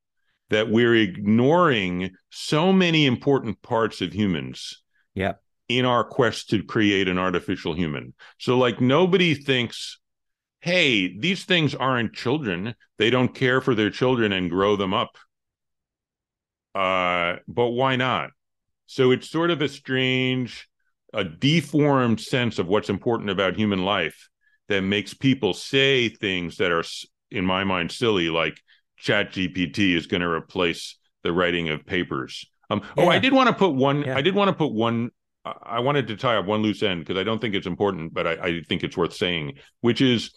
that 0.52 0.70
we're 0.70 0.94
ignoring 0.94 2.10
so 2.30 2.74
many 2.74 3.06
important 3.06 3.60
parts 3.62 4.02
of 4.02 4.12
humans 4.12 4.82
yeah 5.14 5.32
in 5.68 5.86
our 5.86 6.04
quest 6.04 6.50
to 6.50 6.62
create 6.62 7.08
an 7.08 7.18
artificial 7.18 7.72
human. 7.72 8.12
So 8.38 8.58
like 8.58 8.80
nobody 8.80 9.34
thinks 9.34 9.98
hey 10.60 11.18
these 11.18 11.44
things 11.44 11.74
aren't 11.74 12.12
children. 12.12 12.74
They 12.98 13.08
don't 13.08 13.34
care 13.34 13.60
for 13.60 13.74
their 13.74 13.90
children 13.90 14.32
and 14.32 14.50
grow 14.50 14.76
them 14.76 14.92
up. 14.92 15.16
Uh 16.74 17.36
but 17.48 17.70
why 17.70 17.96
not? 17.96 18.30
So 18.86 19.10
it's 19.10 19.30
sort 19.30 19.50
of 19.50 19.62
a 19.62 19.68
strange 19.68 20.68
a 21.14 21.24
deformed 21.24 22.20
sense 22.20 22.58
of 22.58 22.68
what's 22.68 22.90
important 22.90 23.30
about 23.30 23.56
human 23.56 23.84
life 23.84 24.28
that 24.68 24.82
makes 24.82 25.14
people 25.14 25.54
say 25.54 26.10
things 26.10 26.58
that 26.58 26.70
are 26.70 26.84
in 27.30 27.46
my 27.46 27.64
mind 27.64 27.90
silly 27.90 28.28
like 28.28 28.60
chat 29.02 29.32
gpt 29.32 29.96
is 29.96 30.06
going 30.06 30.20
to 30.20 30.28
replace 30.28 30.96
the 31.24 31.32
writing 31.32 31.68
of 31.68 31.84
papers 31.84 32.46
um, 32.70 32.80
yeah. 32.96 33.04
oh 33.04 33.08
i 33.08 33.18
did 33.18 33.32
want 33.32 33.48
to 33.48 33.54
put 33.54 33.74
one 33.74 34.02
yeah. 34.02 34.16
i 34.16 34.22
did 34.22 34.34
want 34.34 34.48
to 34.48 34.54
put 34.54 34.72
one 34.72 35.10
i 35.44 35.80
wanted 35.80 36.06
to 36.06 36.16
tie 36.16 36.36
up 36.36 36.46
one 36.46 36.62
loose 36.62 36.82
end 36.82 37.00
because 37.00 37.20
i 37.20 37.24
don't 37.24 37.40
think 37.40 37.54
it's 37.54 37.66
important 37.66 38.14
but 38.14 38.26
I, 38.26 38.32
I 38.32 38.60
think 38.68 38.84
it's 38.84 38.96
worth 38.96 39.12
saying 39.12 39.54
which 39.80 40.00
is 40.00 40.32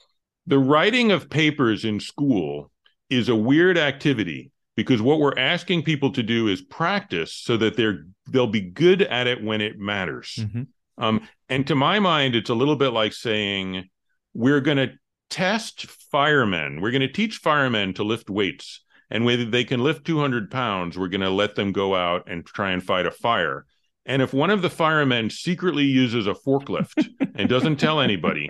the 0.47 0.59
writing 0.59 1.11
of 1.11 1.30
papers 1.30 1.86
in 1.86 1.99
school 1.99 2.72
is 3.09 3.30
a 3.30 3.36
weird 3.36 3.78
activity 3.78 4.51
because 4.76 5.01
what 5.01 5.20
we're 5.20 5.38
asking 5.38 5.84
people 5.84 6.11
to 6.11 6.24
do 6.24 6.47
is 6.47 6.61
practice 6.61 7.34
so 7.34 7.57
that 7.57 7.78
they're 7.78 8.05
they'll 8.30 8.47
be 8.47 8.61
good 8.61 9.03
at 9.03 9.28
it 9.28 9.43
when 9.43 9.61
it 9.61 9.78
matters 9.78 10.39
mm-hmm. 10.39 10.63
um, 11.03 11.22
and 11.49 11.68
to 11.68 11.76
my 11.76 11.99
mind 11.99 12.36
it's 12.36 12.49
a 12.49 12.55
little 12.55 12.76
bit 12.76 12.89
like 12.89 13.13
saying 13.13 13.88
we're 14.34 14.61
going 14.61 14.78
to 14.78 14.89
test 15.36 15.86
firemen. 15.88 16.80
We're 16.80 16.92
going 16.92 17.02
to 17.02 17.12
teach 17.12 17.40
firemen 17.40 17.94
to 17.96 18.06
lift 18.06 18.30
weights. 18.30 18.80
And 19.12 19.26
whether 19.26 19.44
they 19.44 19.66
can 19.66 19.84
lift 19.84 20.06
200 20.06 20.50
pounds, 20.50 20.98
we're 20.98 21.10
going 21.10 21.20
to 21.20 21.30
let 21.30 21.56
them 21.56 21.74
go 21.74 21.94
out 21.94 22.24
and 22.28 22.46
try 22.46 22.72
and 22.72 22.82
fight 22.82 23.06
a 23.06 23.12
fire. 23.12 23.66
And 24.06 24.22
if 24.22 24.34
one 24.34 24.50
of 24.50 24.62
the 24.62 24.70
firemen 24.70 25.30
secretly 25.30 25.84
uses 25.84 26.26
a 26.26 26.34
forklift 26.34 27.06
and 27.36 27.50
doesn't 27.50 27.82
tell 27.82 28.00
anybody, 28.00 28.50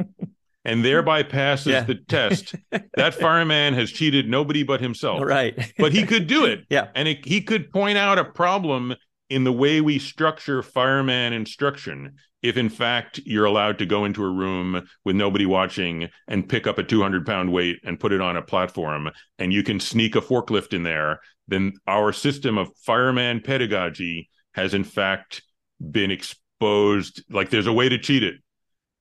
and 0.63 0.85
thereby 0.85 1.23
passes 1.23 1.71
yeah. 1.71 1.81
the 1.81 1.95
test, 1.95 2.53
that 2.95 3.15
fireman 3.15 3.73
has 3.73 3.91
cheated 3.91 4.29
nobody 4.29 4.61
but 4.61 4.79
himself. 4.79 5.23
Right. 5.23 5.73
but 5.79 5.91
he 5.91 6.05
could 6.05 6.27
do 6.27 6.45
it. 6.45 6.65
Yeah. 6.69 6.89
And 6.93 7.07
it, 7.07 7.25
he 7.25 7.41
could 7.41 7.71
point 7.71 7.97
out 7.97 8.19
a 8.19 8.25
problem 8.25 8.93
in 9.31 9.43
the 9.43 9.53
way 9.53 9.81
we 9.81 9.97
structure 9.97 10.61
fireman 10.61 11.33
instruction 11.33 12.17
if 12.45 12.57
in 12.57 12.69
fact 12.69 13.19
you're 13.25 13.45
allowed 13.45 13.79
to 13.79 13.87
go 13.87 14.05
into 14.05 14.23
a 14.23 14.29
room 14.29 14.87
with 15.03 15.15
nobody 15.15 15.47
watching 15.47 16.07
and 16.27 16.47
pick 16.47 16.67
up 16.67 16.77
a 16.77 16.83
200 16.83 17.25
pound 17.25 17.51
weight 17.51 17.77
and 17.83 17.99
put 17.99 18.11
it 18.11 18.21
on 18.21 18.37
a 18.37 18.41
platform 18.41 19.09
and 19.39 19.51
you 19.51 19.63
can 19.63 19.79
sneak 19.79 20.15
a 20.15 20.21
forklift 20.21 20.71
in 20.71 20.83
there 20.83 21.19
then 21.47 21.73
our 21.87 22.13
system 22.13 22.57
of 22.57 22.69
fireman 22.77 23.41
pedagogy 23.41 24.29
has 24.53 24.75
in 24.75 24.83
fact 24.83 25.41
been 25.91 26.11
exposed 26.11 27.23
like 27.31 27.49
there's 27.49 27.67
a 27.67 27.73
way 27.73 27.89
to 27.89 27.97
cheat 27.97 28.23
it 28.23 28.35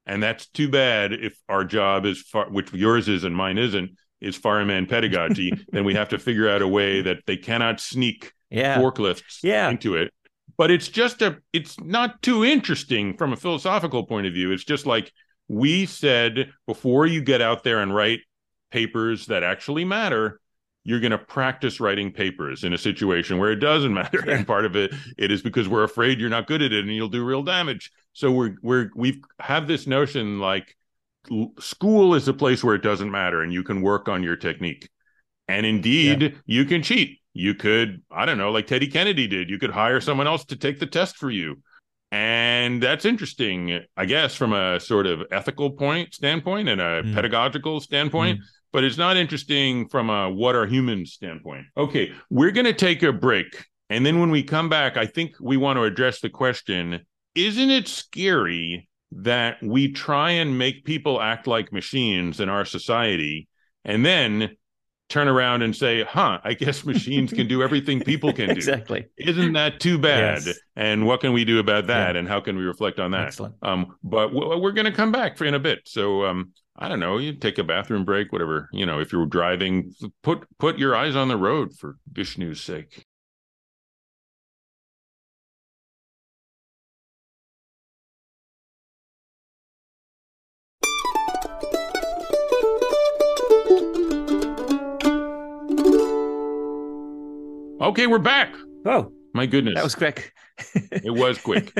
and 0.06 0.22
that's 0.22 0.46
too 0.46 0.70
bad 0.70 1.12
if 1.12 1.38
our 1.48 1.64
job 1.64 2.06
is 2.06 2.22
far, 2.22 2.50
which 2.50 2.72
yours 2.72 3.08
is 3.08 3.24
and 3.24 3.36
mine 3.36 3.58
isn't 3.58 3.90
is 4.22 4.36
fireman 4.36 4.86
pedagogy 4.86 5.52
then 5.68 5.84
we 5.84 5.92
have 5.92 6.08
to 6.08 6.18
figure 6.18 6.48
out 6.48 6.62
a 6.62 6.68
way 6.68 7.02
that 7.02 7.18
they 7.26 7.36
cannot 7.36 7.78
sneak 7.78 8.32
yeah. 8.48 8.78
forklifts 8.78 9.40
yeah. 9.42 9.68
into 9.68 9.96
it 9.96 10.14
but 10.56 10.70
it's 10.70 10.88
just 10.88 11.22
a 11.22 11.38
it's 11.52 11.78
not 11.80 12.22
too 12.22 12.44
interesting 12.44 13.16
from 13.16 13.32
a 13.32 13.36
philosophical 13.36 14.04
point 14.04 14.26
of 14.26 14.34
view. 14.34 14.52
It's 14.52 14.64
just 14.64 14.86
like 14.86 15.12
we 15.48 15.86
said 15.86 16.50
before 16.66 17.06
you 17.06 17.20
get 17.20 17.40
out 17.40 17.64
there 17.64 17.80
and 17.80 17.94
write 17.94 18.20
papers 18.70 19.26
that 19.26 19.42
actually 19.42 19.84
matter 19.84 20.40
you're 20.84 21.00
going 21.00 21.10
to 21.10 21.18
practice 21.18 21.80
writing 21.80 22.12
papers 22.12 22.62
in 22.62 22.74
a 22.74 22.78
situation 22.78 23.38
where 23.38 23.50
it 23.50 23.56
doesn't 23.56 23.94
matter. 24.02 24.22
Yeah. 24.26 24.36
and 24.36 24.46
part 24.46 24.64
of 24.64 24.76
it 24.76 24.92
it 25.16 25.32
is 25.32 25.42
because 25.42 25.68
we're 25.68 25.84
afraid 25.84 26.20
you're 26.20 26.30
not 26.30 26.46
good 26.46 26.62
at 26.62 26.72
it 26.72 26.84
and 26.84 26.94
you'll 26.94 27.08
do 27.08 27.24
real 27.24 27.42
damage. 27.42 27.90
So 28.12 28.30
we're 28.30 28.56
we're 28.62 28.90
we've 28.94 29.20
have 29.40 29.66
this 29.66 29.86
notion 29.86 30.38
like 30.38 30.76
school 31.58 32.14
is 32.14 32.28
a 32.28 32.34
place 32.34 32.62
where 32.62 32.74
it 32.74 32.82
doesn't 32.82 33.10
matter 33.10 33.42
and 33.42 33.52
you 33.52 33.62
can 33.62 33.80
work 33.80 34.08
on 34.08 34.22
your 34.22 34.36
technique. 34.36 34.88
And 35.48 35.66
indeed 35.66 36.36
you 36.46 36.64
can 36.64 36.82
cheat 36.82 37.18
you 37.34 37.54
could 37.54 38.00
i 38.10 38.24
don't 38.24 38.38
know 38.38 38.50
like 38.50 38.66
teddy 38.66 38.86
kennedy 38.86 39.26
did 39.26 39.50
you 39.50 39.58
could 39.58 39.70
hire 39.70 40.00
someone 40.00 40.26
else 40.26 40.44
to 40.44 40.56
take 40.56 40.78
the 40.78 40.86
test 40.86 41.16
for 41.16 41.30
you 41.30 41.56
and 42.12 42.82
that's 42.82 43.04
interesting 43.04 43.80
i 43.96 44.04
guess 44.04 44.34
from 44.34 44.52
a 44.52 44.78
sort 44.80 45.06
of 45.06 45.20
ethical 45.32 45.70
point 45.70 46.14
standpoint 46.14 46.68
and 46.68 46.80
a 46.80 47.02
Mm. 47.02 47.14
pedagogical 47.14 47.80
standpoint 47.80 48.40
but 48.72 48.82
it's 48.84 48.96
not 48.98 49.16
interesting 49.16 49.88
from 49.88 50.10
a 50.10 50.28
what 50.28 50.56
are 50.56 50.66
humans 50.66 51.12
standpoint. 51.12 51.64
Okay, 51.76 52.10
we're 52.28 52.50
going 52.50 52.64
to 52.64 52.72
take 52.72 53.04
a 53.04 53.12
break. 53.12 53.64
And 53.88 54.04
then 54.04 54.18
when 54.18 54.32
we 54.32 54.42
come 54.42 54.68
back, 54.68 54.96
I 54.96 55.06
think 55.06 55.36
we 55.40 55.56
want 55.56 55.76
to 55.76 55.84
address 55.84 56.18
the 56.20 56.28
question 56.28 57.00
isn't 57.36 57.70
it 57.70 57.86
scary 57.86 58.88
that 59.12 59.62
we 59.62 59.92
try 59.92 60.30
and 60.32 60.58
make 60.58 60.84
people 60.84 61.20
act 61.22 61.46
like 61.46 61.72
machines 61.72 62.40
in 62.40 62.48
our 62.48 62.64
society 62.64 63.46
and 63.84 64.04
then 64.04 64.56
turn 65.14 65.28
around 65.28 65.62
and 65.62 65.74
say, 65.76 66.02
huh, 66.02 66.40
I 66.42 66.54
guess 66.54 66.84
machines 66.94 67.32
can 67.32 67.46
do 67.46 67.62
everything 67.62 68.00
people 68.00 68.32
can 68.32 68.48
do? 68.48 68.54
exactly. 68.56 69.06
Isn't 69.16 69.52
that 69.52 69.78
too 69.78 69.96
bad? 69.96 70.42
Yes. 70.44 70.58
And 70.74 71.06
what 71.06 71.20
can 71.20 71.32
we 71.32 71.44
do 71.44 71.60
about 71.60 71.86
that? 71.86 72.16
And 72.16 72.26
how 72.26 72.40
can 72.40 72.56
we 72.56 72.64
reflect 72.64 72.98
on 72.98 73.12
that? 73.12 73.28
Excellent. 73.28 73.54
Um, 73.62 73.94
but 74.02 74.28
w- 74.28 74.58
we're 74.58 74.72
going 74.72 74.86
to 74.86 74.92
come 74.92 75.12
back 75.12 75.38
for 75.38 75.44
in 75.44 75.54
a 75.54 75.60
bit. 75.60 75.82
So 75.84 76.24
um, 76.24 76.50
I 76.76 76.88
don't 76.88 76.98
know. 76.98 77.18
You 77.18 77.32
take 77.34 77.58
a 77.58 77.64
bathroom 77.64 78.04
break, 78.04 78.32
whatever. 78.32 78.68
You 78.72 78.86
know, 78.86 78.98
if 78.98 79.12
you're 79.12 79.26
driving, 79.26 79.94
put 80.24 80.46
put 80.58 80.78
your 80.78 80.96
eyes 80.96 81.14
on 81.14 81.28
the 81.28 81.36
road 81.36 81.72
for 81.78 81.96
Vishnu's 82.12 82.60
sake. 82.60 83.06
Okay, 97.84 98.06
we're 98.06 98.18
back. 98.18 98.54
Oh, 98.86 99.12
My 99.34 99.44
goodness, 99.44 99.74
that 99.74 99.84
was 99.84 99.94
quick. 99.94 100.32
it 100.74 101.12
was 101.12 101.36
quick. 101.36 101.70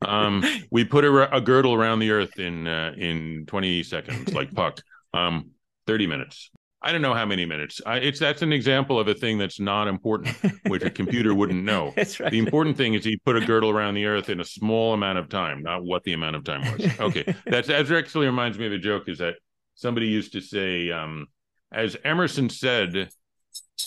Um, 0.00 0.42
we 0.70 0.86
put 0.86 1.04
a, 1.04 1.36
a 1.36 1.38
girdle 1.38 1.74
around 1.74 1.98
the 1.98 2.10
earth 2.12 2.38
in 2.38 2.66
uh, 2.66 2.94
in 2.96 3.44
20 3.46 3.82
seconds, 3.82 4.32
like 4.32 4.54
Puck. 4.54 4.80
Um, 5.12 5.50
30 5.86 6.06
minutes. 6.06 6.50
I 6.80 6.92
don't 6.92 7.02
know 7.02 7.12
how 7.12 7.26
many 7.26 7.44
minutes. 7.44 7.82
I, 7.84 7.98
it's 7.98 8.18
that's 8.18 8.40
an 8.40 8.54
example 8.54 8.98
of 8.98 9.08
a 9.08 9.12
thing 9.12 9.36
that's 9.36 9.60
not 9.60 9.86
important, 9.86 10.34
which 10.66 10.82
a 10.82 10.88
computer 10.88 11.34
wouldn't 11.34 11.62
know. 11.62 11.92
That's 11.96 12.18
right. 12.18 12.30
The 12.30 12.38
important 12.38 12.78
thing 12.78 12.94
is 12.94 13.04
he 13.04 13.18
put 13.18 13.36
a 13.36 13.44
girdle 13.44 13.68
around 13.68 13.96
the 13.96 14.06
earth 14.06 14.30
in 14.30 14.40
a 14.40 14.44
small 14.44 14.94
amount 14.94 15.18
of 15.18 15.28
time, 15.28 15.62
not 15.62 15.84
what 15.84 16.04
the 16.04 16.14
amount 16.14 16.36
of 16.36 16.44
time 16.44 16.62
was. 16.72 16.98
Okay, 16.98 17.34
that's 17.44 17.68
that 17.68 17.90
actually 17.90 18.24
reminds 18.24 18.58
me 18.58 18.64
of 18.64 18.72
a 18.72 18.78
joke. 18.78 19.10
Is 19.10 19.18
that 19.18 19.34
somebody 19.74 20.06
used 20.06 20.32
to 20.32 20.40
say, 20.40 20.90
um, 20.90 21.26
as 21.70 21.98
Emerson 22.02 22.48
said, 22.48 23.10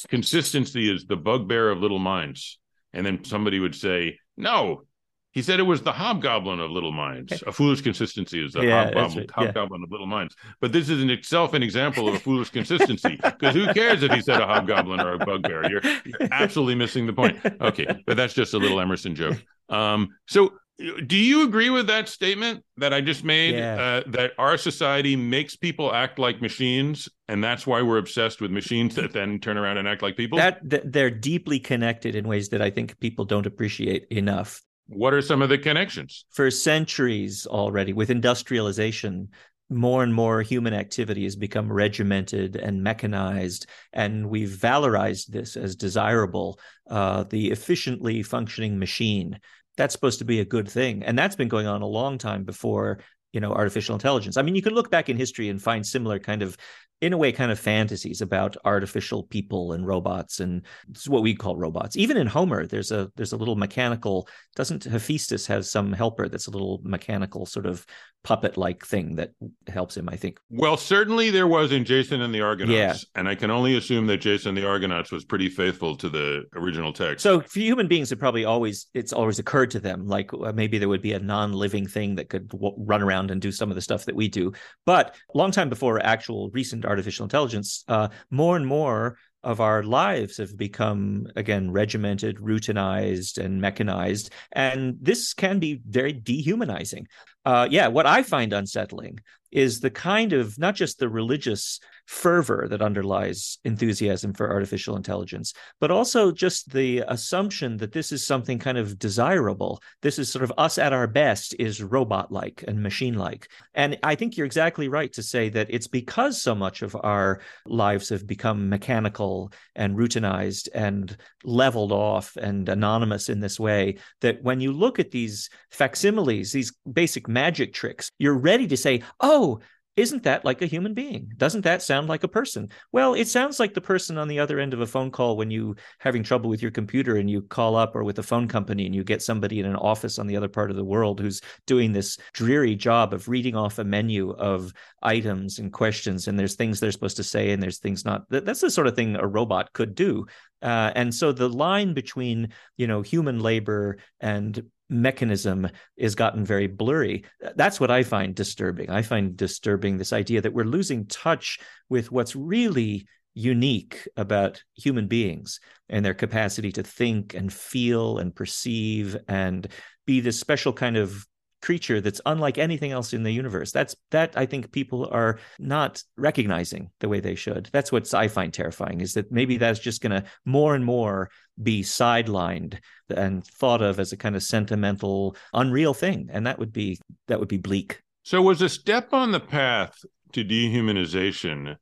consistency 0.10 0.94
is 0.94 1.06
the 1.06 1.16
bugbear 1.16 1.70
of 1.70 1.80
little 1.80 2.00
minds, 2.00 2.60
and 2.94 3.06
then 3.06 3.24
somebody 3.24 3.60
would 3.60 3.76
say, 3.76 4.18
no. 4.38 4.84
He 5.32 5.42
said 5.42 5.60
it 5.60 5.64
was 5.64 5.82
the 5.82 5.92
hobgoblin 5.92 6.60
of 6.60 6.70
little 6.70 6.92
minds. 6.92 7.42
A 7.48 7.52
foolish 7.52 7.82
consistency 7.82 8.46
is 8.46 8.54
the 8.54 8.64
Yeah, 8.64 8.84
hobgoblin, 8.86 9.18
right. 9.18 9.30
Yeah. 9.40 9.46
hobgoblin 9.48 9.82
of 9.84 9.90
little 9.90 10.06
minds. 10.06 10.36
But 10.62 10.72
this 10.72 10.90
is 10.90 11.02
in 11.02 11.10
itself 11.10 11.56
an 11.56 11.64
example 11.64 12.08
of 12.08 12.14
a 12.14 12.20
foolish 12.20 12.52
consistency 12.52 13.16
because 13.16 13.56
who 13.56 13.68
cares 13.74 14.04
if 14.04 14.12
he 14.12 14.22
said 14.22 14.40
a 14.42 14.46
hobgoblin 14.46 15.02
or 15.02 15.14
a 15.14 15.18
bugbear? 15.18 15.66
You're, 15.66 15.82
you're 16.06 16.28
absolutely 16.30 16.76
missing 16.76 17.08
the 17.08 17.14
point. 17.14 17.40
Okay, 17.60 17.88
but 18.06 18.16
that's 18.16 18.36
just 18.36 18.54
a 18.54 18.60
little 18.60 18.80
Emerson 18.80 19.16
joke. 19.16 19.44
Um, 19.70 20.10
so, 20.28 20.54
do 20.78 21.16
you 21.16 21.44
agree 21.44 21.70
with 21.70 21.88
that 21.88 22.10
statement 22.10 22.64
that 22.78 22.94
I 22.94 23.02
just 23.02 23.24
made? 23.24 23.56
Yeah. 23.56 23.76
Uh, 23.76 24.10
that 24.12 24.32
our 24.38 24.58
society 24.58 25.16
makes 25.16 25.56
people 25.56 25.94
act 25.94 26.18
like 26.18 26.42
machines, 26.42 27.08
and 27.28 27.44
that's 27.44 27.68
why 27.68 27.82
we're 27.82 28.00
obsessed 28.00 28.42
with 28.42 28.52
machines 28.52 28.96
that 28.96 29.14
then 29.14 29.40
turn 29.40 29.58
around 29.58 29.78
and 29.78 29.88
act 29.88 30.02
like 30.02 30.18
people. 30.18 30.38
that, 30.40 30.68
that 30.70 30.92
they're 30.92 31.12
deeply 31.12 31.60
connected 31.60 32.16
in 32.16 32.28
ways 32.28 32.50
that 32.50 32.62
I 32.62 32.70
think 32.70 33.00
people 33.00 33.26
don't 33.26 33.46
appreciate 33.46 34.08
enough. 34.10 34.62
what 34.88 35.14
are 35.14 35.22
some 35.22 35.42
of 35.42 35.50
the 35.50 35.58
connections? 35.58 36.26
For 36.32 36.50
centuries 36.50 37.46
already, 37.46 37.94
with 37.94 38.10
industrialization, 38.10 39.30
more 39.70 40.04
and 40.04 40.14
more 40.14 40.42
human 40.42 40.74
activity 40.74 41.24
has 41.24 41.36
become 41.36 41.72
regimented 41.72 42.56
and 42.56 42.84
mechanized, 42.84 43.68
and 43.94 44.28
we've 44.28 44.50
valorized 44.50 45.28
this 45.28 45.56
as 45.56 45.76
desirable. 45.76 46.60
Uh, 46.90 47.24
the 47.24 47.52
efficiently 47.52 48.24
functioning 48.24 48.78
machine 48.78 49.40
that's 49.78 49.94
supposed 49.94 50.20
to 50.20 50.26
be 50.26 50.40
a 50.40 50.46
good 50.46 50.70
thing, 50.70 51.04
and 51.04 51.18
that's 51.18 51.36
been 51.36 51.48
going 51.48 51.68
on 51.68 51.82
a 51.82 51.88
long 51.88 52.18
time 52.18 52.44
before 52.44 53.00
you 53.32 53.40
know 53.40 53.52
artificial 53.52 53.96
intelligence. 53.96 54.38
I 54.38 54.42
mean, 54.42 54.56
you 54.56 54.62
can 54.62 54.74
look 54.74 54.92
back 54.92 55.10
in 55.10 55.18
history 55.18 55.50
and 55.50 55.62
find 55.62 55.86
similar 55.86 56.20
kind 56.20 56.42
of 56.42 56.58
in 57.04 57.12
a 57.12 57.18
way 57.18 57.34
kind 57.34 57.52
of 57.52 57.60
fantasies 57.60 58.22
about 58.22 58.56
artificial 58.64 59.24
people 59.24 59.74
and 59.74 59.86
robots 59.86 60.40
and 60.40 60.62
this 60.88 61.02
is 61.02 61.10
what 61.10 61.22
we 61.22 61.36
call 61.36 61.58
robots 61.58 61.98
even 61.98 62.16
in 62.16 62.26
homer 62.28 62.66
there's 62.66 62.92
a 62.92 63.12
there's 63.18 63.34
a 63.34 63.38
little 63.38 63.58
mechanical 63.58 64.26
doesn't 64.56 64.86
hephaestus 64.86 65.46
have 65.46 65.66
some 65.66 65.92
helper 65.92 66.30
that's 66.30 66.48
a 66.48 66.52
little 66.52 66.80
mechanical 66.84 67.46
sort 67.46 67.66
of 67.66 67.86
puppet 68.24 68.56
like 68.56 68.86
thing 68.86 69.16
that 69.16 69.32
helps 69.68 69.98
him 69.98 70.08
i 70.08 70.16
think 70.16 70.40
Well, 70.50 70.78
certainly 70.78 71.30
there 71.30 71.48
was 71.48 71.74
in 71.74 71.84
Jason 71.84 72.22
and 72.22 72.34
the 72.34 72.40
Argonauts, 72.40 72.74
Yeah. 72.74 72.96
and 73.20 73.28
I 73.28 73.36
can 73.36 73.52
only 73.52 73.76
assume 73.76 74.08
that 74.08 74.18
Jason 74.22 74.50
and 74.50 74.58
the 74.58 74.66
Argonauts 74.66 75.12
was 75.12 75.26
pretty 75.26 75.50
faithful 75.50 75.98
to 75.98 76.08
the 76.08 76.44
original 76.56 76.94
text. 76.94 77.22
so 77.24 77.42
for 77.42 77.60
human 77.60 77.90
beings 77.90 78.14
it 78.14 78.20
probably 78.20 78.46
always 78.46 78.88
it's 78.94 79.12
always 79.12 79.40
occurred 79.40 79.72
to 79.72 79.80
them 79.82 80.08
like 80.08 80.32
uh, 80.34 80.54
maybe 80.56 80.78
there 80.78 80.88
would 80.88 81.02
be 81.02 81.12
a 81.12 81.20
non-living 81.20 81.86
thing 81.86 82.16
that 82.16 82.30
could 82.30 82.48
w- 82.48 82.74
run 82.78 83.02
around 83.02 83.30
and 83.30 83.42
do 83.42 83.52
some 83.52 83.70
of 83.70 83.76
the 83.76 83.82
stuff 83.82 84.06
that 84.06 84.16
we 84.16 84.30
do 84.30 84.54
but 84.86 85.16
long 85.36 85.52
time 85.52 85.68
before 85.68 86.00
actual 86.06 86.50
recent 86.54 86.86
artificial 86.94 87.24
intelligence 87.24 87.84
uh, 87.88 88.08
more 88.30 88.56
and 88.56 88.68
more 88.68 89.18
of 89.44 89.60
our 89.60 89.84
lives 89.84 90.38
have 90.38 90.56
become 90.58 91.28
again 91.36 91.72
regimented 91.72 92.38
routinized 92.38 93.44
and 93.44 93.60
mechanized. 93.60 94.32
And 94.52 94.96
this 95.02 95.34
can 95.34 95.60
be 95.60 95.82
very 96.00 96.14
dehumanizing 96.14 97.08
uh, 97.46 97.68
yeah 97.70 97.88
what 97.88 98.06
i 98.06 98.24
find 98.24 98.54
unsettling 98.54 99.20
is 99.52 99.80
the 99.80 99.92
kind 99.92 100.34
of 100.34 100.58
not 100.58 100.74
just 100.74 100.98
the 100.98 101.08
religious 101.08 101.80
fervor 102.08 102.68
that 102.70 102.82
underlies 102.82 103.60
enthusiasm 103.64 104.34
for 104.34 104.52
artificial 104.52 104.96
intelligence 104.96 105.54
but 105.80 105.92
also 105.92 106.32
just 106.32 106.72
the 106.72 107.04
assumption 107.08 107.78
that 107.78 107.92
this 107.92 108.12
is 108.12 108.26
something 108.26 108.60
kind 108.60 108.78
of 108.78 108.98
desirable. 108.98 109.82
This 110.02 110.20
is 110.20 110.32
sort 110.32 110.44
of 110.44 110.54
us 110.58 110.78
at 110.78 110.94
our 110.94 111.08
best 111.08 111.56
is 111.60 111.84
robot 111.84 112.32
like 112.32 112.64
and 112.68 112.82
machine 112.82 113.16
like. 113.16 113.50
And 113.74 113.98
I 114.04 114.16
think 114.16 114.38
you're 114.38 114.46
exactly 114.46 114.88
right 114.88 115.12
to 115.14 115.24
say 115.24 115.50
that 115.50 115.68
it's 115.70 115.88
because 115.88 116.42
so 116.42 116.56
much 116.56 116.82
of 116.82 116.96
our 117.04 117.42
lives 117.66 118.10
have 118.10 118.26
become 118.26 118.70
mechanical 118.70 119.52
and 119.76 119.98
routinized 119.98 120.70
and 120.74 121.16
leveled 121.44 121.92
off 121.92 122.36
and 122.38 122.68
anonymous 122.70 123.30
in 123.30 123.40
this 123.40 123.60
way 123.60 123.98
that 124.22 124.42
when 124.42 124.60
you 124.60 124.72
look 124.72 125.00
at 125.00 125.12
these 125.12 125.50
facsimiles, 125.72 126.52
these 126.52 126.74
basic 126.92 127.28
magic 127.34 127.74
tricks, 127.74 128.12
you're 128.20 128.38
ready 128.38 128.68
to 128.68 128.78
say, 128.78 129.02
oh, 129.20 129.60
isn't 129.96 130.24
that 130.24 130.44
like 130.44 130.62
a 130.62 130.68
human 130.68 130.94
being? 130.96 131.32
Doesn't 131.38 131.62
that 131.62 131.84
sound 131.84 132.10
like 132.10 132.24
a 132.24 132.28
person? 132.28 132.70
Well, 132.92 133.14
it 133.14 133.28
sounds 133.28 133.60
like 133.60 133.76
the 133.76 133.82
person 133.82 134.18
on 134.18 134.28
the 134.28 134.40
other 134.40 134.60
end 134.60 134.74
of 134.74 134.82
a 134.82 134.88
phone 134.88 135.12
call 135.12 135.38
when 135.38 135.52
you 135.52 135.76
having 136.00 136.24
trouble 136.24 136.50
with 136.50 136.64
your 136.64 136.72
computer 136.72 137.18
and 137.18 137.30
you 137.30 137.44
call 137.44 137.76
up 137.76 137.96
or 137.96 138.04
with 138.04 138.18
a 138.18 138.24
phone 138.24 138.48
company 138.48 138.88
and 138.88 138.96
you 138.96 139.04
get 139.04 139.22
somebody 139.22 139.60
in 139.60 139.68
an 139.68 139.76
office 139.76 140.18
on 140.18 140.26
the 140.26 140.36
other 140.36 140.48
part 140.48 140.72
of 140.72 140.78
the 140.78 140.84
world 140.84 141.20
who's 141.20 141.42
doing 141.68 141.92
this 141.92 142.18
dreary 142.34 142.76
job 142.76 143.14
of 143.14 143.28
reading 143.28 143.56
off 143.56 143.78
a 143.78 143.84
menu 143.84 144.32
of 144.32 144.74
items 145.04 145.60
and 145.60 145.72
questions 145.72 146.28
and 146.28 146.40
there's 146.40 146.56
things 146.56 146.80
they're 146.80 146.92
supposed 146.92 147.18
to 147.18 147.24
say 147.24 147.52
and 147.52 147.62
there's 147.62 147.80
things 147.80 148.04
not 148.04 148.24
that's 148.30 148.62
the 148.62 148.72
sort 148.72 148.88
of 148.88 148.96
thing 148.96 149.16
a 149.16 149.28
robot 149.28 149.72
could 149.74 149.94
do 149.94 150.26
uh, 150.62 150.92
and 150.96 151.14
so 151.14 151.32
the 151.32 151.50
line 151.50 151.94
between 151.94 152.50
you 152.78 152.88
know 152.88 153.02
human 153.02 153.40
labor 153.40 153.98
and 154.20 154.64
mechanism 154.94 155.70
is 155.98 156.16
gotten 156.16 156.46
very 156.46 156.68
blurry. 156.68 157.26
That's 157.56 157.80
what 157.80 157.92
i 157.92 158.04
find 158.04 158.36
disturbing. 158.36 158.90
I 158.90 159.02
find 159.02 159.36
disturbing 159.36 159.98
this 159.98 160.14
idea 160.14 160.42
that 160.42 160.54
we're 160.54 160.64
losing 160.64 161.06
touch 161.08 161.60
with 161.90 162.12
what's 162.12 162.36
really 162.36 163.08
unique 163.34 164.08
about 164.16 164.64
human 164.76 165.08
beings 165.08 165.60
and 165.90 166.06
their 166.06 166.14
capacity 166.14 166.72
to 166.72 166.84
think 166.84 167.34
and 167.34 167.52
feel 167.52 168.20
and 168.20 168.36
perceive 168.36 169.18
and 169.28 169.68
be 170.06 170.20
this 170.20 170.40
special 170.40 170.74
kind 170.74 170.98
of 170.98 171.26
creature 171.64 172.02
that's 172.02 172.20
unlike 172.26 172.58
anything 172.58 172.92
else 172.92 173.14
in 173.14 173.24
the 173.24 173.32
universe. 173.32 173.72
That's 173.72 173.96
that 174.12 174.34
i 174.36 174.46
think 174.46 174.72
people 174.72 175.08
are 175.12 175.40
not 175.58 176.04
recognizing 176.18 176.92
the 177.00 177.10
way 177.10 177.20
they 177.22 177.36
should. 177.36 177.70
That's 177.72 177.92
what 177.92 178.14
i 178.14 178.28
find 178.28 178.54
terrifying 178.54 179.00
is 179.02 179.14
that 179.14 179.32
maybe 179.32 179.58
that's 179.58 179.80
just 179.80 180.02
going 180.02 180.12
to 180.12 180.28
more 180.46 180.76
and 180.76 180.84
more 180.84 181.30
be 181.62 181.82
sidelined 181.84 182.80
and 183.16 183.46
thought 183.46 183.82
of 183.82 184.00
as 184.00 184.12
a 184.12 184.18
kind 184.18 184.36
of 184.36 184.44
sentimental 184.44 185.36
unreal 185.54 185.94
thing 185.94 186.30
and 186.34 186.46
that 186.48 186.60
would 186.60 186.74
be 186.74 187.00
that 187.28 187.40
would 187.40 187.50
be 187.50 187.58
bleak. 187.58 188.02
So, 188.24 188.42
was 188.42 188.62
a 188.62 188.70
step 188.70 189.14
on 189.14 189.32
the 189.32 189.40
path 189.40 189.96
to 190.34 190.44
dehumanization 190.44 191.78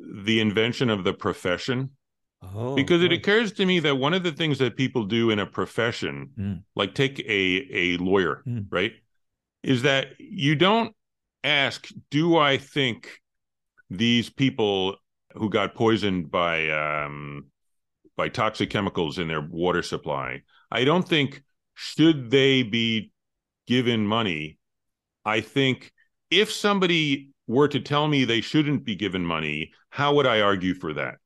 the 0.00 0.40
invention 0.40 0.90
of 0.90 1.04
the 1.04 1.12
profession? 1.12 1.90
Oh, 2.54 2.74
because 2.74 3.02
it 3.02 3.12
occurs 3.12 3.52
to 3.52 3.66
me 3.66 3.80
that 3.80 3.96
one 3.96 4.14
of 4.14 4.22
the 4.22 4.32
things 4.32 4.58
that 4.58 4.76
people 4.76 5.04
do 5.04 5.30
in 5.30 5.38
a 5.38 5.46
profession, 5.46 6.30
Mm. 6.38 6.62
like 6.74 6.94
take 6.94 7.18
a 7.20 7.66
a 7.72 7.96
lawyer, 7.98 8.42
Mm. 8.46 8.66
right, 8.70 8.92
is 9.62 9.82
that 9.82 10.18
you 10.18 10.54
don't 10.54 10.94
ask, 11.44 11.88
"Do 12.10 12.36
I 12.36 12.56
think 12.58 13.20
these 13.90 14.30
people 14.30 14.96
who 15.34 15.48
got 15.50 15.74
poisoned 15.74 16.30
by 16.30 16.68
um, 16.70 17.46
by 18.16 18.28
toxic 18.28 18.70
chemicals 18.70 19.18
in 19.18 19.28
their 19.28 19.40
water 19.42 19.82
supply? 19.82 20.42
I 20.70 20.84
don't 20.84 21.06
think 21.06 21.42
should 21.74 22.30
they 22.30 22.62
be 22.62 23.10
given 23.66 24.06
money. 24.06 24.58
I 25.24 25.40
think 25.40 25.92
if 26.30 26.50
somebody 26.52 27.30
were 27.46 27.68
to 27.68 27.80
tell 27.80 28.08
me 28.08 28.24
they 28.24 28.40
shouldn't 28.40 28.84
be 28.84 28.94
given 28.96 29.24
money, 29.24 29.72
how 29.90 30.14
would 30.14 30.26
I 30.26 30.40
argue 30.40 30.74
for 30.74 30.94
that? 30.94 31.16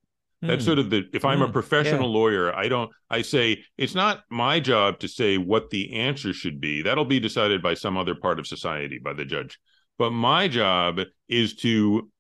That's 0.47 0.64
sort 0.64 0.78
of 0.78 0.91
the 0.91 1.05
if 1.12 1.24
I'm 1.24 1.43
a 1.43 1.49
Mm, 1.49 1.53
professional 1.53 2.09
yeah. 2.09 2.12
lawyer, 2.12 2.55
I 2.55 2.68
don't 2.68 2.91
I 3.11 3.22
say 3.22 3.64
it's 3.78 3.95
not 3.95 4.22
my 4.30 4.61
job 4.61 4.99
to 5.01 5.09
say 5.09 5.38
what 5.38 5.70
the 5.70 5.93
answer 5.95 6.32
should 6.32 6.61
be. 6.61 6.82
That'll 6.82 7.05
be 7.05 7.20
decided 7.20 7.62
by 7.62 7.74
some 7.74 7.97
other 7.97 8.14
part 8.14 8.38
of 8.38 8.47
society, 8.47 8.99
by 8.99 9.12
the 9.12 9.24
judge. 9.24 9.59
But 9.99 10.11
my 10.11 10.49
job 10.49 11.01
is 11.28 11.55
to 11.57 12.11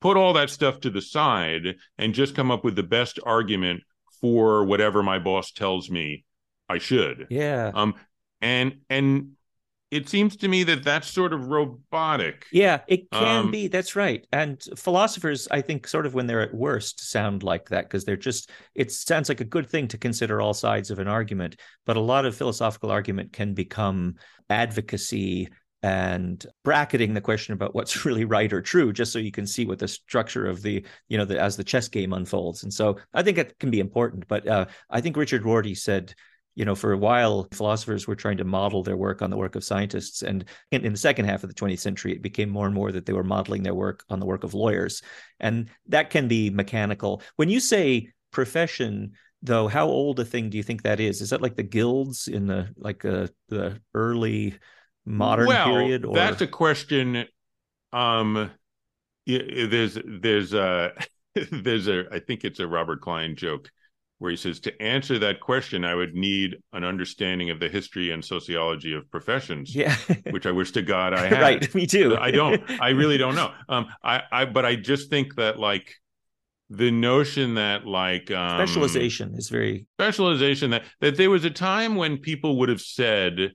put 0.00 0.16
all 0.16 0.32
that 0.34 0.50
stuff 0.50 0.80
to 0.80 0.90
the 0.90 1.02
side 1.02 1.76
and 1.98 2.14
just 2.14 2.34
come 2.36 2.50
up 2.50 2.64
with 2.64 2.76
the 2.76 2.82
best 2.82 3.18
argument 3.24 3.82
for 4.20 4.64
whatever 4.64 5.02
my 5.02 5.18
boss 5.18 5.52
tells 5.52 5.90
me 5.90 6.24
I 6.68 6.78
should. 6.78 7.28
yeah. 7.28 7.74
Um 7.74 7.94
and 8.40 8.78
and 8.88 9.32
it 9.90 10.08
seems 10.08 10.36
to 10.36 10.48
me 10.48 10.64
that 10.64 10.84
that's 10.84 11.08
sort 11.08 11.32
of 11.32 11.48
robotic. 11.48 12.44
Yeah, 12.52 12.80
it 12.88 13.10
can 13.10 13.46
Um, 13.46 13.50
be. 13.50 13.68
That's 13.68 13.96
right. 13.96 14.26
And 14.32 14.62
philosophers, 14.76 15.48
I 15.50 15.62
think, 15.62 15.86
sort 15.86 16.04
of 16.04 16.14
when 16.14 16.26
they're 16.26 16.42
at 16.42 16.54
worst, 16.54 17.10
sound 17.10 17.42
like 17.42 17.68
that 17.70 17.84
because 17.84 18.04
they're 18.04 18.16
just, 18.16 18.50
it 18.74 18.92
sounds 18.92 19.28
like 19.28 19.40
a 19.40 19.44
good 19.44 19.68
thing 19.68 19.88
to 19.88 19.98
consider 19.98 20.40
all 20.40 20.52
sides 20.54 20.90
of 20.90 20.98
an 20.98 21.08
argument. 21.08 21.56
But 21.86 21.96
a 21.96 22.00
lot 22.00 22.26
of 22.26 22.36
philosophical 22.36 22.90
argument 22.90 23.32
can 23.32 23.54
become 23.54 24.16
advocacy 24.50 25.48
and 25.82 26.44
bracketing 26.64 27.14
the 27.14 27.20
question 27.20 27.54
about 27.54 27.74
what's 27.74 28.04
really 28.04 28.24
right 28.24 28.52
or 28.52 28.60
true, 28.60 28.92
just 28.92 29.12
so 29.12 29.18
you 29.18 29.32
can 29.32 29.46
see 29.46 29.64
what 29.64 29.78
the 29.78 29.88
structure 29.88 30.46
of 30.46 30.60
the, 30.60 30.84
you 31.08 31.16
know, 31.16 31.24
the, 31.24 31.40
as 31.40 31.56
the 31.56 31.64
chess 31.64 31.88
game 31.88 32.12
unfolds. 32.12 32.62
And 32.62 32.72
so 32.74 32.98
I 33.14 33.22
think 33.22 33.38
it 33.38 33.58
can 33.58 33.70
be 33.70 33.80
important. 33.80 34.26
But 34.28 34.46
uh, 34.46 34.66
I 34.90 35.00
think 35.00 35.16
Richard 35.16 35.44
Rorty 35.44 35.74
said, 35.74 36.14
you 36.58 36.64
know, 36.64 36.74
for 36.74 36.92
a 36.92 36.98
while, 36.98 37.46
philosophers 37.52 38.08
were 38.08 38.16
trying 38.16 38.36
to 38.36 38.44
model 38.44 38.82
their 38.82 38.96
work 38.96 39.22
on 39.22 39.30
the 39.30 39.36
work 39.36 39.54
of 39.54 39.62
scientists. 39.62 40.22
And 40.22 40.44
in, 40.72 40.84
in 40.84 40.90
the 40.90 40.98
second 40.98 41.26
half 41.26 41.44
of 41.44 41.48
the 41.48 41.54
20th 41.54 41.78
century, 41.78 42.10
it 42.10 42.20
became 42.20 42.50
more 42.50 42.66
and 42.66 42.74
more 42.74 42.90
that 42.90 43.06
they 43.06 43.12
were 43.12 43.22
modeling 43.22 43.62
their 43.62 43.76
work 43.76 44.02
on 44.10 44.18
the 44.18 44.26
work 44.26 44.42
of 44.42 44.54
lawyers. 44.54 45.00
And 45.38 45.70
that 45.86 46.10
can 46.10 46.26
be 46.26 46.50
mechanical. 46.50 47.22
When 47.36 47.48
you 47.48 47.60
say 47.60 48.10
profession, 48.32 49.12
though, 49.40 49.68
how 49.68 49.86
old 49.86 50.18
a 50.18 50.24
thing 50.24 50.50
do 50.50 50.56
you 50.56 50.64
think 50.64 50.82
that 50.82 50.98
is? 50.98 51.20
Is 51.20 51.30
that 51.30 51.42
like 51.42 51.54
the 51.54 51.62
guilds 51.62 52.26
in 52.26 52.48
the 52.48 52.74
like 52.76 53.04
uh, 53.04 53.28
the 53.50 53.80
early 53.94 54.56
modern 55.06 55.46
well, 55.46 55.64
period? 55.64 56.04
Or 56.04 56.16
That's 56.16 56.40
a 56.40 56.48
question. 56.48 57.24
Um, 57.92 58.50
there's 59.28 59.96
there's 60.04 60.54
a 60.54 60.92
there's 61.52 61.86
a 61.86 62.06
I 62.10 62.18
think 62.18 62.44
it's 62.44 62.58
a 62.58 62.66
Robert 62.66 63.00
Klein 63.00 63.36
joke 63.36 63.70
where 64.18 64.30
he 64.30 64.36
says 64.36 64.58
to 64.60 64.82
answer 64.82 65.18
that 65.20 65.40
question, 65.40 65.84
I 65.84 65.94
would 65.94 66.14
need 66.14 66.56
an 66.72 66.84
understanding 66.84 67.50
of 67.50 67.60
the 67.60 67.68
history 67.68 68.10
and 68.10 68.24
sociology 68.24 68.92
of 68.94 69.08
professions, 69.10 69.74
yeah, 69.74 69.94
which 70.30 70.46
I 70.46 70.50
wish 70.50 70.72
to 70.72 70.82
God 70.82 71.14
I 71.14 71.26
had. 71.26 71.40
right. 71.40 71.74
Me 71.74 71.86
too. 71.86 72.16
I 72.16 72.30
don't. 72.30 72.62
I 72.80 72.90
really 72.90 73.18
don't 73.18 73.34
know. 73.34 73.52
Um, 73.68 73.86
I, 74.02 74.22
I, 74.30 74.44
but 74.44 74.64
I 74.64 74.76
just 74.76 75.10
think 75.10 75.36
that 75.36 75.58
like 75.58 75.94
the 76.70 76.90
notion 76.90 77.54
that 77.54 77.86
like 77.86 78.30
um, 78.30 78.58
Specialization 78.58 79.34
is 79.34 79.48
very 79.48 79.86
specialization 79.98 80.70
that 80.70 80.82
that 81.00 81.16
there 81.16 81.30
was 81.30 81.44
a 81.44 81.50
time 81.50 81.96
when 81.96 82.18
people 82.18 82.58
would 82.58 82.68
have 82.68 82.80
said 82.80 83.52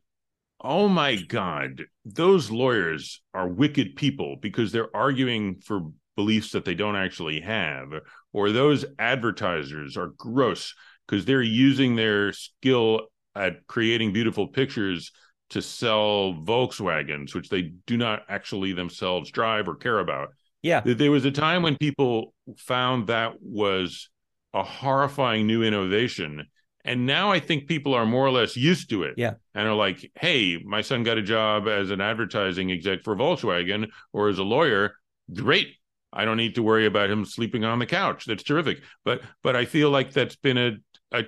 oh 0.61 0.87
my 0.87 1.15
god 1.15 1.83
those 2.05 2.49
lawyers 2.49 3.21
are 3.33 3.47
wicked 3.47 3.95
people 3.95 4.37
because 4.41 4.71
they're 4.71 4.95
arguing 4.95 5.57
for 5.57 5.81
beliefs 6.15 6.51
that 6.51 6.65
they 6.65 6.73
don't 6.73 6.95
actually 6.95 7.39
have 7.39 7.89
or 8.33 8.51
those 8.51 8.83
advertisers 8.99 9.95
are 9.95 10.07
gross 10.17 10.73
because 11.07 11.25
they're 11.25 11.41
using 11.41 11.95
their 11.95 12.33
skill 12.33 13.01
at 13.35 13.65
creating 13.67 14.11
beautiful 14.11 14.47
pictures 14.47 15.11
to 15.51 15.61
sell 15.61 16.33
Volkswagens 16.33 17.33
which 17.35 17.49
they 17.49 17.73
do 17.85 17.95
not 17.97 18.23
actually 18.27 18.73
themselves 18.73 19.31
drive 19.31 19.67
or 19.67 19.75
care 19.75 19.99
about 19.99 20.29
yeah. 20.61 20.81
there 20.83 21.11
was 21.11 21.25
a 21.25 21.31
time 21.31 21.61
when 21.61 21.77
people 21.77 22.33
found 22.57 23.07
that 23.07 23.33
was 23.41 24.09
a 24.53 24.63
horrifying 24.63 25.45
new 25.47 25.63
innovation 25.63 26.47
and 26.85 27.05
now 27.05 27.31
i 27.31 27.39
think 27.39 27.67
people 27.67 27.93
are 27.93 28.05
more 28.05 28.25
or 28.25 28.31
less 28.31 28.55
used 28.55 28.89
to 28.89 29.03
it 29.03 29.15
Yeah. 29.17 29.33
and 29.55 29.67
are 29.67 29.73
like 29.75 30.11
hey 30.19 30.61
my 30.63 30.81
son 30.81 31.03
got 31.03 31.17
a 31.17 31.21
job 31.23 31.67
as 31.67 31.91
an 31.91 32.01
advertising 32.01 32.71
exec 32.71 33.03
for 33.03 33.15
volkswagen 33.15 33.87
or 34.11 34.29
as 34.29 34.37
a 34.37 34.43
lawyer 34.43 34.95
great 35.33 35.75
i 36.13 36.25
don't 36.25 36.37
need 36.37 36.55
to 36.55 36.63
worry 36.63 36.85
about 36.85 37.09
him 37.09 37.25
sleeping 37.25 37.63
on 37.65 37.79
the 37.79 37.85
couch. 37.85 38.25
That's 38.25 38.43
terrific. 38.43 38.81
But 39.03 39.21
but 39.41 39.55
i 39.55 39.65
feel 39.65 39.89
like 39.89 40.11
that's 40.13 40.35
been 40.35 40.57
a 40.57 40.71
a, 41.11 41.23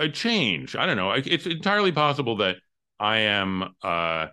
a 0.00 0.08
change. 0.08 0.76
I 0.76 0.86
don't 0.86 0.96
know. 0.96 1.12
It's 1.12 1.46
entirely 1.46 1.92
possible 1.92 2.36
that 2.38 2.56
i 3.00 3.18
am 3.18 3.74
uh 3.82 4.26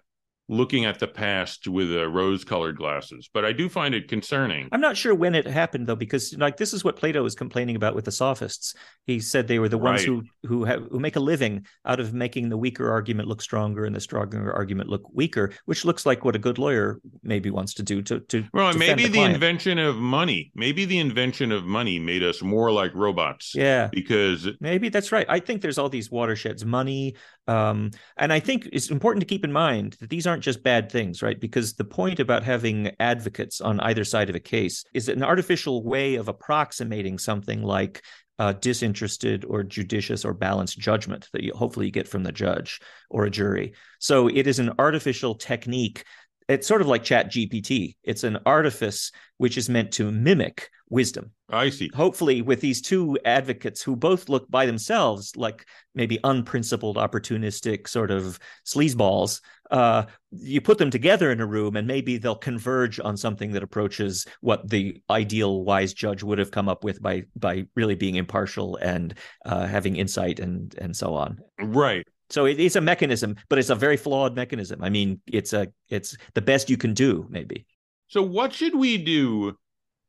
looking 0.48 0.86
at 0.86 1.00
the 1.00 1.08
past 1.08 1.68
with 1.68 1.92
uh, 1.92 2.08
rose-colored 2.08 2.78
glasses, 2.78 3.30
but 3.34 3.44
I 3.44 3.52
do 3.52 3.68
find 3.68 3.96
it 3.96 4.08
concerning. 4.08 4.70
I'm 4.72 4.82
not 4.82 4.96
sure 4.96 5.16
when 5.16 5.34
it 5.34 5.48
happened 5.48 5.88
though, 5.88 5.96
because 5.96 6.36
like 6.38 6.58
this 6.58 6.74
is 6.74 6.84
what 6.84 6.96
Plato 6.98 7.24
was 7.24 7.34
complaining 7.34 7.76
about 7.76 7.96
with 7.96 8.06
the 8.06 8.12
sophists. 8.12 8.76
He 9.06 9.20
said 9.20 9.48
they 9.48 9.60
were 9.60 9.70
the 9.70 9.78
ones 9.78 10.08
Right. 10.08 10.08
who 10.08 10.24
who 10.48 10.64
have 10.66 10.84
who 10.92 11.00
make 11.00 11.16
a 11.16 11.20
living 11.20 11.66
out 11.86 12.00
of 12.00 12.14
making 12.14 12.50
the 12.50 12.58
weaker 12.58 12.92
argument 12.92 13.28
look 13.28 13.42
stronger 13.42 13.86
and 13.86 13.96
the 13.96 14.00
stronger 14.00 14.54
argument 14.54 14.90
look 14.90 15.04
weaker, 15.14 15.52
which 15.66 15.84
looks 15.86 16.06
like 16.06 16.24
what 16.26 16.36
a 16.36 16.40
good 16.40 16.58
lawyer 16.60 17.00
maybe 17.24 17.50
wants 17.50 17.74
to 17.76 17.84
do 17.84 18.02
to 18.04 18.20
to 18.20 18.44
Well, 18.54 18.74
maybe 18.74 19.04
the 19.08 19.14
the, 19.14 19.24
invention 19.24 19.80
of 19.80 19.96
money, 19.96 20.52
maybe 20.54 20.86
the 20.86 21.00
invention 21.00 21.52
of 21.52 21.64
money 21.66 21.98
made 22.00 22.22
us 22.24 22.42
more 22.44 22.72
like 22.72 22.94
robots 22.94 23.54
yeah. 23.56 23.88
because 23.92 24.48
Maybe 24.60 24.90
that's 24.90 25.12
right. 25.12 25.26
I 25.30 25.40
think 25.40 25.62
there's 25.62 25.78
all 25.78 25.90
these 25.90 26.12
watersheds, 26.12 26.66
money, 26.66 27.16
um, 27.48 27.92
and 28.18 28.34
I 28.34 28.40
think 28.40 28.68
it's 28.74 28.90
important 28.92 29.22
to 29.22 29.26
keep 29.28 29.44
in 29.46 29.52
mind 29.52 29.96
that 30.00 30.10
these 30.10 30.28
aren't 30.28 30.35
just 30.42 30.64
bad 30.64 30.92
things, 30.92 31.22
right? 31.22 31.40
Because 31.40 31.74
the 31.74 31.86
point 31.86 32.20
about 32.20 32.44
having 32.44 32.92
advocates 33.00 33.62
on 33.62 33.80
either 33.80 34.04
side 34.04 34.30
of 34.30 34.36
a 34.36 34.40
case 34.40 34.84
is 34.94 35.10
an 35.10 35.24
artificial 35.24 35.84
way 35.84 36.16
of 36.16 36.28
approximating 36.28 37.18
something 37.18 37.62
like 37.62 38.02
uh, 38.38 38.54
disinterested 38.54 39.46
or 39.46 39.64
judicious 39.64 40.26
or 40.26 40.34
balanced 40.34 40.78
judgment 40.78 41.30
that 41.32 41.44
you 41.44 41.54
hopefully 41.54 41.86
you 41.86 41.92
get 41.92 42.08
from 42.08 42.24
the 42.24 42.32
judge 42.32 42.82
or 43.10 43.26
a 43.26 43.32
jury. 43.32 43.74
So 44.00 44.28
it 44.28 44.48
is 44.48 44.60
an 44.60 44.74
artificial 44.78 45.36
technique. 45.36 46.04
It's 46.48 46.68
sort 46.68 46.82
of 46.82 46.88
like 46.88 47.04
Chat 47.04 47.32
GPT. 47.32 47.96
It's 48.04 48.24
an 48.24 48.38
artifice 48.46 49.12
which 49.38 49.58
is 49.58 49.70
meant 49.70 49.92
to 49.94 50.12
mimic 50.12 50.70
wisdom 50.90 51.32
I 51.50 51.72
see. 51.72 51.90
hopefully 51.96 52.44
with 52.44 52.62
these 52.62 52.80
two 52.80 53.18
advocates 53.26 53.82
who 53.82 53.96
both 53.96 54.30
look 54.30 54.50
by 54.52 54.68
themselves 54.68 55.36
like 55.36 55.66
maybe 55.96 56.20
unprincipled 56.24 56.98
opportunistic 56.98 57.88
sort 57.88 58.12
of 58.12 58.38
sleazeballs 58.68 59.42
uh, 59.72 60.04
you 60.30 60.62
put 60.62 60.78
them 60.78 60.92
together 60.92 61.32
in 61.32 61.42
a 61.42 61.46
room 61.46 61.76
and 61.76 61.88
maybe 61.88 62.18
they'll 62.18 62.36
converge 62.36 63.00
on 63.00 63.18
something 63.18 63.52
that 63.54 63.64
approaches 63.64 64.28
what 64.42 64.70
the 64.70 65.02
ideal 65.10 65.64
wise 65.64 65.92
judge 65.92 66.22
would 66.22 66.38
have 66.38 66.52
come 66.52 66.70
up 66.70 66.84
with 66.84 67.02
by 67.02 67.24
by 67.36 67.66
really 67.76 67.96
being 67.96 68.16
impartial 68.16 68.76
and 68.78 69.16
uh, 69.46 69.66
having 69.66 69.96
insight 69.96 70.40
and 70.40 70.76
and 70.78 70.96
so 70.96 71.16
on 71.16 71.40
Right. 71.60 72.08
So 72.30 72.46
it 72.46 72.60
is 72.60 72.76
a 72.76 72.82
mechanism 72.82 73.36
but 73.50 73.60
it's 73.60 73.70
a 73.70 73.76
very 73.76 73.98
flawed 73.98 74.36
mechanism 74.36 74.84
i 74.84 74.90
mean 74.90 75.20
it's 75.28 75.54
a 75.54 75.68
it's 75.90 76.18
the 76.34 76.42
best 76.42 76.70
you 76.70 76.78
can 76.78 76.94
do 76.94 77.26
maybe 77.30 77.66
So 78.08 78.22
what 78.22 78.54
should 78.54 78.76
we 78.76 78.98
do 78.98 79.58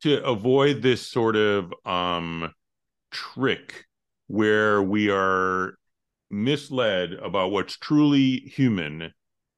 to 0.03 0.23
avoid 0.23 0.81
this 0.81 1.01
sort 1.01 1.35
of 1.35 1.73
um 1.85 2.53
trick 3.11 3.85
where 4.27 4.81
we 4.81 5.09
are 5.09 5.77
misled 6.29 7.13
about 7.13 7.51
what's 7.51 7.77
truly 7.77 8.37
human? 8.39 9.13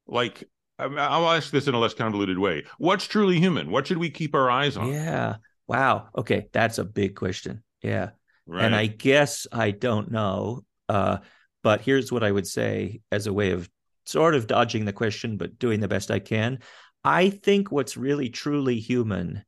Like 0.08 0.44
I'll 0.78 1.30
ask 1.30 1.52
this 1.52 1.68
in 1.68 1.74
a 1.74 1.80
less 1.80 1.94
convoluted 1.94 2.40
way. 2.40 2.64
What's 2.78 3.08
truly 3.08 3.40
human? 3.40 3.70
What 3.72 3.88
should 3.88 3.98
we 3.98 4.10
keep 4.10 4.34
our 4.34 4.50
eyes 4.50 4.78
on? 4.78 4.88
yeah 4.88 5.36
wow 5.68 6.10
okay 6.16 6.48
that's 6.52 6.78
a 6.78 6.86
big 6.86 7.16
question 7.16 7.64
yeah 7.84 8.12
Right. 8.48 8.66
And 8.66 8.74
I 8.76 8.88
guess 8.88 9.46
I 9.52 9.70
don't 9.70 10.10
know. 10.10 10.66
Uh, 10.88 11.20
but 11.64 11.82
here's 11.82 12.12
what 12.12 12.24
I 12.24 12.32
would 12.32 12.48
say 12.48 13.02
as 13.12 13.28
a 13.28 13.34
way 13.34 13.52
of 13.52 13.70
sort 14.06 14.36
of 14.36 14.48
dodging 14.48 14.86
the 14.86 14.94
question, 14.94 15.38
but 15.38 15.60
doing 15.60 15.80
the 15.80 15.88
best 15.88 16.12
I 16.12 16.20
can. 16.20 16.60
I 17.04 17.30
think 17.30 17.72
what's 17.72 17.98
really 17.98 18.30
truly 18.30 18.80
human 18.80 19.44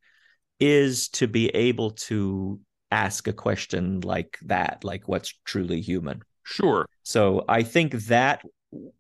is 0.59 1.09
to 1.09 1.27
be 1.27 1.49
able 1.49 1.91
to 1.91 2.59
ask 2.91 3.27
a 3.27 3.33
question 3.33 4.01
like 4.01 4.37
that, 4.43 4.83
like 4.83 5.07
what's 5.07 5.33
truly 5.45 5.81
human. 5.81 6.21
sure. 6.43 6.85
So 7.03 7.43
I 7.47 7.63
think 7.63 7.93
that 7.93 8.43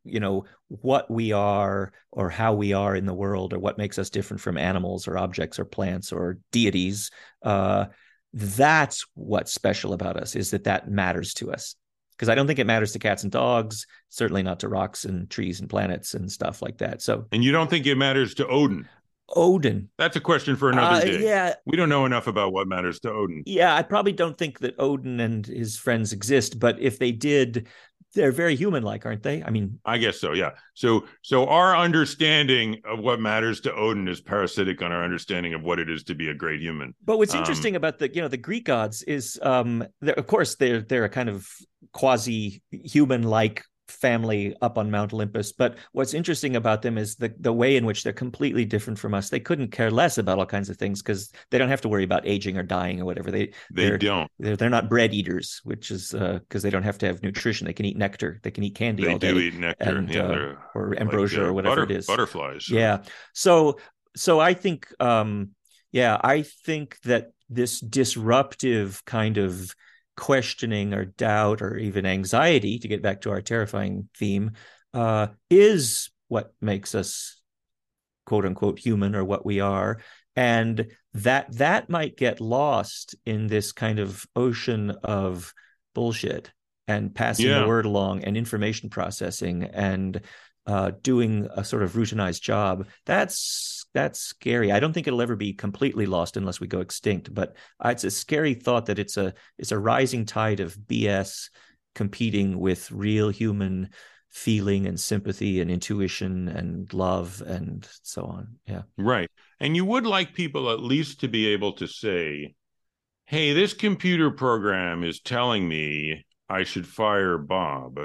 you 0.03 0.19
know 0.19 0.45
what 0.67 1.09
we 1.09 1.31
are 1.31 1.93
or 2.11 2.29
how 2.29 2.53
we 2.53 2.73
are 2.73 2.95
in 2.95 3.05
the 3.05 3.13
world 3.13 3.53
or 3.53 3.59
what 3.59 3.77
makes 3.77 3.97
us 3.97 4.09
different 4.09 4.41
from 4.41 4.57
animals 4.57 5.07
or 5.07 5.17
objects 5.17 5.59
or 5.59 5.65
plants 5.65 6.11
or 6.11 6.37
deities 6.51 7.09
uh 7.43 7.85
that's 8.33 9.05
what's 9.13 9.53
special 9.53 9.93
about 9.93 10.17
us 10.17 10.35
is 10.35 10.51
that 10.51 10.65
that 10.65 10.89
matters 10.89 11.33
to 11.33 11.51
us 11.51 11.75
because 12.21 12.29
I 12.29 12.35
don't 12.35 12.45
think 12.45 12.59
it 12.59 12.67
matters 12.67 12.91
to 12.91 12.99
cats 12.99 13.23
and 13.23 13.31
dogs, 13.31 13.87
certainly 14.09 14.43
not 14.43 14.59
to 14.59 14.67
rocks 14.67 15.05
and 15.05 15.27
trees 15.27 15.59
and 15.59 15.67
planets 15.67 16.13
and 16.13 16.31
stuff 16.31 16.61
like 16.61 16.77
that. 16.77 17.01
So, 17.01 17.25
and 17.31 17.43
you 17.43 17.51
don't 17.51 17.67
think 17.67 17.87
it 17.87 17.95
matters 17.95 18.35
to 18.35 18.47
Odin? 18.47 18.87
Odin. 19.35 19.89
That's 19.97 20.15
a 20.15 20.21
question 20.21 20.55
for 20.55 20.69
another 20.69 20.97
Uh, 20.97 20.99
day. 21.01 21.23
yeah, 21.23 21.53
We 21.65 21.77
don't 21.77 21.89
know 21.89 22.05
enough 22.05 22.27
about 22.27 22.53
what 22.53 22.67
matters 22.67 22.99
to 23.01 23.11
Odin. 23.11 23.43
yeah. 23.45 23.75
I 23.75 23.83
probably 23.83 24.11
don't 24.13 24.37
think 24.37 24.59
that 24.59 24.75
Odin 24.79 25.19
and 25.19 25.45
his 25.45 25.77
friends 25.77 26.13
exist, 26.13 26.59
but 26.59 26.79
if 26.79 26.99
they 26.99 27.11
did, 27.11 27.67
they're 28.13 28.33
very 28.33 28.55
human-like, 28.57 29.05
aren't 29.05 29.23
they? 29.23 29.41
I 29.41 29.51
mean, 29.51 29.79
I 29.85 29.97
guess 29.97 30.19
so, 30.19 30.33
yeah. 30.33 30.51
So 30.73 31.05
so 31.21 31.47
our 31.47 31.77
understanding 31.77 32.81
of 32.83 32.99
what 32.99 33.21
matters 33.21 33.61
to 33.61 33.73
Odin 33.73 34.07
is 34.09 34.19
parasitic 34.19 34.81
on 34.81 34.91
our 34.91 35.01
understanding 35.03 35.53
of 35.53 35.61
what 35.63 35.79
it 35.79 35.89
is 35.89 36.03
to 36.05 36.15
be 36.15 36.27
a 36.27 36.33
great 36.33 36.59
human. 36.59 36.93
But 37.05 37.17
what's 37.19 37.33
Um, 37.33 37.39
interesting 37.39 37.77
about 37.77 37.99
the 37.99 38.13
you 38.13 38.21
know 38.21 38.27
the 38.27 38.35
Greek 38.35 38.65
gods 38.65 39.01
is 39.03 39.39
um 39.43 39.85
they're- 40.01 40.15
of 40.15 40.27
course 40.27 40.55
they're 40.55 40.81
they're 40.81 41.05
a 41.05 41.09
kind 41.09 41.29
of 41.29 41.47
quasi 41.93 42.61
human 42.71 43.23
like 43.23 43.63
family 43.91 44.55
up 44.61 44.77
on 44.77 44.89
Mount 44.89 45.13
Olympus. 45.13 45.51
But 45.51 45.77
what's 45.91 46.13
interesting 46.13 46.55
about 46.55 46.81
them 46.81 46.97
is 46.97 47.15
the 47.15 47.33
the 47.39 47.53
way 47.53 47.75
in 47.75 47.85
which 47.85 48.03
they're 48.03 48.13
completely 48.13 48.65
different 48.65 48.97
from 48.97 49.13
us. 49.13 49.29
They 49.29 49.39
couldn't 49.39 49.71
care 49.71 49.91
less 49.91 50.17
about 50.17 50.39
all 50.39 50.45
kinds 50.45 50.69
of 50.69 50.77
things 50.77 51.01
because 51.01 51.31
they 51.49 51.57
don't 51.57 51.69
have 51.69 51.81
to 51.81 51.89
worry 51.89 52.03
about 52.03 52.25
aging 52.25 52.57
or 52.57 52.63
dying 52.63 52.99
or 53.01 53.05
whatever. 53.05 53.29
They 53.31 53.47
They 53.71 53.89
They're- 53.89 53.97
don't. 53.97 54.31
they're, 54.39 54.55
they're 54.55 54.69
not 54.69 54.89
bread 54.89 55.13
eaters, 55.13 55.61
which 55.63 55.91
is 55.91 56.11
because 56.11 56.63
they 56.63 56.69
don't 56.69 56.83
have 56.83 56.97
to 56.99 57.05
have 57.07 57.21
nutrition. 57.23 57.67
They 57.67 57.73
can 57.73 57.85
eat 57.85 57.97
nectar. 57.97 58.39
They 58.43 58.51
can 58.51 58.63
eat 58.63 58.75
candy 58.75 59.03
They 59.05 59.11
all 59.11 59.17
do 59.19 59.33
day 59.33 59.39
eat 59.47 59.55
nectar. 59.55 59.97
and, 59.97 60.09
yeah, 60.09 60.21
uh, 60.23 60.55
or 60.75 60.89
like, 60.91 61.01
ambrosia 61.01 61.43
uh, 61.43 61.47
or 61.47 61.53
whatever 61.53 61.81
butter- 61.81 61.91
it 61.93 61.97
is. 61.97 62.07
Butterflies. 62.07 62.69
Yeah. 62.69 63.03
So 63.33 63.77
so 64.15 64.39
I 64.39 64.53
think 64.53 64.87
um 64.99 65.51
yeah, 65.91 66.17
I 66.23 66.43
think 66.43 66.99
that 67.01 67.31
this 67.49 67.81
disruptive 67.81 69.03
kind 69.05 69.37
of 69.37 69.75
questioning 70.21 70.93
or 70.93 71.03
doubt 71.05 71.63
or 71.63 71.77
even 71.77 72.05
anxiety 72.05 72.77
to 72.77 72.87
get 72.87 73.01
back 73.01 73.21
to 73.21 73.31
our 73.31 73.41
terrifying 73.41 74.07
theme 74.15 74.51
uh 74.93 75.25
is 75.49 76.11
what 76.27 76.53
makes 76.61 76.93
us 76.93 77.41
quote 78.27 78.45
unquote 78.45 78.77
human 78.77 79.15
or 79.15 79.25
what 79.25 79.43
we 79.43 79.59
are 79.61 79.97
and 80.35 80.85
that 81.15 81.51
that 81.57 81.89
might 81.89 82.15
get 82.15 82.39
lost 82.39 83.15
in 83.25 83.47
this 83.47 83.71
kind 83.71 83.97
of 83.97 84.23
ocean 84.35 84.91
of 85.03 85.55
bullshit 85.95 86.51
and 86.87 87.15
passing 87.15 87.47
Yeah. 87.47 87.61
the 87.61 87.67
word 87.67 87.87
along 87.87 88.23
and 88.23 88.37
information 88.37 88.91
processing 88.91 89.63
and 89.63 90.21
uh, 90.67 90.91
doing 91.01 91.47
a 91.55 91.63
sort 91.63 91.83
of 91.83 91.93
routinized 91.93 92.41
job 92.41 92.87
that's 93.05 93.85
that's 93.93 94.19
scary 94.19 94.71
i 94.71 94.79
don't 94.79 94.93
think 94.93 95.07
it'll 95.07 95.21
ever 95.21 95.35
be 95.35 95.53
completely 95.53 96.05
lost 96.05 96.37
unless 96.37 96.59
we 96.59 96.67
go 96.67 96.81
extinct 96.81 97.33
but 97.33 97.55
uh, 97.83 97.89
it's 97.89 98.03
a 98.03 98.11
scary 98.11 98.53
thought 98.53 98.85
that 98.85 98.99
it's 98.99 99.17
a 99.17 99.33
it's 99.57 99.71
a 99.71 99.79
rising 99.79 100.25
tide 100.25 100.59
of 100.59 100.77
bs 100.77 101.49
competing 101.95 102.59
with 102.59 102.91
real 102.91 103.29
human 103.29 103.89
feeling 104.29 104.85
and 104.85 104.97
sympathy 104.97 105.59
and 105.59 105.69
intuition 105.69 106.47
and 106.47 106.93
love 106.93 107.41
and 107.45 107.87
so 108.03 108.23
on 108.23 108.47
yeah 108.65 108.83
Right. 108.97 109.29
And 109.61 109.75
you 109.75 109.85
would 109.85 110.07
like 110.07 110.33
people 110.33 110.71
at 110.71 110.79
least 110.79 111.19
to 111.19 111.27
be 111.27 111.47
able 111.49 111.73
to 111.73 111.87
say, 111.87 112.55
hey, 113.25 113.53
this 113.53 113.75
computer 113.75 114.31
program 114.31 115.03
is 115.03 115.19
telling 115.19 115.67
me 115.67 116.25
I 116.49 116.63
should 116.63 116.87
fire 116.87 117.37
Bob. 117.37 117.99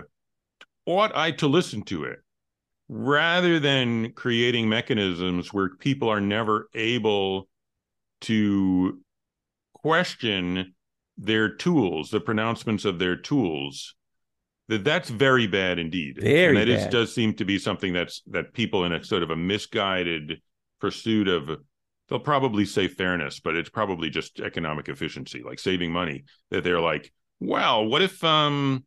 Ought 0.84 1.16
I 1.16 1.30
to 1.32 1.46
listen 1.46 1.82
to 1.84 2.04
it? 2.04 2.18
Rather 2.88 3.58
than 3.58 4.12
creating 4.12 4.68
mechanisms 4.68 5.52
where 5.52 5.70
people 5.76 6.08
are 6.08 6.20
never 6.20 6.68
able 6.74 7.48
to 8.22 9.00
question 9.74 10.74
their 11.18 11.48
tools, 11.48 12.10
the 12.10 12.20
pronouncements 12.20 12.84
of 12.84 12.98
their 12.98 13.16
tools. 13.16 13.94
That 14.68 14.84
that's 14.84 15.10
very 15.10 15.46
bad 15.46 15.78
indeed. 15.78 16.18
Very 16.20 16.48
and 16.48 16.56
that 16.56 16.68
is- 16.68 16.86
does 16.88 17.14
seem 17.14 17.34
to 17.34 17.44
be 17.44 17.58
something 17.58 17.92
that's 17.92 18.22
that 18.26 18.52
people 18.52 18.84
in 18.84 18.92
a 18.92 19.02
sort 19.04 19.22
of 19.22 19.30
a 19.30 19.36
misguided 19.36 20.42
pursuit 20.80 21.28
of 21.28 21.60
they'll 22.08 22.18
probably 22.18 22.64
say 22.64 22.88
fairness, 22.88 23.40
but 23.40 23.56
it's 23.56 23.68
probably 23.68 24.10
just 24.10 24.40
economic 24.40 24.88
efficiency, 24.88 25.42
like 25.42 25.58
saving 25.58 25.92
money. 25.92 26.24
That 26.50 26.64
they're 26.64 26.80
like, 26.80 27.12
well, 27.40 27.86
what 27.86 28.02
if 28.02 28.22
um 28.24 28.84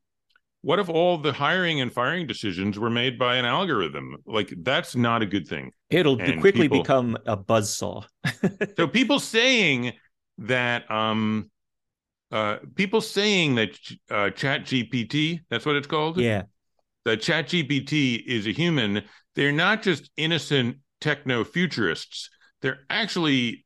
what 0.62 0.80
if 0.80 0.90
all 0.90 1.18
the 1.18 1.32
hiring 1.32 1.80
and 1.82 1.92
firing 1.92 2.28
decisions 2.28 2.78
were 2.78 2.90
made 2.90 3.18
by 3.18 3.38
an 3.38 3.46
algorithm? 3.46 4.18
Like 4.26 4.54
that's 4.58 4.96
not 4.96 5.22
a 5.22 5.26
good 5.26 5.48
thing. 5.48 5.72
it'll 5.90 6.20
And 6.22 6.42
quickly 6.42 6.64
people- 6.68 6.82
become 6.84 7.18
a 7.26 7.38
buzzsaw 7.38 8.06
So 8.78 8.88
people 8.88 9.20
saying 9.20 9.94
that 10.40 10.90
um 10.92 11.50
uh 12.32 12.58
people 12.76 13.02
saying 13.02 13.56
that 13.56 13.72
uh 14.12 14.30
chat 14.32 14.64
GPT, 14.66 15.42
that's 15.50 15.66
what 15.66 15.76
it's 15.76 15.88
called? 15.88 16.18
yeah 16.18 16.44
that 17.06 17.22
ChatGPT 17.22 18.22
is 18.28 18.46
a 18.46 18.52
human, 18.52 19.02
they're 19.34 19.54
not 19.54 19.82
just 19.82 20.12
innocent 20.18 20.78
techno 21.00 21.44
futurists. 21.46 22.30
They're 22.62 22.80
actually 22.90 23.66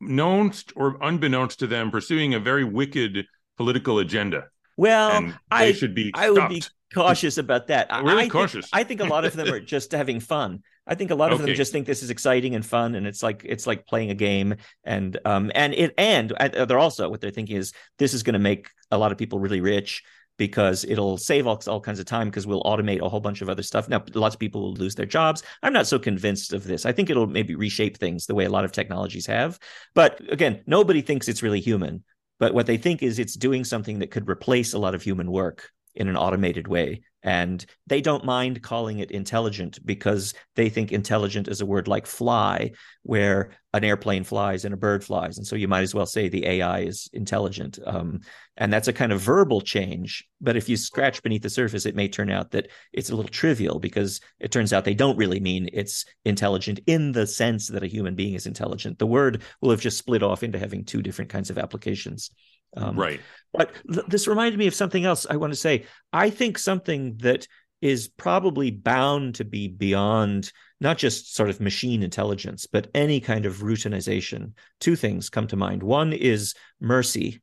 known 0.00 0.52
or 0.74 0.98
unbeknownst 1.00 1.60
to 1.60 1.66
them 1.68 1.90
pursuing 1.92 2.34
a 2.34 2.40
very 2.40 2.64
wicked 2.64 3.26
political 3.56 4.00
agenda. 4.00 4.48
Well 4.76 5.20
they 5.22 5.32
I- 5.50 5.72
should 5.72 5.94
be 5.94 6.10
I 6.14 6.30
would 6.30 6.48
be 6.48 6.62
cautious 6.92 7.38
about 7.38 7.66
that. 7.68 7.90
Really 7.90 8.12
I 8.12 8.20
think- 8.22 8.32
cautious. 8.32 8.68
I 8.72 8.84
think 8.84 9.00
a 9.00 9.04
lot 9.04 9.24
of 9.24 9.34
them 9.34 9.52
are 9.52 9.60
just 9.74 9.92
having 9.92 10.20
fun. 10.20 10.62
I 10.86 10.94
think 10.94 11.10
a 11.10 11.14
lot 11.14 11.32
of 11.32 11.40
them 11.40 11.54
just 11.54 11.72
think 11.72 11.86
this 11.86 12.02
is 12.02 12.10
exciting 12.10 12.54
and 12.54 12.64
fun, 12.64 12.94
and 12.94 13.06
it's 13.06 13.22
like 13.22 13.42
it's 13.44 13.66
like 13.66 13.86
playing 13.86 14.10
a 14.10 14.14
game. 14.14 14.56
And 14.84 15.18
um 15.24 15.50
and 15.54 15.72
it 15.74 15.94
and 15.96 16.30
uh, 16.32 16.66
they're 16.66 16.78
also 16.78 17.08
what 17.08 17.20
they're 17.20 17.30
thinking 17.30 17.56
is 17.56 17.72
this 17.98 18.12
is 18.14 18.22
going 18.22 18.34
to 18.34 18.38
make 18.38 18.68
a 18.90 18.98
lot 18.98 19.10
of 19.10 19.18
people 19.18 19.38
really 19.38 19.60
rich 19.62 20.02
because 20.36 20.84
it'll 20.84 21.16
save 21.16 21.46
all, 21.46 21.62
all 21.68 21.80
kinds 21.80 22.00
of 22.00 22.06
time 22.06 22.28
because 22.28 22.46
we'll 22.46 22.62
automate 22.64 23.00
a 23.00 23.08
whole 23.08 23.20
bunch 23.20 23.40
of 23.40 23.48
other 23.48 23.62
stuff. 23.62 23.88
Now, 23.88 24.02
lots 24.14 24.34
of 24.34 24.40
people 24.40 24.62
will 24.62 24.74
lose 24.74 24.94
their 24.96 25.06
jobs. 25.06 25.44
I'm 25.62 25.72
not 25.72 25.86
so 25.86 25.96
convinced 25.98 26.52
of 26.52 26.64
this. 26.64 26.84
I 26.84 26.90
think 26.92 27.08
it'll 27.08 27.28
maybe 27.28 27.54
reshape 27.54 27.98
things 27.98 28.26
the 28.26 28.34
way 28.34 28.44
a 28.44 28.50
lot 28.50 28.64
of 28.64 28.72
technologies 28.72 29.26
have. 29.26 29.60
But 29.94 30.20
again, 30.32 30.62
nobody 30.66 31.02
thinks 31.02 31.28
it's 31.28 31.42
really 31.44 31.60
human. 31.60 32.02
But 32.38 32.54
what 32.54 32.66
they 32.66 32.76
think 32.76 33.02
is 33.02 33.18
it's 33.18 33.34
doing 33.34 33.64
something 33.64 34.00
that 34.00 34.10
could 34.10 34.28
replace 34.28 34.72
a 34.72 34.78
lot 34.78 34.94
of 34.94 35.02
human 35.02 35.30
work 35.30 35.70
in 35.94 36.08
an 36.08 36.16
automated 36.16 36.68
way. 36.68 37.02
And 37.22 37.64
they 37.86 38.02
don't 38.02 38.26
mind 38.26 38.60
calling 38.60 38.98
it 38.98 39.10
intelligent 39.10 39.78
because 39.84 40.34
they 40.56 40.68
think 40.68 40.92
intelligent 40.92 41.48
is 41.48 41.62
a 41.62 41.66
word 41.66 41.88
like 41.88 42.06
fly, 42.06 42.72
where 43.02 43.52
an 43.72 43.82
airplane 43.82 44.24
flies 44.24 44.66
and 44.66 44.74
a 44.74 44.76
bird 44.76 45.02
flies. 45.02 45.38
And 45.38 45.46
so 45.46 45.56
you 45.56 45.66
might 45.66 45.80
as 45.80 45.94
well 45.94 46.04
say 46.04 46.28
the 46.28 46.46
AI 46.46 46.80
is 46.80 47.08
intelligent. 47.14 47.78
Um, 47.86 48.20
and 48.58 48.70
that's 48.70 48.88
a 48.88 48.92
kind 48.92 49.10
of 49.10 49.22
verbal 49.22 49.62
change. 49.62 50.26
But 50.40 50.56
if 50.56 50.68
you 50.68 50.76
scratch 50.76 51.22
beneath 51.22 51.42
the 51.42 51.48
surface, 51.48 51.86
it 51.86 51.96
may 51.96 52.08
turn 52.08 52.30
out 52.30 52.50
that 52.50 52.68
it's 52.92 53.08
a 53.08 53.16
little 53.16 53.30
trivial 53.30 53.78
because 53.80 54.20
it 54.38 54.52
turns 54.52 54.74
out 54.74 54.84
they 54.84 54.92
don't 54.92 55.16
really 55.16 55.40
mean 55.40 55.70
it's 55.72 56.04
intelligent 56.26 56.80
in 56.86 57.12
the 57.12 57.26
sense 57.26 57.68
that 57.68 57.82
a 57.82 57.88
human 57.88 58.14
being 58.14 58.34
is 58.34 58.46
intelligent. 58.46 58.98
The 58.98 59.06
word 59.06 59.42
will 59.62 59.70
have 59.70 59.80
just 59.80 59.96
split 59.96 60.22
off 60.22 60.42
into 60.42 60.58
having 60.58 60.84
two 60.84 61.00
different 61.00 61.30
kinds 61.30 61.48
of 61.48 61.56
applications. 61.56 62.30
Um, 62.76 62.96
right. 62.96 63.20
but 63.52 63.72
th- 63.92 64.06
this 64.06 64.26
reminded 64.26 64.58
me 64.58 64.66
of 64.66 64.74
something 64.74 65.04
else 65.04 65.26
I 65.28 65.36
want 65.36 65.52
to 65.52 65.58
say. 65.58 65.86
I 66.12 66.30
think 66.30 66.58
something 66.58 67.16
that 67.18 67.46
is 67.80 68.08
probably 68.08 68.70
bound 68.70 69.34
to 69.36 69.44
be 69.44 69.68
beyond 69.68 70.50
not 70.80 70.98
just 70.98 71.34
sort 71.34 71.50
of 71.50 71.60
machine 71.60 72.02
intelligence, 72.02 72.66
but 72.66 72.88
any 72.94 73.20
kind 73.20 73.46
of 73.46 73.58
routinization. 73.58 74.52
Two 74.80 74.96
things 74.96 75.30
come 75.30 75.46
to 75.48 75.56
mind. 75.56 75.82
One 75.82 76.12
is 76.12 76.54
mercy 76.80 77.42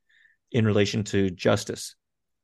in 0.51 0.65
relation 0.65 1.03
to 1.05 1.29
justice. 1.29 1.95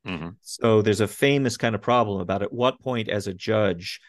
Mhm. 0.06 0.36
So 0.42 0.80
there's 0.80 1.00
a 1.00 1.08
famous 1.08 1.56
kind 1.56 1.74
of 1.74 1.82
problem 1.82 2.20
about 2.20 2.42
at 2.42 2.52
what 2.52 2.80
point 2.80 3.08
as 3.08 3.26
a 3.26 3.34
judge 3.34 4.00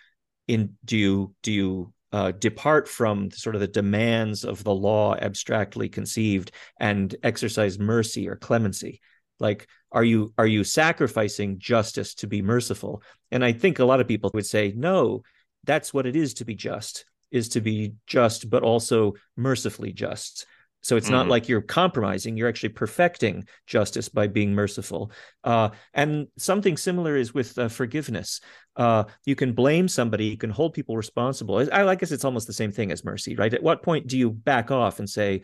in 0.47 0.77
do 0.85 0.97
you 0.97 1.35
do 1.43 1.51
you 1.51 1.93
uh, 2.11 2.31
depart 2.31 2.87
from 2.87 3.31
sort 3.31 3.55
of 3.55 3.61
the 3.61 3.67
demands 3.67 4.43
of 4.43 4.63
the 4.63 4.73
law 4.73 5.15
abstractly 5.15 5.89
conceived 5.89 6.51
and 6.79 7.15
exercise 7.23 7.77
mercy 7.77 8.27
or 8.27 8.35
clemency. 8.35 9.01
Like 9.39 9.67
are 9.91 10.03
you 10.03 10.33
are 10.37 10.47
you 10.47 10.63
sacrificing 10.63 11.59
justice 11.59 12.15
to 12.15 12.27
be 12.27 12.41
merciful? 12.41 13.03
And 13.31 13.43
i 13.45 13.53
think 13.53 13.79
a 13.79 13.85
lot 13.85 13.99
of 13.99 14.07
people 14.07 14.31
would 14.33 14.45
say 14.45 14.73
no 14.75 15.23
that's 15.63 15.93
what 15.93 16.05
it 16.05 16.15
is 16.15 16.33
to 16.35 16.45
be 16.45 16.55
just 16.55 17.05
is 17.31 17.49
to 17.49 17.61
be 17.61 17.93
just 18.07 18.49
but 18.49 18.63
also 18.63 19.13
mercifully 19.37 19.93
just 19.93 20.45
so 20.81 20.95
it's 20.95 21.09
not 21.09 21.25
Mhm. 21.25 21.29
like 21.29 21.49
you're 21.49 21.61
compromising 21.61 22.37
you're 22.37 22.47
actually 22.47 22.69
perfecting 22.69 23.45
justice 23.67 24.09
by 24.09 24.27
being 24.27 24.53
merciful. 24.53 25.11
Uh, 25.43 25.69
and 25.93 26.27
something 26.37 26.77
similar 26.77 27.15
is 27.15 27.33
with 27.33 27.57
uh, 27.57 27.67
forgiveness. 27.67 28.39
Uh, 28.75 29.03
you 29.25 29.35
can 29.35 29.53
blame 29.53 29.87
somebody 29.87 30.25
you 30.25 30.37
can 30.37 30.49
hold 30.49 30.73
people 30.73 30.95
responsible. 30.95 31.57
I, 31.71 31.85
I 31.85 31.95
guess 31.95 32.11
it's 32.11 32.25
almost 32.25 32.47
the 32.47 32.53
same 32.53 32.71
thing 32.71 32.91
as 32.91 33.03
mercy 33.03 33.35
right? 33.35 33.53
At 33.53 33.63
what 33.63 33.83
point 33.83 34.07
do 34.07 34.17
you 34.17 34.31
back 34.31 34.71
off 34.71 34.99
and 34.99 35.09
say 35.09 35.41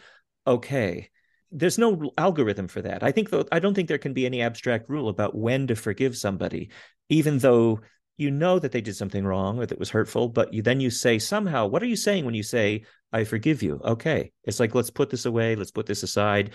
okay 0.47 1.09
there's 1.51 1.77
no 1.77 2.11
algorithm 2.17 2.67
for 2.67 2.81
that. 2.81 3.01
I 3.03 3.11
think 3.11 3.29
though 3.29 3.45
i 3.51 3.59
don't 3.59 3.73
think 3.73 3.87
there 3.87 3.97
can 3.97 4.13
be 4.13 4.25
any 4.25 4.41
abstract 4.41 4.89
rule 4.89 5.09
about 5.09 5.35
when 5.37 5.67
to 5.67 5.75
forgive 5.75 6.17
somebody 6.17 6.69
even 7.09 7.37
though 7.39 7.79
you 8.17 8.31
know 8.31 8.59
that 8.59 8.71
they 8.71 8.81
did 8.81 8.95
something 8.95 9.25
wrong 9.25 9.59
or 9.59 9.65
that 9.65 9.79
was 9.79 9.89
hurtful 9.89 10.27
but 10.29 10.53
you 10.53 10.61
then 10.61 10.79
you 10.79 10.89
say 10.89 11.19
somehow 11.19 11.65
what 11.67 11.83
are 11.83 11.87
you 11.87 11.95
saying 11.95 12.25
when 12.25 12.33
you 12.33 12.43
say 12.43 12.83
i 13.15 13.23
forgive 13.23 13.63
you 13.63 13.79
okay 13.83 14.31
it's 14.43 14.59
like 14.59 14.75
let's 14.75 14.89
put 14.89 15.09
this 15.09 15.25
away 15.25 15.55
let's 15.55 15.71
put 15.71 15.85
this 15.85 16.03
aside 16.03 16.51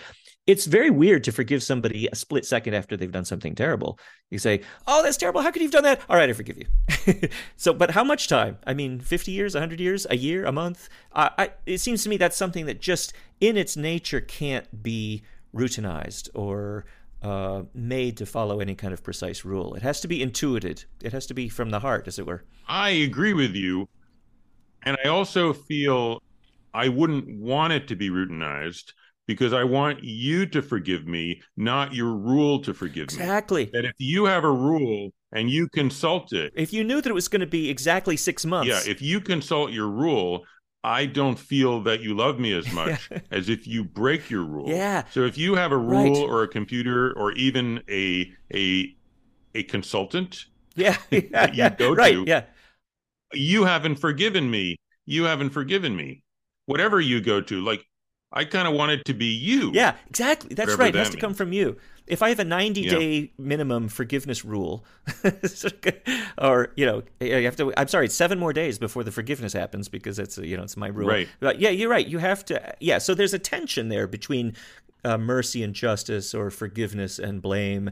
it's 0.47 0.65
very 0.65 0.89
weird 0.89 1.23
to 1.25 1.31
forgive 1.31 1.61
somebody 1.61 2.07
a 2.11 2.15
split 2.15 2.45
second 2.45 2.73
after 2.73 2.97
they've 2.97 3.11
done 3.11 3.25
something 3.25 3.53
terrible. 3.53 3.99
You 4.31 4.39
say, 4.39 4.61
"Oh, 4.87 5.03
that's 5.03 5.17
terrible. 5.17 5.41
How 5.41 5.51
could 5.51 5.61
you've 5.61 5.71
done 5.71 5.83
that?" 5.83 6.01
All 6.09 6.15
right, 6.15 6.29
I 6.29 6.33
forgive 6.33 6.57
you. 6.57 7.29
so, 7.57 7.73
but 7.73 7.91
how 7.91 8.03
much 8.03 8.27
time? 8.27 8.57
I 8.65 8.73
mean, 8.73 8.99
fifty 8.99 9.31
years, 9.31 9.53
hundred 9.53 9.79
years, 9.79 10.07
a 10.09 10.17
year, 10.17 10.45
a 10.45 10.51
month? 10.51 10.89
Uh, 11.11 11.29
I, 11.37 11.51
it 11.65 11.77
seems 11.77 12.03
to 12.03 12.09
me 12.09 12.17
that's 12.17 12.37
something 12.37 12.65
that 12.65 12.81
just 12.81 13.13
in 13.39 13.55
its 13.55 13.77
nature 13.77 14.19
can't 14.19 14.81
be 14.81 15.21
routinized 15.55 16.29
or 16.33 16.85
uh, 17.21 17.63
made 17.75 18.17
to 18.17 18.25
follow 18.25 18.59
any 18.61 18.73
kind 18.73 18.93
of 18.93 19.03
precise 19.03 19.45
rule. 19.45 19.75
It 19.75 19.83
has 19.83 20.01
to 20.01 20.07
be 20.07 20.23
intuited. 20.23 20.85
It 21.03 21.13
has 21.13 21.27
to 21.27 21.35
be 21.35 21.49
from 21.49 21.69
the 21.69 21.81
heart, 21.81 22.07
as 22.07 22.17
it 22.17 22.25
were. 22.25 22.43
I 22.67 22.89
agree 22.89 23.33
with 23.33 23.53
you, 23.53 23.87
and 24.81 24.97
I 25.05 25.09
also 25.09 25.53
feel 25.53 26.23
I 26.73 26.89
wouldn't 26.89 27.39
want 27.39 27.73
it 27.73 27.87
to 27.89 27.95
be 27.95 28.09
routinized 28.09 28.93
because 29.27 29.53
I 29.53 29.63
want 29.63 30.03
you 30.03 30.45
to 30.47 30.61
forgive 30.61 31.07
me, 31.07 31.41
not 31.55 31.93
your 31.93 32.13
rule 32.13 32.61
to 32.63 32.73
forgive 32.73 33.05
exactly. 33.05 33.21
me. 33.21 33.63
Exactly. 33.63 33.81
That 33.81 33.85
if 33.85 33.95
you 33.97 34.25
have 34.25 34.43
a 34.43 34.51
rule 34.51 35.11
and 35.31 35.49
you 35.49 35.69
consult 35.69 36.33
it, 36.33 36.51
if 36.55 36.73
you 36.73 36.83
knew 36.83 37.01
that 37.01 37.09
it 37.09 37.13
was 37.13 37.27
going 37.27 37.41
to 37.41 37.47
be 37.47 37.69
exactly 37.69 38.17
six 38.17 38.45
months, 38.45 38.69
yeah, 38.69 38.91
if 38.91 39.01
you 39.01 39.21
consult 39.21 39.71
your 39.71 39.89
rule, 39.89 40.43
I 40.83 41.05
don't 41.05 41.37
feel 41.37 41.81
that 41.83 42.01
you 42.01 42.15
love 42.15 42.39
me 42.39 42.53
as 42.53 42.71
much 42.73 43.09
as 43.31 43.49
if 43.49 43.67
you 43.67 43.83
break 43.83 44.29
your 44.29 44.43
rule. 44.43 44.69
Yeah. 44.69 45.03
So 45.11 45.21
if 45.21 45.37
you 45.37 45.55
have 45.55 45.71
a 45.71 45.77
rule 45.77 46.13
right. 46.13 46.29
or 46.29 46.43
a 46.43 46.47
computer 46.47 47.13
or 47.13 47.31
even 47.33 47.81
a 47.89 48.31
a 48.53 48.95
a 49.53 49.63
consultant, 49.63 50.45
yeah, 50.75 50.97
yeah 51.11 51.21
that 51.31 51.53
you 51.53 51.63
yeah, 51.63 51.69
go 51.69 51.93
right, 51.93 52.13
to, 52.13 52.25
yeah, 52.27 52.43
you 53.33 53.65
haven't 53.65 53.95
forgiven 53.95 54.49
me. 54.49 54.77
You 55.05 55.23
haven't 55.23 55.51
forgiven 55.51 55.95
me. 55.95 56.23
Whatever 56.71 56.99
you 56.99 57.21
go 57.21 57.41
to, 57.41 57.61
like 57.61 57.85
I 58.33 58.45
kind 58.45 58.67
of 58.67 58.73
want 58.73 58.91
it 58.91 59.05
to 59.05 59.13
be 59.13 59.25
you. 59.25 59.71
Yeah, 59.73 59.95
exactly. 60.07 60.55
That's 60.55 60.75
right. 60.75 60.93
That 60.93 60.99
it 60.99 60.99
has 60.99 61.07
means. 61.07 61.15
to 61.15 61.21
come 61.21 61.33
from 61.33 61.51
you. 61.51 61.75
If 62.07 62.21
I 62.21 62.29
have 62.29 62.39
a 62.39 62.45
90 62.45 62.81
yeah. 62.81 62.89
day 62.89 63.31
minimum 63.37 63.87
forgiveness 63.87 64.43
rule, 64.43 64.85
or 66.37 66.71
you 66.75 66.85
know, 66.85 67.03
you 67.19 67.45
have 67.45 67.55
to. 67.57 67.73
I'm 67.77 67.87
sorry, 67.87 68.07
seven 68.07 68.39
more 68.39 68.53
days 68.53 68.79
before 68.79 69.03
the 69.03 69.11
forgiveness 69.11 69.53
happens 69.53 69.89
because 69.89 70.17
it's 70.17 70.37
you 70.37 70.57
know 70.57 70.63
it's 70.63 70.77
my 70.77 70.87
rule. 70.87 71.07
Right. 71.07 71.27
But 71.39 71.59
yeah, 71.59 71.69
you're 71.69 71.89
right. 71.89 72.07
You 72.07 72.19
have 72.19 72.45
to. 72.45 72.75
Yeah. 72.79 72.97
So 72.97 73.13
there's 73.13 73.33
a 73.33 73.39
tension 73.39 73.89
there 73.89 74.07
between 74.07 74.55
uh, 75.03 75.17
mercy 75.17 75.63
and 75.63 75.73
justice 75.73 76.33
or 76.33 76.49
forgiveness 76.49 77.19
and 77.19 77.41
blame. 77.41 77.91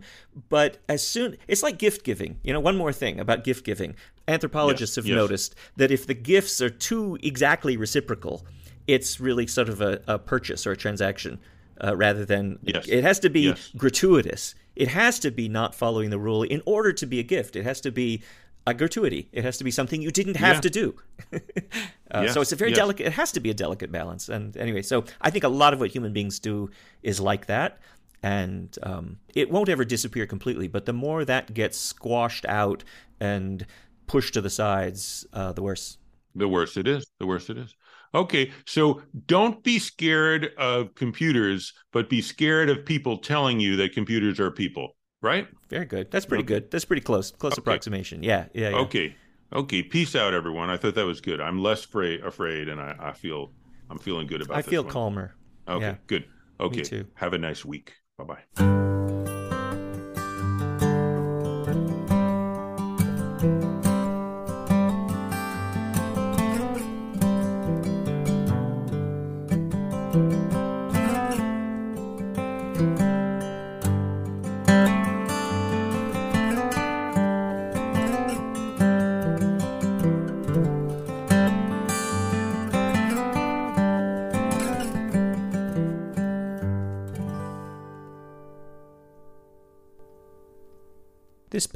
But 0.50 0.78
as 0.88 1.06
soon, 1.06 1.38
it's 1.48 1.64
like 1.64 1.78
gift 1.78 2.04
giving. 2.04 2.40
You 2.44 2.54
know, 2.54 2.60
one 2.60 2.78
more 2.78 2.94
thing 2.94 3.20
about 3.20 3.44
gift 3.44 3.66
giving. 3.66 3.96
Anthropologists 4.28 4.96
yes, 4.96 5.04
have 5.04 5.10
yes. 5.10 5.16
noticed 5.16 5.56
that 5.76 5.92
if 5.92 6.08
the 6.08 6.14
gifts 6.14 6.62
are 6.62 6.70
too 6.70 7.18
exactly 7.24 7.78
reciprocal, 7.78 8.46
it's 8.90 9.20
really 9.20 9.46
sort 9.46 9.70
of 9.70 9.82
a, 9.82 10.02
a 10.08 10.18
purchase 10.18 10.66
or 10.66 10.72
a 10.72 10.78
transaction 10.78 11.40
uh, 11.84 11.96
rather 11.96 12.26
than 12.26 12.58
yes. 12.64 12.88
it 12.88 13.04
has 13.04 13.20
to 13.20 13.30
be 13.30 13.42
yes. 13.42 13.72
gratuitous. 13.78 14.56
It 14.76 14.88
has 14.88 15.20
to 15.20 15.32
be 15.32 15.48
not 15.48 15.76
following 15.76 16.10
the 16.10 16.18
rule 16.18 16.44
in 16.44 16.62
order 16.66 16.92
to 16.94 17.06
be 17.06 17.20
a 17.20 17.24
gift. 17.24 17.56
It 17.56 17.64
has 17.64 17.80
to 17.82 17.92
be 17.92 18.24
a 18.66 18.74
gratuity. 18.74 19.30
It 19.32 19.44
has 19.44 19.58
to 19.60 19.64
be 19.64 19.72
something 19.72 20.02
you 20.02 20.10
didn't 20.10 20.38
have 20.38 20.58
yeah. 20.58 20.62
to 20.62 20.70
do. 20.70 20.96
uh, 21.34 21.40
yes. 22.24 22.34
So 22.34 22.42
it's 22.42 22.52
a 22.52 22.56
very 22.56 22.72
delicate. 22.72 23.06
It 23.06 23.14
has 23.14 23.32
to 23.34 23.40
be 23.40 23.52
a 23.52 23.54
delicate 23.54 23.92
balance. 23.92 24.28
And 24.28 24.58
anyway, 24.58 24.82
so 24.82 25.06
I 25.22 25.30
think 25.30 25.44
a 25.44 25.50
lot 25.50 25.74
of 25.74 25.80
what 25.80 25.92
human 25.92 26.12
beings 26.12 26.40
do 26.40 26.72
is 27.04 27.20
like 27.20 27.46
that, 27.46 27.80
and 28.24 28.76
um, 28.82 29.18
it 29.36 29.52
won't 29.52 29.70
ever 29.70 29.86
disappear 29.86 30.26
completely. 30.26 30.68
But 30.68 30.86
the 30.86 30.94
more 30.94 31.26
that 31.26 31.54
gets 31.54 31.78
squashed 31.78 32.46
out 32.46 32.84
and 33.20 33.66
pushed 34.08 34.34
to 34.34 34.42
the 34.42 34.50
sides, 34.50 35.28
uh, 35.34 35.54
the 35.54 35.62
worse. 35.62 35.98
The 36.36 36.48
worse 36.48 36.78
it 36.78 36.88
is. 36.88 37.06
The 37.20 37.28
worse 37.28 37.50
it 37.50 37.58
is. 37.58 37.76
Okay, 38.14 38.52
so 38.66 39.02
don't 39.28 39.64
be 39.64 39.78
scared 39.78 40.52
of 40.58 40.96
computers, 40.96 41.74
but 41.92 42.10
be 42.10 42.22
scared 42.22 42.70
of 42.70 42.86
people 42.86 43.18
telling 43.18 43.60
you 43.60 43.76
that 43.78 43.94
computers 43.94 44.40
are 44.40 44.50
people, 44.50 44.96
right? 45.22 45.48
Very 45.70 45.86
good. 45.86 46.10
That's 46.10 46.26
pretty 46.26 46.44
okay. 46.44 46.56
good. 46.56 46.72
That's 46.72 46.86
pretty 46.86 47.02
close. 47.02 47.32
Close 47.32 47.54
okay. 47.54 47.60
approximation. 47.60 48.24
Yeah, 48.24 48.46
yeah, 48.54 48.70
yeah. 48.70 48.78
Okay. 48.78 49.16
Okay. 49.54 49.84
Peace 49.84 50.16
out, 50.16 50.34
everyone. 50.34 50.70
I 50.70 50.78
thought 50.78 50.96
that 50.96 51.06
was 51.06 51.22
good. 51.22 51.40
I'm 51.40 51.62
less 51.62 51.86
afraid, 51.86 52.24
afraid 52.24 52.68
and 52.68 52.82
I, 52.82 52.96
I 53.00 53.14
feel 53.14 53.52
I'm 53.90 54.00
feeling 54.00 54.28
good 54.28 54.42
about 54.42 54.58
I 54.58 54.62
feel 54.64 54.84
one. 54.84 54.92
calmer. 54.92 55.36
Okay, 55.68 55.86
yeah. 55.86 55.96
good. 56.08 56.26
Okay. 56.60 56.78
Me 56.78 56.84
too. 56.84 57.08
Have 57.16 57.34
a 57.34 57.38
nice 57.38 57.64
week. 57.64 57.94
Bye 58.18 58.42
bye 58.56 58.99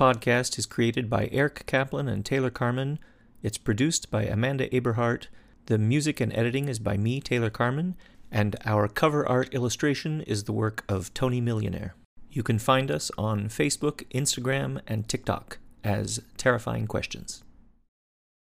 podcast 0.04 0.60
is 0.60 0.66
created 0.66 1.10
by 1.10 1.30
Eric 1.32 1.66
Kaplan 1.66 2.10
and 2.10 2.26
Taylor 2.26 2.50
Carman. 2.50 3.00
It's 3.42 3.58
produced 3.58 4.12
by 4.12 4.24
Amanda 4.24 4.68
Aberhart. 4.68 5.28
The 5.68 5.78
music 5.78 6.20
and 6.20 6.36
editing 6.36 6.68
is 6.68 6.78
by 6.78 6.98
me, 6.98 7.22
Taylor 7.22 7.50
Carman, 7.50 7.96
and 8.30 8.58
our 8.66 8.90
cover 8.90 9.26
art 9.26 9.54
illustration 9.54 10.20
is 10.20 10.44
the 10.44 10.52
work 10.52 10.84
of 10.90 11.14
Tony 11.14 11.40
Millionaire. 11.40 11.96
You 12.30 12.44
can 12.44 12.60
find 12.60 12.92
us 12.92 13.12
on 13.18 13.48
Facebook, 13.48 14.04
Instagram, 14.14 14.82
and 14.88 15.08
TikTok 15.08 15.60
as 15.86 16.22
Terrifying 16.36 16.86
Questions. 16.86 17.46